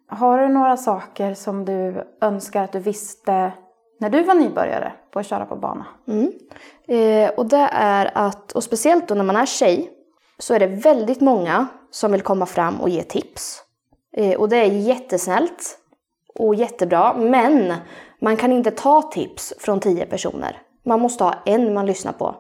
Har 0.07 0.39
du 0.39 0.47
några 0.47 0.77
saker 0.77 1.33
som 1.33 1.65
du 1.65 2.07
önskar 2.21 2.63
att 2.63 2.71
du 2.71 2.79
visste 2.79 3.51
när 3.99 4.09
du 4.09 4.23
var 4.23 4.35
nybörjare 4.35 4.91
på 5.13 5.19
att 5.19 5.25
köra 5.25 5.45
på 5.45 5.55
bana? 5.55 5.85
Eh, 6.87 7.29
och 7.29 7.45
det 7.45 7.69
är 7.71 8.11
att, 8.15 8.51
och 8.51 8.63
speciellt 8.63 9.07
då 9.07 9.15
när 9.15 9.23
man 9.23 9.35
är 9.35 9.45
tjej, 9.45 9.89
så 10.37 10.53
är 10.53 10.59
det 10.59 10.67
väldigt 10.67 11.21
många 11.21 11.67
som 11.91 12.11
vill 12.11 12.21
komma 12.21 12.45
fram 12.45 12.81
och 12.81 12.89
ge 12.89 13.03
tips. 13.03 13.63
Eh, 14.17 14.39
och 14.39 14.49
det 14.49 14.57
är 14.57 14.65
jättesnällt 14.65 15.77
och 16.35 16.55
jättebra, 16.55 17.13
men 17.13 17.73
man 18.21 18.37
kan 18.37 18.51
inte 18.51 18.71
ta 18.71 19.01
tips 19.01 19.53
från 19.59 19.79
tio 19.79 20.05
personer. 20.05 20.61
Man 20.85 20.99
måste 20.99 21.23
ha 21.23 21.33
en 21.45 21.73
man 21.73 21.85
lyssnar 21.85 22.13
på. 22.13 22.35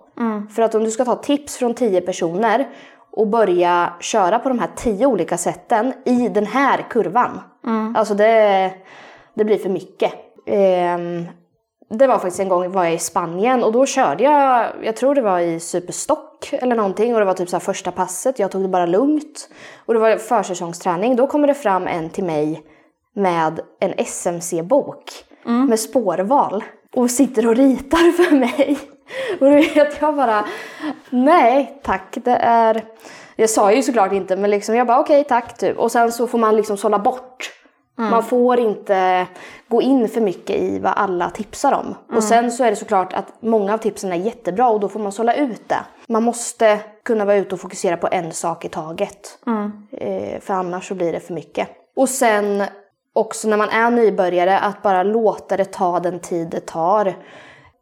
För 0.55 0.61
att 0.61 0.75
om 0.75 0.83
du 0.83 0.91
ska 0.91 1.05
ta 1.05 1.15
tips 1.15 1.57
från 1.57 1.73
tio 1.73 2.01
personer 2.01 2.69
och 3.11 3.27
börja 3.27 3.93
köra 3.99 4.39
på 4.39 4.49
de 4.49 4.59
här 4.59 4.69
tio 4.75 5.05
olika 5.05 5.37
sätten 5.37 5.93
i 6.05 6.29
den 6.29 6.45
här 6.45 6.85
kurvan. 6.89 7.41
Alltså 7.95 8.13
det, 8.13 8.73
det 9.33 9.43
blir 9.43 9.57
för 9.57 9.69
mycket. 9.69 10.13
Ehm, 10.45 11.25
det 11.89 12.07
var 12.07 12.19
faktiskt 12.19 12.39
en 12.39 12.49
gång 12.49 12.71
var 12.71 12.83
jag 12.83 12.93
i 12.93 12.97
Spanien 12.97 13.63
och 13.63 13.71
då 13.71 13.85
körde 13.85 14.23
jag, 14.23 14.71
jag 14.83 14.95
tror 14.95 15.15
det 15.15 15.21
var 15.21 15.39
i 15.39 15.59
Superstock 15.59 16.53
eller 16.53 16.75
någonting 16.75 17.13
och 17.13 17.19
det 17.19 17.25
var 17.25 17.33
typ 17.33 17.49
så 17.49 17.55
här 17.55 17.61
första 17.61 17.91
passet, 17.91 18.39
jag 18.39 18.51
tog 18.51 18.61
det 18.61 18.67
bara 18.67 18.85
lugnt. 18.85 19.49
Och 19.85 19.93
det 19.93 19.99
var 19.99 20.17
försäsongsträning, 20.17 21.15
då 21.15 21.27
kommer 21.27 21.47
det 21.47 21.53
fram 21.53 21.87
en 21.87 22.09
till 22.09 22.23
mig 22.23 22.63
med 23.15 23.59
en 23.79 23.93
SMC-bok 23.97 25.25
med 25.67 25.79
spårval 25.79 26.63
och 26.95 27.11
sitter 27.11 27.47
och 27.47 27.55
ritar 27.55 28.11
för 28.11 28.35
mig. 28.35 28.79
Och 29.39 29.45
då 29.45 29.55
vet 29.55 30.01
jag 30.01 30.15
bara, 30.15 30.45
nej 31.09 31.79
tack, 31.83 32.17
det 32.23 32.35
är... 32.41 32.83
Jag 33.35 33.49
sa 33.49 33.71
ju 33.71 33.83
såklart 33.83 34.11
inte 34.11 34.35
men 34.35 34.49
liksom 34.49 34.75
jag 34.75 34.87
bara 34.87 34.99
okej 34.99 35.23
tack 35.23 35.57
typ. 35.57 35.77
Och 35.77 35.91
sen 35.91 36.11
så 36.11 36.27
får 36.27 36.37
man 36.37 36.55
liksom 36.55 36.77
sålla 36.77 36.99
bort 36.99 37.51
man 37.95 38.23
får 38.23 38.59
inte 38.59 39.27
gå 39.67 39.81
in 39.81 40.09
för 40.09 40.21
mycket 40.21 40.55
i 40.55 40.79
vad 40.79 40.93
alla 40.95 41.29
tipsar 41.29 41.71
om. 41.71 41.95
Och 42.17 42.23
sen 42.23 42.51
så 42.51 42.63
är 42.63 42.69
det 42.69 42.75
såklart 42.75 43.13
att 43.13 43.33
många 43.39 43.73
av 43.73 43.77
tipsen 43.77 44.11
är 44.11 44.15
jättebra 44.15 44.69
och 44.69 44.79
då 44.79 44.89
får 44.89 44.99
man 44.99 45.11
sålla 45.11 45.35
ut 45.35 45.69
det. 45.69 45.79
Man 46.07 46.23
måste 46.23 46.79
kunna 47.03 47.25
vara 47.25 47.37
ute 47.37 47.55
och 47.55 47.61
fokusera 47.61 47.97
på 47.97 48.07
en 48.11 48.31
sak 48.31 48.65
i 48.65 48.69
taget. 48.69 49.39
Eh, 49.91 50.39
för 50.39 50.53
annars 50.53 50.87
så 50.87 50.95
blir 50.95 51.11
det 51.11 51.19
för 51.19 51.33
mycket. 51.33 51.69
Och 51.95 52.09
sen 52.09 52.63
också 53.13 53.47
när 53.47 53.57
man 53.57 53.69
är 53.69 53.91
nybörjare 53.91 54.59
att 54.59 54.81
bara 54.81 55.03
låta 55.03 55.57
det 55.57 55.65
ta 55.65 55.99
den 55.99 56.19
tid 56.19 56.47
det 56.49 56.65
tar. 56.65 57.13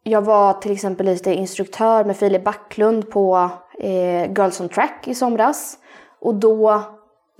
Jag 0.02 0.22
var 0.22 0.52
till 0.52 0.72
exempel 0.72 1.06
lite 1.06 1.34
instruktör 1.34 2.04
med 2.04 2.16
Filip 2.16 2.44
Backlund 2.44 3.10
på 3.10 3.50
eh, 3.78 4.32
Girls 4.32 4.60
on 4.60 4.68
Track 4.68 5.08
i 5.08 5.14
somras. 5.14 5.78
Och 6.20 6.34
då 6.34 6.82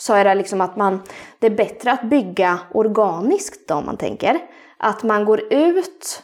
sa 0.02 0.16
jag 0.16 0.26
det 0.26 0.34
liksom 0.34 0.60
att 0.60 0.76
man, 0.76 1.02
det 1.38 1.46
är 1.46 1.50
bättre 1.50 1.92
att 1.92 2.02
bygga 2.02 2.58
organiskt 2.74 3.68
då 3.68 3.74
om 3.74 3.86
man 3.86 3.96
tänker. 3.96 4.38
Att 4.78 5.02
man 5.02 5.24
går 5.24 5.52
ut 5.52 6.22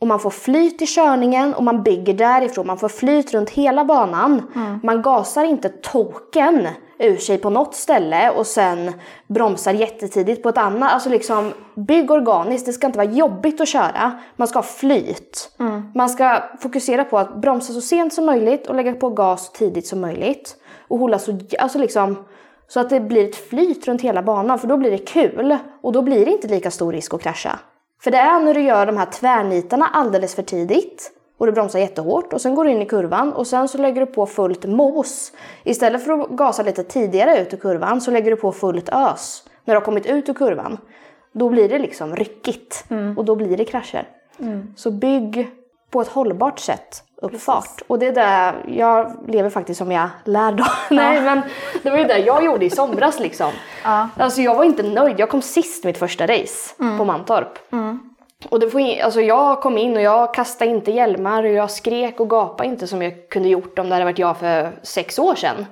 och 0.00 0.06
man 0.06 0.20
får 0.20 0.30
flyt 0.30 0.82
i 0.82 0.86
körningen 0.86 1.54
och 1.54 1.62
man 1.62 1.82
bygger 1.82 2.14
därifrån. 2.14 2.66
Man 2.66 2.78
får 2.78 2.88
flyt 2.88 3.34
runt 3.34 3.50
hela 3.50 3.84
banan. 3.84 4.42
Man 4.82 5.02
gasar 5.02 5.44
inte 5.44 5.68
token 5.68 6.68
ur 6.98 7.16
sig 7.16 7.38
på 7.38 7.50
något 7.50 7.74
ställe 7.74 8.30
och 8.30 8.46
sen 8.46 8.92
bromsar 9.28 9.72
jättetidigt 9.72 10.42
på 10.42 10.48
ett 10.48 10.58
annat. 10.58 10.92
Alltså 10.92 11.08
liksom 11.08 11.52
bygg 11.74 12.10
organiskt. 12.10 12.66
Det 12.66 12.72
ska 12.72 12.86
inte 12.86 12.98
vara 12.98 13.10
jobbigt 13.10 13.60
att 13.60 13.68
köra. 13.68 14.12
Man 14.36 14.48
ska 14.48 14.58
ha 14.58 14.62
flyt. 14.62 15.50
Man 15.94 16.08
ska 16.08 16.42
fokusera 16.60 17.04
på 17.04 17.18
att 17.18 17.36
bromsa 17.36 17.72
så 17.72 17.80
sent 17.80 18.14
som 18.14 18.26
möjligt 18.26 18.66
och 18.66 18.74
lägga 18.74 18.94
på 18.94 19.10
gas 19.10 19.46
så 19.46 19.52
tidigt 19.52 19.86
som 19.86 20.00
möjligt. 20.00 20.56
Och 20.88 20.98
hålla 20.98 21.18
så, 21.18 21.38
alltså 21.58 21.78
liksom 21.78 22.16
så 22.68 22.80
att 22.80 22.90
det 22.90 23.00
blir 23.00 23.28
ett 23.28 23.36
flyt 23.36 23.88
runt 23.88 24.02
hela 24.02 24.22
banan 24.22 24.58
för 24.58 24.68
då 24.68 24.76
blir 24.76 24.90
det 24.90 24.98
kul 24.98 25.56
och 25.82 25.92
då 25.92 26.02
blir 26.02 26.24
det 26.24 26.30
inte 26.30 26.48
lika 26.48 26.70
stor 26.70 26.92
risk 26.92 27.14
att 27.14 27.22
krascha. 27.22 27.58
För 28.02 28.10
det 28.10 28.18
är 28.18 28.40
när 28.40 28.54
du 28.54 28.60
gör 28.60 28.86
de 28.86 28.96
här 28.96 29.06
tvärnitarna 29.06 29.86
alldeles 29.92 30.34
för 30.34 30.42
tidigt 30.42 31.12
och 31.38 31.46
du 31.46 31.52
bromsar 31.52 31.78
jättehårt 31.78 32.32
och 32.32 32.40
sen 32.40 32.54
går 32.54 32.64
du 32.64 32.70
in 32.70 32.82
i 32.82 32.86
kurvan 32.86 33.32
och 33.32 33.46
sen 33.46 33.68
så 33.68 33.78
lägger 33.78 34.00
du 34.00 34.06
på 34.06 34.26
fullt 34.26 34.64
mos. 34.64 35.32
Istället 35.64 36.04
för 36.04 36.12
att 36.12 36.28
gasa 36.28 36.62
lite 36.62 36.82
tidigare 36.84 37.40
ut 37.40 37.54
ur 37.54 37.58
kurvan 37.58 38.00
så 38.00 38.10
lägger 38.10 38.30
du 38.30 38.36
på 38.36 38.52
fullt 38.52 38.88
ös 38.88 39.42
när 39.64 39.74
du 39.74 39.80
har 39.80 39.84
kommit 39.84 40.06
ut 40.06 40.28
ur 40.28 40.34
kurvan. 40.34 40.78
Då 41.32 41.48
blir 41.48 41.68
det 41.68 41.78
liksom 41.78 42.16
ryckigt 42.16 42.84
och 43.16 43.24
då 43.24 43.36
blir 43.36 43.56
det 43.56 43.64
krascher. 43.64 44.08
Så 44.76 44.90
bygg 44.90 45.50
på 45.90 46.00
ett 46.00 46.08
hållbart 46.08 46.58
sätt 46.58 47.02
upp 47.22 47.40
fart. 47.40 47.82
Och 47.86 47.98
det 47.98 48.06
är 48.06 48.12
det 48.12 48.54
jag 48.72 49.16
lever 49.28 49.50
faktiskt 49.50 49.78
som 49.78 49.92
jag 49.92 50.08
lär 50.24 50.52
då. 50.52 50.64
Nej 50.94 51.20
men 51.20 51.42
det 51.82 51.90
var 51.90 51.98
ju 51.98 52.04
det 52.04 52.18
jag 52.18 52.44
gjorde 52.44 52.64
i 52.64 52.70
somras 52.70 53.20
liksom. 53.20 53.50
Ja. 53.84 54.08
Alltså 54.16 54.42
jag 54.42 54.54
var 54.54 54.64
inte 54.64 54.82
nöjd. 54.82 55.20
Jag 55.20 55.28
kom 55.30 55.42
sist 55.42 55.84
mitt 55.84 55.98
första 55.98 56.26
race 56.26 56.74
på 56.98 57.04
Mantorp. 57.04 57.58
Och 58.48 58.60
det 58.60 58.70
får 58.70 59.00
alltså 59.02 59.20
jag 59.20 59.60
kom 59.60 59.78
in 59.78 59.96
och 59.96 60.02
jag 60.02 60.34
kastade 60.34 60.70
inte 60.70 60.90
hjälmar 60.92 61.44
och 61.44 61.50
jag 61.50 61.70
skrek 61.70 62.20
och 62.20 62.30
gapade 62.30 62.68
inte 62.68 62.86
som 62.86 63.02
jag 63.02 63.28
kunde 63.28 63.48
gjort 63.48 63.78
om 63.78 63.88
det 63.88 63.94
hade 63.94 64.04
varit 64.04 64.18
jag 64.18 64.36
för 64.36 64.72
sex 64.82 65.18
år 65.18 65.34
sedan. 65.34 65.66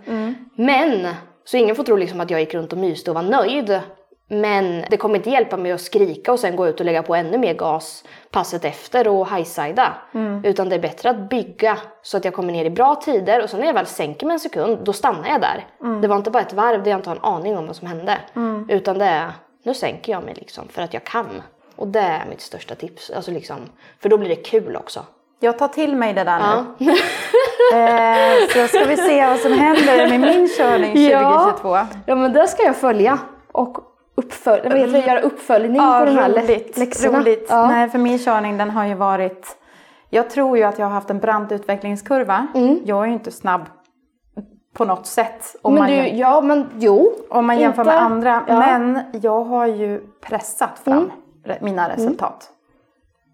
Men, 0.56 1.08
så 1.44 1.56
ingen 1.56 1.76
får 1.76 1.84
tro 1.84 1.96
liksom 1.96 2.20
att 2.20 2.30
jag 2.30 2.40
gick 2.40 2.54
runt 2.54 2.72
och 2.72 2.78
myste 2.78 3.10
och 3.10 3.14
var 3.14 3.22
nöjd. 3.22 3.80
Men 4.28 4.84
det 4.90 4.96
kommer 4.96 5.16
inte 5.16 5.30
hjälpa 5.30 5.56
mig 5.56 5.72
att 5.72 5.80
skrika 5.80 6.32
och 6.32 6.38
sen 6.40 6.56
gå 6.56 6.68
ut 6.68 6.80
och 6.80 6.86
lägga 6.86 7.02
på 7.02 7.14
ännu 7.14 7.38
mer 7.38 7.54
gas 7.54 8.04
passet 8.30 8.64
efter 8.64 9.08
och 9.08 9.28
highsida. 9.30 9.92
Utan 10.44 10.68
det 10.68 10.74
är 10.74 10.80
bättre 10.80 11.10
att 11.10 11.28
bygga 11.30 11.78
så 12.02 12.16
att 12.16 12.24
jag 12.24 12.34
kommer 12.34 12.52
ner 12.52 12.64
i 12.64 12.70
bra 12.70 12.94
tider 12.94 13.42
och 13.42 13.50
sen 13.50 13.60
när 13.60 13.66
jag 13.66 13.74
väl 13.74 13.86
sänker 13.86 14.26
mig 14.26 14.34
en 14.34 14.40
sekund, 14.40 14.78
då 14.84 14.92
stannar 14.92 15.28
jag 15.28 15.40
där. 15.40 15.66
Det 16.02 16.08
var 16.08 16.16
inte 16.16 16.30
bara 16.30 16.42
ett 16.42 16.52
varv 16.52 16.82
där 16.82 16.90
jag 16.90 16.98
inte 16.98 17.10
har 17.10 17.16
en 17.16 17.24
aning 17.24 17.56
om 17.58 17.66
vad 17.66 17.76
som 17.76 17.88
hände. 17.88 18.18
Utan 18.68 18.98
det 18.98 19.04
är, 19.04 19.32
nu 19.64 19.74
sänker 19.74 20.12
jag 20.12 20.24
mig 20.24 20.34
liksom 20.34 20.68
för 20.68 20.82
att 20.82 20.94
jag 20.94 21.04
kan. 21.04 21.42
Och 21.76 21.88
det 21.88 22.00
är 22.00 22.26
mitt 22.30 22.40
största 22.40 22.74
tips. 22.74 23.10
Alltså 23.10 23.30
liksom, 23.30 23.56
för 24.02 24.08
då 24.08 24.18
blir 24.18 24.28
det 24.28 24.36
kul 24.36 24.76
också. 24.76 25.00
Jag 25.40 25.58
tar 25.58 25.68
till 25.68 25.96
mig 25.96 26.14
det 26.14 26.24
där 26.24 26.38
Ja. 26.40 26.64
nu. 26.78 26.90
Eh, 27.78 28.48
så 28.52 28.68
ska 28.68 28.84
vi 28.84 28.96
se 28.96 29.26
vad 29.26 29.38
som 29.38 29.52
händer 29.52 30.08
med 30.08 30.20
min 30.20 30.48
körning 30.56 30.94
2022. 31.10 31.78
Ja 32.06 32.14
men 32.14 32.32
det 32.32 32.48
ska 32.48 32.62
jag 32.62 32.76
följa. 32.76 33.18
Och 33.52 33.76
uppfölj, 34.14 34.62
vad 34.68 34.78
heter 34.78 34.92
det, 34.92 34.98
göra 35.06 35.20
uppföljning 35.20 35.76
på 35.80 36.04
de 36.04 36.16
här 36.16 36.28
roligt. 36.28 36.78
läxorna. 36.78 37.18
roligt. 37.18 37.46
Ja. 37.50 37.66
Nej, 37.68 37.90
för 37.90 37.98
min 37.98 38.18
körning 38.18 38.58
den 38.58 38.70
har 38.70 38.84
ju 38.86 38.94
varit... 38.94 39.56
Jag 40.10 40.30
tror 40.30 40.58
ju 40.58 40.64
att 40.64 40.78
jag 40.78 40.86
har 40.86 40.92
haft 40.92 41.10
en 41.10 41.18
brant 41.18 41.52
utvecklingskurva. 41.52 42.46
Jag 42.84 43.02
är 43.02 43.06
ju 43.06 43.12
inte 43.12 43.30
snabb 43.30 43.62
på 44.74 44.84
något 44.84 45.06
sätt. 45.06 45.56
Om 45.62 45.76
Mm. 45.76 45.88
men 45.88 45.96
man 45.98 46.04
du, 46.10 46.16
ja 46.18 46.40
men 46.40 46.66
jo. 46.78 47.12
Om 47.30 47.46
man 47.46 47.58
jämför 47.58 47.82
Inte- 47.82 47.92
med 47.94 48.02
andra. 48.02 48.42
Ja. 48.48 48.58
Men 48.58 49.00
jag 49.22 49.44
har 49.44 49.66
ju 49.66 50.00
pressat 50.20 50.78
fram 50.84 51.10
re- 51.46 51.58
mina 51.60 51.88
resultat. 51.88 52.50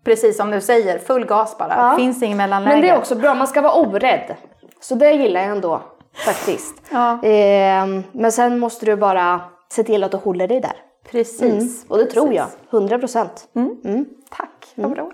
Precis 0.04 0.36
som 0.36 0.50
du 0.50 0.60
säger, 0.60 0.98
full 0.98 1.24
gas 1.26 1.58
bara. 1.58 1.74
Ja. 1.76 1.96
Finns 1.96 2.22
ingen 2.22 2.36
mellanläge. 2.38 2.74
Men 2.74 2.82
det 2.82 2.88
är 2.90 2.98
också 2.98 3.14
bra, 3.14 3.34
man 3.34 3.46
ska 3.46 3.60
vara 3.60 3.72
orädd. 3.74 4.34
Så 4.80 4.94
det 4.94 5.10
gillar 5.12 5.40
jag 5.40 5.50
ändå 5.50 5.80
faktiskt. 6.26 6.82
Ja. 6.90 7.18
Ehm, 7.22 8.02
men 8.12 8.32
sen 8.32 8.58
måste 8.58 8.86
du 8.86 8.96
bara 8.96 9.40
se 9.72 9.82
till 9.82 10.04
att 10.04 10.10
du 10.10 10.16
håller 10.16 10.48
dig 10.48 10.60
där. 10.60 10.76
Precis. 11.10 11.84
Och 11.88 11.98
det 11.98 12.06
tror 12.06 12.32
jag, 12.34 12.46
Precis. 12.46 12.72
100 12.72 12.98
procent. 12.98 13.48
Mm. 13.56 14.06
Tack, 14.30 14.66
vad 14.74 14.90
bra. 14.90 15.10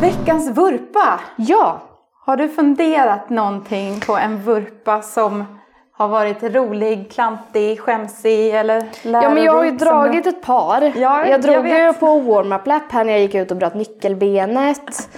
Veckans 0.00 0.50
vurpa. 0.50 1.20
Ja, 1.36 1.80
Har 2.26 2.36
du 2.36 2.48
funderat 2.48 3.30
någonting 3.30 4.00
på 4.00 4.16
en 4.16 4.42
vurpa 4.42 5.02
som 5.02 5.44
har 5.92 6.08
varit 6.08 6.42
rolig, 6.42 7.10
klantig, 7.12 7.80
skämsig 7.80 8.54
eller 8.54 8.80
lärorik? 9.02 9.24
ja 9.24 9.34
men 9.34 9.44
jag 9.44 9.52
har 9.52 9.64
ju 9.64 9.70
dragit 9.70 10.26
ett 10.26 10.42
par. 10.42 10.92
Ja, 10.96 11.26
jag 11.26 11.42
drog 11.42 11.68
jag 11.68 11.86
ju 11.86 11.92
på 11.92 12.18
warm-up 12.20 12.66
lap 12.66 12.92
här 12.92 13.04
när 13.04 13.12
jag 13.12 13.20
gick 13.20 13.34
ut 13.34 13.50
och 13.50 13.56
bröt 13.56 13.74
nyckelbenet. 13.74 15.08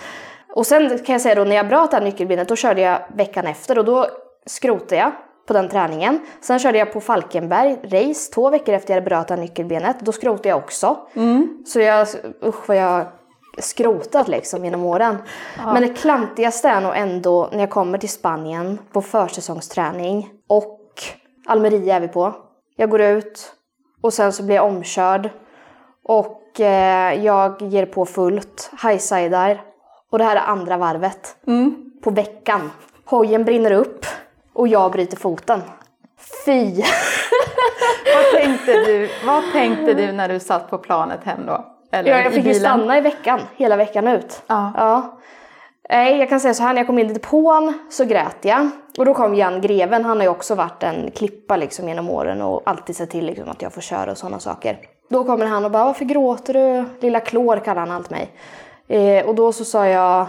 Och 0.55 0.66
sen 0.66 0.98
kan 0.98 1.12
jag 1.12 1.20
säga 1.20 1.34
då 1.34 1.44
när 1.44 1.57
jag 1.57 1.68
bröt 1.68 1.90
det 1.90 1.96
här 1.96 2.05
nyckelbenet 2.05 2.48
då 2.48 2.57
körde 2.57 2.80
jag 2.80 2.98
veckan 3.14 3.46
efter 3.46 3.78
och 3.78 3.84
då 3.84 4.07
skrotade 4.46 4.96
jag 4.96 5.12
på 5.51 5.55
den 5.55 5.68
träningen. 5.68 6.20
Sen 6.40 6.59
körde 6.59 6.78
jag 6.78 6.92
på 6.92 7.01
Falkenberg 7.01 7.76
race 7.82 8.32
två 8.32 8.51
veckor 8.51 8.74
efter 8.74 8.94
jag 8.94 9.01
hade 9.01 9.26
bröt 9.26 9.38
nyckelbenet. 9.38 10.01
Då 10.01 10.12
skrotade 10.12 10.48
jag 10.48 10.59
också. 10.59 10.96
Så 11.66 11.80
jag, 11.80 12.09
usch 12.44 12.68
vad 12.68 12.76
jag 12.76 13.07
skrotat 13.59 14.28
liksom 14.28 14.64
genom 14.64 14.84
åren. 14.84 15.16
Men 15.57 15.82
det 15.82 15.94
klantigaste 15.94 16.68
är 16.68 16.80
nog 16.80 16.92
ändå 16.96 17.48
när 17.53 17.61
jag 17.61 17.70
kommer 17.70 17.98
till 17.98 18.09
Spanien 18.09 18.78
på 18.92 19.03
försäsongsträning 19.03 20.30
och 20.48 20.80
Almeria 21.46 21.96
är 21.96 22.01
vi 22.01 22.09
på. 22.09 22.34
Jag 22.76 22.90
går 22.90 23.01
ut 23.01 23.53
och 24.01 24.12
sen 24.12 24.32
så 24.32 24.42
blir 24.42 24.57
jag 24.57 24.66
omkörd 24.66 25.30
och 26.05 26.61
eh, 26.61 27.24
jag 27.24 27.62
ger 27.62 27.86
på 27.86 28.07
fullt, 28.07 28.70
highsidar 28.82 29.61
och 30.11 30.18
det 30.18 30.24
här 30.24 30.36
är 30.36 30.40
andra 30.40 30.76
varvet 30.76 31.36
på 32.03 32.11
veckan. 32.11 32.70
Hojen 33.05 33.44
brinner 33.44 33.72
upp 33.72 34.07
och 34.53 34.68
jag 34.68 34.92
bryter 34.92 35.16
foten. 35.16 35.62
Fy! 36.44 36.64
Vad 38.14 38.40
tänkte, 38.40 38.72
du, 38.72 39.09
vad 39.26 39.42
tänkte 39.53 39.94
du 39.94 40.12
när 40.12 40.28
du 40.28 40.40
satt 40.40 40.70
på 40.70 40.78
planet 40.78 41.24
hem 41.24 41.46
då? 41.46 41.64
Eller 41.92 42.11
Ja, 42.11 42.22
jag 42.22 42.32
fick 42.32 42.44
ju 42.44 42.55
stanna 42.55 42.98
i 42.98 43.01
veckan, 43.01 43.40
hela 43.57 43.76
veckan 43.76 44.09
ut. 44.09 44.42
Ja. 44.46 44.72
ja. 44.76 45.18
Nej, 45.88 46.18
jag 46.18 46.28
kan 46.28 46.40
säga 46.40 46.55
så 46.55 46.62
här, 46.62 46.72
när 46.72 46.80
jag 46.80 46.86
kom 46.86 46.98
in 46.98 47.11
i 47.11 47.12
depån 47.12 47.74
så 47.90 48.05
grät 48.05 48.36
jag. 48.40 48.70
Och 48.98 49.05
då 49.05 49.14
kom 49.14 49.34
Jan 49.34 49.61
Greven, 49.61 50.05
han 50.05 50.16
har 50.16 50.24
ju 50.24 50.30
också 50.30 50.55
varit 50.55 50.82
en 50.82 51.11
klippa 51.11 51.57
liksom 51.57 51.88
genom 51.88 52.11
åren 52.11 52.42
och 52.42 52.62
alltid 52.64 52.96
sett 52.96 53.11
till 53.11 53.26
liksom 53.26 53.48
att 53.48 53.62
jag 53.62 53.72
får 53.72 53.80
köra 53.80 54.11
och 54.11 54.18
sådana 54.18 54.38
saker. 54.38 54.78
Då 55.09 55.24
kommer 55.24 55.46
han 55.46 55.64
och 55.64 55.70
bara, 55.70 55.84
varför 55.84 56.05
gråter 56.05 56.55
du? 56.55 56.84
Lilla 57.01 57.20
klår 57.20 57.57
kallar 57.57 57.80
han 57.80 57.90
allt 57.90 58.11
mig. 58.11 58.30
Eh, 58.88 59.26
och 59.26 59.34
då 59.34 59.53
så 59.53 59.64
sa 59.64 59.86
jag, 59.86 60.26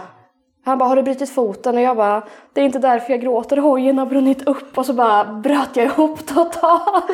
han 0.64 0.78
bara, 0.78 0.88
har 0.88 0.96
du 0.96 1.02
brutit 1.02 1.30
foten? 1.30 1.74
Och 1.76 1.80
jag 1.82 1.96
bara, 1.96 2.22
det 2.52 2.60
är 2.60 2.64
inte 2.64 2.78
därför 2.78 3.10
jag 3.12 3.20
gråter, 3.20 3.56
hojen 3.56 3.98
har 3.98 4.06
brunnit 4.06 4.48
upp. 4.48 4.78
Och 4.78 4.86
så 4.86 4.92
bara 4.92 5.24
bröt 5.24 5.76
jag 5.76 5.86
ihop 5.86 6.26
totalt. 6.26 7.04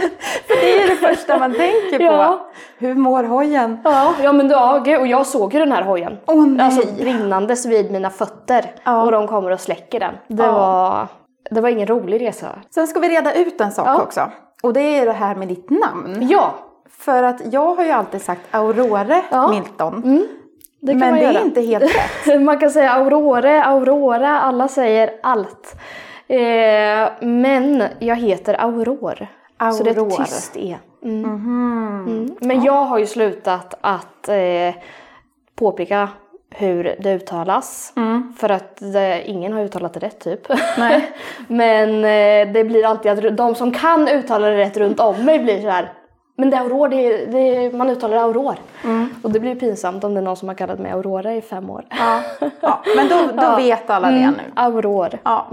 Det 0.48 0.82
är 0.82 0.88
det 0.88 0.96
första 0.96 1.38
man 1.38 1.52
tänker 1.54 1.98
på. 1.98 2.04
Ja. 2.04 2.46
Hur 2.78 2.94
mår 2.94 3.24
hojen? 3.24 3.78
Ja, 3.84 4.14
ja 4.22 4.32
men 4.32 4.48
då, 4.48 4.54
ja, 4.54 4.82
gud, 4.84 5.00
och 5.00 5.06
jag 5.06 5.26
såg 5.26 5.54
ju 5.54 5.58
den 5.60 5.72
här 5.72 5.82
hojen. 5.82 6.16
Nej. 6.26 6.66
Alltså 6.66 6.94
brinnandes 6.94 7.66
vid 7.66 7.92
mina 7.92 8.10
fötter. 8.10 8.64
Ja. 8.84 9.02
Och 9.02 9.12
de 9.12 9.28
kommer 9.28 9.50
och 9.50 9.60
släcker 9.60 10.00
den. 10.00 10.14
Det, 10.28 10.42
Ja. 10.42 10.52
var, 10.52 11.06
det 11.50 11.60
var 11.60 11.68
ingen 11.68 11.86
rolig 11.86 12.20
resa. 12.20 12.46
Sen 12.70 12.86
ska 12.86 13.00
vi 13.00 13.08
reda 13.08 13.32
ut 13.34 13.60
en 13.60 13.72
sak 13.72 13.86
Ja. 13.88 14.02
också. 14.02 14.20
Och 14.62 14.72
det 14.72 14.80
är 14.80 15.06
det 15.06 15.12
här 15.12 15.34
med 15.34 15.48
ditt 15.48 15.70
namn. 15.70 16.26
Ja, 16.30 16.54
För 16.90 17.22
att 17.22 17.52
jag 17.52 17.74
har 17.74 17.84
ju 17.84 17.90
alltid 17.90 18.22
sagt 18.22 18.40
Aurore 18.50 19.22
Ja. 19.30 19.52
Mm. 20.04 20.26
Det 20.80 20.94
men 20.94 21.14
det 21.14 21.22
göra. 21.22 21.38
är 21.38 21.44
inte 21.44 21.60
helt 21.60 21.84
rätt. 21.84 22.40
man 22.40 22.58
kan 22.58 22.70
säga 22.70 22.90
Aurore, 22.90 23.64
Aurora, 23.64 24.40
alla 24.40 24.68
säger 24.68 25.10
allt. 25.22 25.76
Eh, 26.28 27.08
men 27.20 27.82
jag 27.98 28.16
heter 28.16 28.64
Auror. 28.64 29.26
Så 29.72 29.84
det 29.84 29.90
är 29.90 29.96
Auror. 29.98 30.12
ett 30.12 30.16
tyst 30.28 30.56
E. 30.56 30.76
Mm. 31.04 31.24
Mm. 31.24 32.36
Men 32.40 32.62
jag 32.62 32.84
har 32.84 32.98
ju 32.98 33.06
slutat 33.06 33.74
att 33.80 34.28
eh, 34.28 34.74
påpeka 35.54 36.08
hur 36.50 36.96
det 37.00 37.14
uttalas. 37.14 37.92
För 38.38 38.48
att 38.48 38.76
det, 38.92 39.22
ingen 39.26 39.52
har 39.52 39.60
uttalat 39.60 39.94
det 39.94 40.00
rätt 40.00 40.20
typ. 40.20 40.48
Nej. 40.78 41.10
Men 41.48 41.88
eh, 41.94 42.52
det 42.52 42.64
blir 42.64 42.86
alltid 42.86 43.12
att 43.12 43.36
de 43.36 43.54
som 43.54 43.72
kan 43.72 44.08
uttala 44.08 44.46
det 44.46 44.56
rätt 44.56 44.76
runt 44.76 45.00
om 45.00 45.24
mig 45.24 45.38
blir 45.38 45.60
så 45.60 45.68
här. 45.68 45.92
Men 46.36 46.50
det 46.50 46.56
är 46.56 46.60
Auror, 46.60 46.88
det 46.88 47.26
det 47.26 47.76
man 47.76 47.90
uttalar 47.90 48.16
Auror. 48.16 48.56
Och 49.22 49.30
det 49.30 49.40
blir 49.40 49.54
pinsamt 49.54 50.04
om 50.04 50.14
det 50.14 50.20
är 50.20 50.24
någon 50.24 50.36
som 50.36 50.48
har 50.48 50.54
kallat 50.54 50.78
mig 50.78 50.92
Aurora 50.92 51.34
i 51.34 51.42
fem 51.42 51.70
år. 51.70 51.84
Ja. 51.90 52.22
ja. 52.60 52.82
Men 52.96 53.08
då, 53.08 53.16
då 53.26 53.32
Ja. 53.42 53.56
vet 53.56 53.90
alla 53.90 54.10
det 54.10 54.16
Mm, 54.22 54.34
nu. 54.34 54.52
Auror. 54.56 55.18
Ja. 55.22 55.46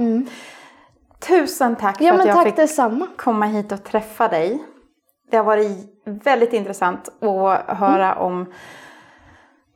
Tusen 1.27 1.75
tack 1.75 1.97
för 1.97 2.05
att 2.11 2.25
jag 2.25 2.35
tack 2.35 2.45
fick 2.45 2.55
detsamma. 2.55 3.07
komma 3.17 3.45
hit 3.45 3.71
och 3.71 3.83
träffa 3.83 4.27
dig. 4.27 4.63
Det 5.31 5.37
har 5.37 5.43
varit 5.43 5.77
väldigt 6.03 6.53
intressant 6.53 7.09
att 7.23 7.77
höra 7.77 8.11
Mm. 8.13 8.23
om, 8.23 8.45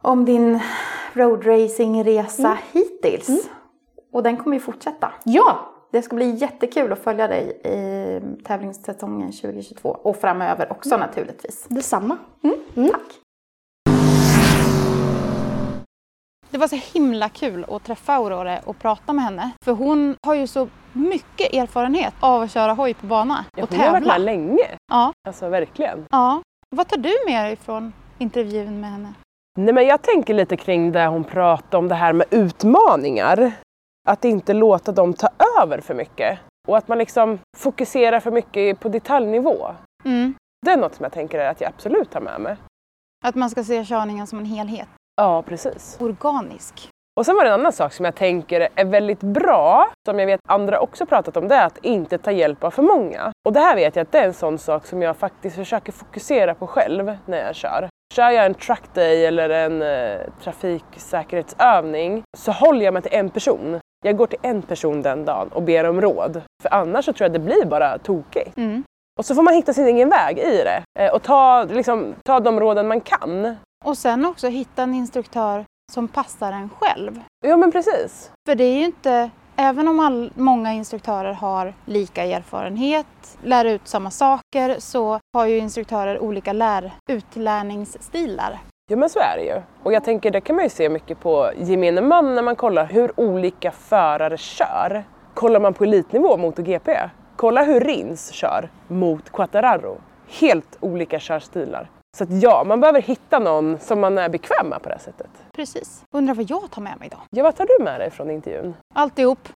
om 0.02 0.26
din 0.26 0.60
roadracingresa 1.14 2.42
Mm. 2.48 2.58
hittills. 2.72 3.50
Och 4.14 4.24
den 4.24 4.38
kommer 4.38 4.56
ju 4.56 4.60
fortsätta. 4.60 5.12
Ja, 5.24 5.60
Det 5.92 6.02
ska 6.02 6.16
bli 6.16 6.30
jättekul 6.36 6.92
att 6.94 7.00
följa 7.00 7.28
dig 7.28 7.62
i 7.64 8.44
tävlingssäsongen 8.44 9.32
2022 9.32 9.90
och 9.90 10.18
framöver 10.18 10.72
också 10.72 10.96
Mm. 10.96 11.08
naturligtvis. 11.08 11.66
detsamma. 11.70 12.18
Tack! 12.76 13.02
Det 16.52 16.58
var 16.58 16.68
så 16.68 16.76
himla 16.93 17.30
kul 17.30 17.66
att 17.72 17.84
träffa 17.84 18.14
Aurore 18.14 18.62
och 18.66 18.80
prata 18.80 19.14
med 19.14 19.24
henne. 19.26 19.52
För 19.66 19.72
hon 19.72 20.16
har 20.26 20.34
ju 20.36 20.47
så 20.47 20.68
mycket 20.93 21.54
erfarenhet 21.54 22.14
av 22.20 22.41
att 22.41 22.52
köra 22.52 22.74
hoj 22.74 22.93
på 22.93 23.06
bana 23.08 23.45
Ja, 23.56 23.64
och 23.64 23.70
hon 23.70 23.80
har 23.80 23.91
varit 23.91 24.00
tävla. 24.04 24.14
med 24.14 24.22
länge. 24.22 24.68
Ja, 24.91 25.14
Alltså 25.28 25.50
verkligen. 25.50 26.06
ja. 26.12 26.41
Vad 26.76 26.88
tar 26.88 26.97
du 26.97 27.14
med 27.28 27.45
dig 27.45 27.56
från 27.56 27.93
intervjun 28.18 28.80
med 28.82 28.89
henne? 28.91 29.14
Nej, 29.60 29.74
men 29.74 29.86
jag 29.88 30.02
tänker 30.02 30.34
lite 30.34 30.58
kring 30.58 30.91
det 30.91 31.06
hon 31.08 31.24
pratade 31.24 31.78
om, 31.78 31.88
det 31.88 31.95
här 31.95 32.14
med 32.14 32.28
utmaningar. 32.32 33.52
Att 34.08 34.26
inte 34.26 34.54
låta 34.54 34.91
dem 34.91 35.14
ta 35.14 35.28
över 35.62 35.82
för 35.82 35.93
mycket. 35.93 36.39
Och 36.68 36.78
att 36.78 36.88
man 36.88 36.97
liksom 36.97 37.39
fokuserar 37.58 38.20
för 38.20 38.32
mycket 38.32 38.80
på 38.80 38.89
detaljnivå. 38.89 39.68
Mm. 40.06 40.34
Det 40.66 40.72
är 40.72 40.78
något 40.78 40.95
som 40.95 41.04
jag 41.04 41.12
tänker 41.14 41.39
att 41.39 41.62
jag 41.62 41.68
absolut 41.70 42.12
tar 42.12 42.22
med 42.22 42.41
mig. 42.41 42.56
Att 43.26 43.36
man 43.36 43.50
ska 43.50 43.64
se 43.64 43.86
körningen 43.86 44.28
som 44.28 44.39
en 44.39 44.45
helhet. 44.45 44.88
Ja, 45.20 45.42
precis. 45.42 45.98
Organisk. 46.02 46.90
Och 47.20 47.26
sen 47.26 47.36
var 47.36 47.44
det 47.44 47.50
en 47.50 47.60
annan 47.60 47.74
sak 47.74 47.94
som 47.94 48.06
jag 48.06 48.16
tänker 48.16 48.70
är 48.76 48.86
väldigt 48.86 49.20
bra, 49.20 49.90
som 50.08 50.20
jag 50.20 50.26
vet 50.26 50.40
andra 50.48 50.80
också 50.80 51.06
pratat 51.06 51.38
om, 51.38 51.48
det 51.48 51.56
är 51.56 51.66
att 51.66 51.78
inte 51.78 52.18
ta 52.18 52.32
hjälp 52.32 52.64
av 52.64 52.72
för 52.72 52.82
många. 52.84 53.32
Och 53.46 53.54
det 53.54 53.60
här 53.60 53.76
vet 53.76 53.96
jag 53.96 54.04
att 54.04 54.12
det 54.12 54.20
är 54.20 54.26
en 54.26 54.34
sån 54.34 54.58
sak 54.58 54.86
som 54.86 55.02
jag 55.02 55.18
faktiskt 55.18 55.56
försöker 55.56 55.92
fokusera 55.92 56.56
på 56.56 56.68
själv 56.68 57.18
när 57.26 57.38
jag 57.46 57.56
kör. 57.56 57.90
Kör 58.14 58.30
jag 58.30 58.46
en 58.46 58.54
truck 58.54 58.94
day 58.94 59.26
eller 59.26 59.50
en 59.50 59.82
eh, 59.82 60.20
trafiksäkerhetsövning 60.44 62.24
så 62.38 62.52
håller 62.52 62.86
jag 62.86 62.94
mig 62.94 63.04
till 63.04 63.14
en 63.14 63.30
person. 63.30 63.80
Jag 64.06 64.18
går 64.18 64.28
till 64.28 64.40
en 64.42 64.62
person 64.62 65.02
den 65.02 65.26
dagen 65.26 65.50
och 65.54 65.64
ber 65.64 65.84
om 65.84 66.02
råd. 66.02 66.42
För 66.62 66.74
annars 66.74 67.06
så 67.06 67.14
tror 67.14 67.26
jag 67.26 67.34
det 67.34 67.40
blir 67.40 67.66
bara 67.66 67.98
tokigt. 67.98 68.58
Mm. 68.58 68.84
Och 69.20 69.26
så 69.26 69.36
får 69.36 69.42
man 69.42 69.54
hitta 69.54 69.74
sin 69.74 69.88
egen 69.88 70.10
väg 70.10 70.38
i 70.38 70.64
det 70.64 70.84
eh, 71.00 71.14
och 71.14 71.24
ta, 71.24 71.64
liksom, 71.64 72.16
ta 72.26 72.40
de 72.40 72.60
råden 72.60 72.88
man 72.88 73.02
kan. 73.02 73.58
Och 73.86 73.98
sen 73.98 74.26
också 74.26 74.48
hitta 74.48 74.84
en 74.84 74.94
instruktör 74.94 75.66
som 75.92 76.08
passar 76.08 76.52
en 76.52 76.70
själv. 76.70 77.20
Ja 77.46 77.58
men 77.58 77.72
precis. 77.72 78.32
För 78.48 78.56
det 78.56 78.64
är 78.64 78.78
ju 78.78 78.86
inte, 78.86 79.30
även 79.56 79.88
om 79.88 80.00
all, 80.00 80.32
många 80.36 80.74
instruktörer 80.74 81.34
har 81.34 81.74
lika 81.86 82.24
erfarenhet, 82.24 83.38
lär 83.44 83.66
ut 83.66 83.88
samma 83.88 84.12
saker, 84.12 84.76
så 84.80 85.20
har 85.34 85.46
ju 85.46 85.58
instruktörer 85.58 86.20
olika 86.20 86.54
lär, 86.54 86.92
utlärningsstilar. 87.10 88.60
Ja 88.92 88.98
men 88.98 89.10
så 89.10 89.20
är 89.20 89.38
det 89.38 89.44
ju. 89.44 89.62
Och 89.84 89.94
jag 89.94 90.04
tänker 90.04 90.32
det 90.32 90.42
kan 90.42 90.56
man 90.56 90.66
ju 90.66 90.70
se 90.70 90.90
mycket 90.90 91.20
på 91.20 91.52
gemene 91.58 92.02
man 92.02 92.36
när 92.36 92.44
man 92.44 92.56
kollar 92.56 92.86
hur 92.86 93.20
olika 93.20 93.72
förare 93.72 94.38
kör. 94.38 95.04
Kollar 95.34 95.60
man 95.60 95.74
på 95.74 95.84
elitnivå 95.84 96.38
MotoGP, 96.38 97.10
kolla 97.36 97.64
hur 97.64 97.80
Rins 97.80 98.32
kör 98.32 98.70
mot 98.88 99.32
Quattararo. 99.32 99.98
Helt 100.28 100.78
olika 100.80 101.20
körstilar. 101.20 101.90
Så 102.18 102.24
att 102.24 102.30
ja, 102.41 102.64
man 102.64 102.80
behöver 102.80 103.01
hitta 103.01 103.39
någon 103.39 103.80
som 103.80 103.99
man 103.99 104.18
är 104.18 104.30
bekväm 104.30 104.68
med 104.68 104.82
på 104.82 104.89
det 104.89 104.95
här 104.95 105.01
sättet. 105.01 105.30
Precis. 105.55 106.03
Undrar 106.16 106.36
vad 106.36 106.49
jag 106.49 106.72
tar 106.72 106.82
med 106.82 106.99
mig 106.99 107.10
då? 107.10 107.18
Ja, 107.30 107.43
vad 107.43 107.55
tar 107.55 107.66
du 107.78 107.84
med 107.84 107.99
dig 108.01 108.12
från 108.12 108.32
intervjun? 108.32 108.74
Alltihop. 108.95 109.49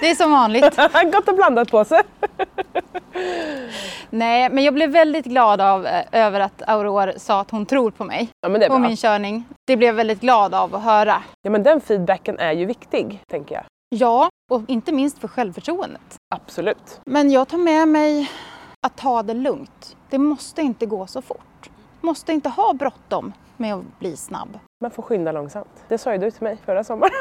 Det 0.00 0.10
är 0.10 0.14
som 0.14 0.32
vanligt. 0.32 0.76
Gott 1.12 1.28
och 1.28 1.34
blandat 1.34 1.70
på 1.70 1.84
sig. 1.84 2.00
Nej, 4.10 4.50
men 4.50 4.64
jag 4.64 4.74
blev 4.74 4.90
väldigt 4.90 5.24
glad 5.24 5.60
av, 5.60 5.86
eh, 5.86 6.04
över 6.12 6.40
att 6.40 6.62
Aurore 6.68 7.18
sa 7.18 7.40
att 7.40 7.50
hon 7.50 7.66
tror 7.66 7.90
på 7.90 8.04
mig. 8.04 8.28
Ja 8.40 8.48
men 8.48 8.60
det 8.60 8.66
är 8.66 8.70
På 8.70 8.78
bra. 8.78 8.88
min 8.88 8.96
körning. 8.96 9.44
Det 9.66 9.76
blev 9.76 9.86
jag 9.86 9.94
väldigt 9.94 10.20
glad 10.20 10.54
av 10.54 10.74
att 10.74 10.82
höra. 10.82 11.22
Ja 11.42 11.50
men 11.50 11.62
den 11.62 11.80
feedbacken 11.80 12.38
är 12.38 12.52
ju 12.52 12.66
viktig, 12.66 13.20
tänker 13.30 13.54
jag. 13.54 13.64
Ja, 13.88 14.28
och 14.52 14.62
inte 14.68 14.92
minst 14.92 15.18
för 15.18 15.28
självförtroendet. 15.28 16.16
Absolut. 16.34 17.00
Men 17.06 17.30
jag 17.30 17.48
tar 17.48 17.58
med 17.58 17.88
mig 17.88 18.30
att 18.86 18.96
ta 18.96 19.22
det 19.22 19.34
lugnt. 19.34 19.96
Det 20.10 20.18
måste 20.18 20.62
inte 20.62 20.86
gå 20.86 21.06
så 21.06 21.22
fort. 21.22 21.40
Måste 22.00 22.32
inte 22.32 22.48
ha 22.48 22.72
bråttom 22.72 23.32
med 23.56 23.74
att 23.74 23.98
bli 23.98 24.16
snabb. 24.16 24.58
Man 24.80 24.90
får 24.90 25.02
skynda 25.02 25.32
långsamt. 25.32 25.84
Det 25.88 25.98
sa 25.98 26.12
ju 26.12 26.18
du 26.18 26.30
till 26.30 26.42
mig 26.42 26.58
förra 26.64 26.84
sommaren. 26.84 27.12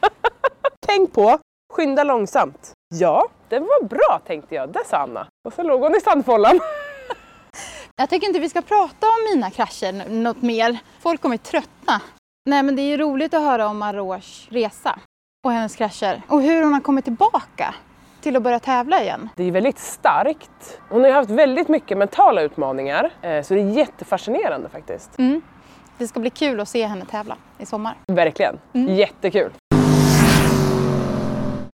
Tänk 0.86 1.12
på, 1.12 1.38
skynda 1.72 2.04
långsamt. 2.04 2.72
Ja, 2.94 3.28
det 3.48 3.58
var 3.58 3.84
bra 3.84 4.20
tänkte 4.26 4.54
jag. 4.54 4.68
Det 4.68 4.82
sa 4.86 4.96
Anna. 4.96 5.26
Och 5.46 5.52
så 5.52 5.62
låg 5.62 5.80
hon 5.80 5.96
i 5.96 6.00
sandfållan. 6.00 6.60
Jag 7.96 8.10
tycker 8.10 8.26
inte 8.26 8.40
vi 8.40 8.48
ska 8.48 8.62
prata 8.62 9.06
om 9.06 9.34
mina 9.34 9.50
krascher 9.50 10.08
något 10.10 10.42
mer. 10.42 10.78
Folk 11.00 11.20
kommer 11.20 11.36
tröttna. 11.36 12.00
Nej, 12.50 12.62
men 12.62 12.76
det 12.76 12.82
är 12.82 12.90
ju 12.90 12.96
roligt 12.96 13.34
att 13.34 13.42
höra 13.42 13.68
om 13.68 13.82
Arosh 13.82 14.52
resa 14.52 14.98
och 15.46 15.52
hennes 15.52 15.76
krascher 15.76 16.22
och 16.28 16.42
hur 16.42 16.62
hon 16.62 16.72
har 16.72 16.80
kommit 16.80 17.04
tillbaka 17.04 17.74
till 18.24 18.36
att 18.36 18.42
börja 18.42 18.58
tävla 18.60 19.02
igen. 19.02 19.28
Det 19.36 19.44
är 19.44 19.50
väldigt 19.52 19.78
starkt. 19.78 20.80
Hon 20.90 21.00
har 21.00 21.08
ju 21.08 21.14
haft 21.14 21.30
väldigt 21.30 21.68
mycket 21.68 21.98
mentala 21.98 22.42
utmaningar. 22.42 23.10
eh, 23.22 23.42
Så 23.42 23.54
det 23.54 23.60
är 23.60 23.70
jättefascinerande 23.70 24.68
faktiskt. 24.68 25.18
Mm. 25.18 25.42
Det 25.98 26.08
ska 26.08 26.20
bli 26.20 26.30
kul 26.30 26.60
att 26.60 26.68
se 26.68 26.86
henne 26.86 27.04
tävla 27.04 27.36
i 27.58 27.66
sommar. 27.66 27.94
Verkligen. 28.06 28.58
Jättekul. 28.72 29.50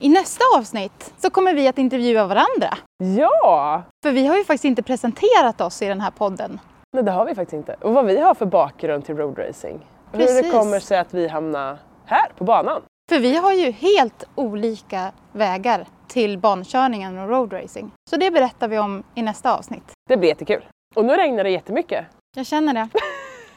I 0.04 0.10
nästa 0.10 0.44
avsnitt 0.58 1.14
så 1.18 1.30
kommer 1.30 1.54
vi 1.54 1.68
att 1.68 1.78
intervjua 1.78 2.28
varandra. 2.28 2.78
Ja! 3.18 3.84
För 4.06 4.12
vi 4.12 4.28
har 4.28 4.38
ju 4.38 4.44
faktiskt 4.44 4.66
inte 4.66 4.84
presenterat 4.84 5.62
oss 5.62 5.82
i 5.82 5.86
den 5.86 6.02
här 6.02 6.12
podden. 6.12 6.60
Nej, 6.94 7.04
det 7.04 7.12
har 7.12 7.26
vi 7.26 7.36
faktiskt 7.36 7.54
inte. 7.54 7.76
Och 7.82 7.94
vad 7.94 8.06
vi 8.06 8.20
har 8.20 8.34
för 8.34 8.46
bakgrund 8.46 9.06
till 9.06 9.18
roadracing. 9.18 9.86
Hur 10.12 10.44
det 10.44 10.52
kommer 10.52 10.80
sig 10.80 10.98
att 11.00 11.14
vi 11.14 11.28
hamnar 11.28 11.78
här 12.06 12.28
på 12.38 12.44
banan. 12.44 12.82
För 13.10 13.20
vi 13.20 13.36
har 13.36 13.54
ju 13.54 13.72
helt 13.72 14.24
olika 14.36 15.12
vägar 15.32 15.86
till 16.08 16.38
bankörningen 16.38 17.18
och 17.18 17.30
roadracing. 17.30 17.92
Så 18.10 18.18
det 18.18 18.32
berättar 18.32 18.68
vi 18.68 18.80
om 18.80 19.04
i 19.16 19.22
nästa 19.22 19.58
avsnitt. 19.58 19.92
Det 20.10 20.18
blir 20.18 20.30
jättekul. 20.30 20.66
Och 20.96 21.06
nu 21.06 21.16
regnar 21.16 21.44
det 21.44 21.50
jättemycket. 21.50 22.06
Jag 22.36 22.46
känner 22.46 22.74
det. 22.74 22.90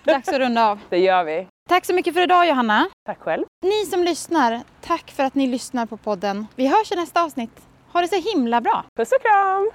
Dags 0.04 0.28
att 0.28 0.38
runda 0.38 0.70
av. 0.70 0.78
Det 0.88 0.98
gör 0.98 1.24
vi. 1.24 1.46
Tack 1.68 1.84
så 1.84 1.94
mycket 1.94 2.14
för 2.14 2.20
idag 2.20 2.48
Johanna. 2.48 2.88
Tack 3.06 3.18
själv. 3.18 3.44
Ni 3.64 3.86
som 3.86 4.04
lyssnar, 4.04 4.60
tack 4.80 5.10
för 5.10 5.24
att 5.24 5.34
ni 5.34 5.46
lyssnar 5.46 5.86
på 5.86 5.96
podden. 5.96 6.46
Vi 6.56 6.66
hörs 6.66 6.92
i 6.92 6.96
nästa 6.96 7.22
avsnitt. 7.22 7.60
Ha 7.92 8.00
det 8.00 8.08
så 8.08 8.30
himla 8.34 8.60
bra! 8.60 8.84
Puss 8.96 9.12
och 9.12 9.22
kram! 9.22 9.70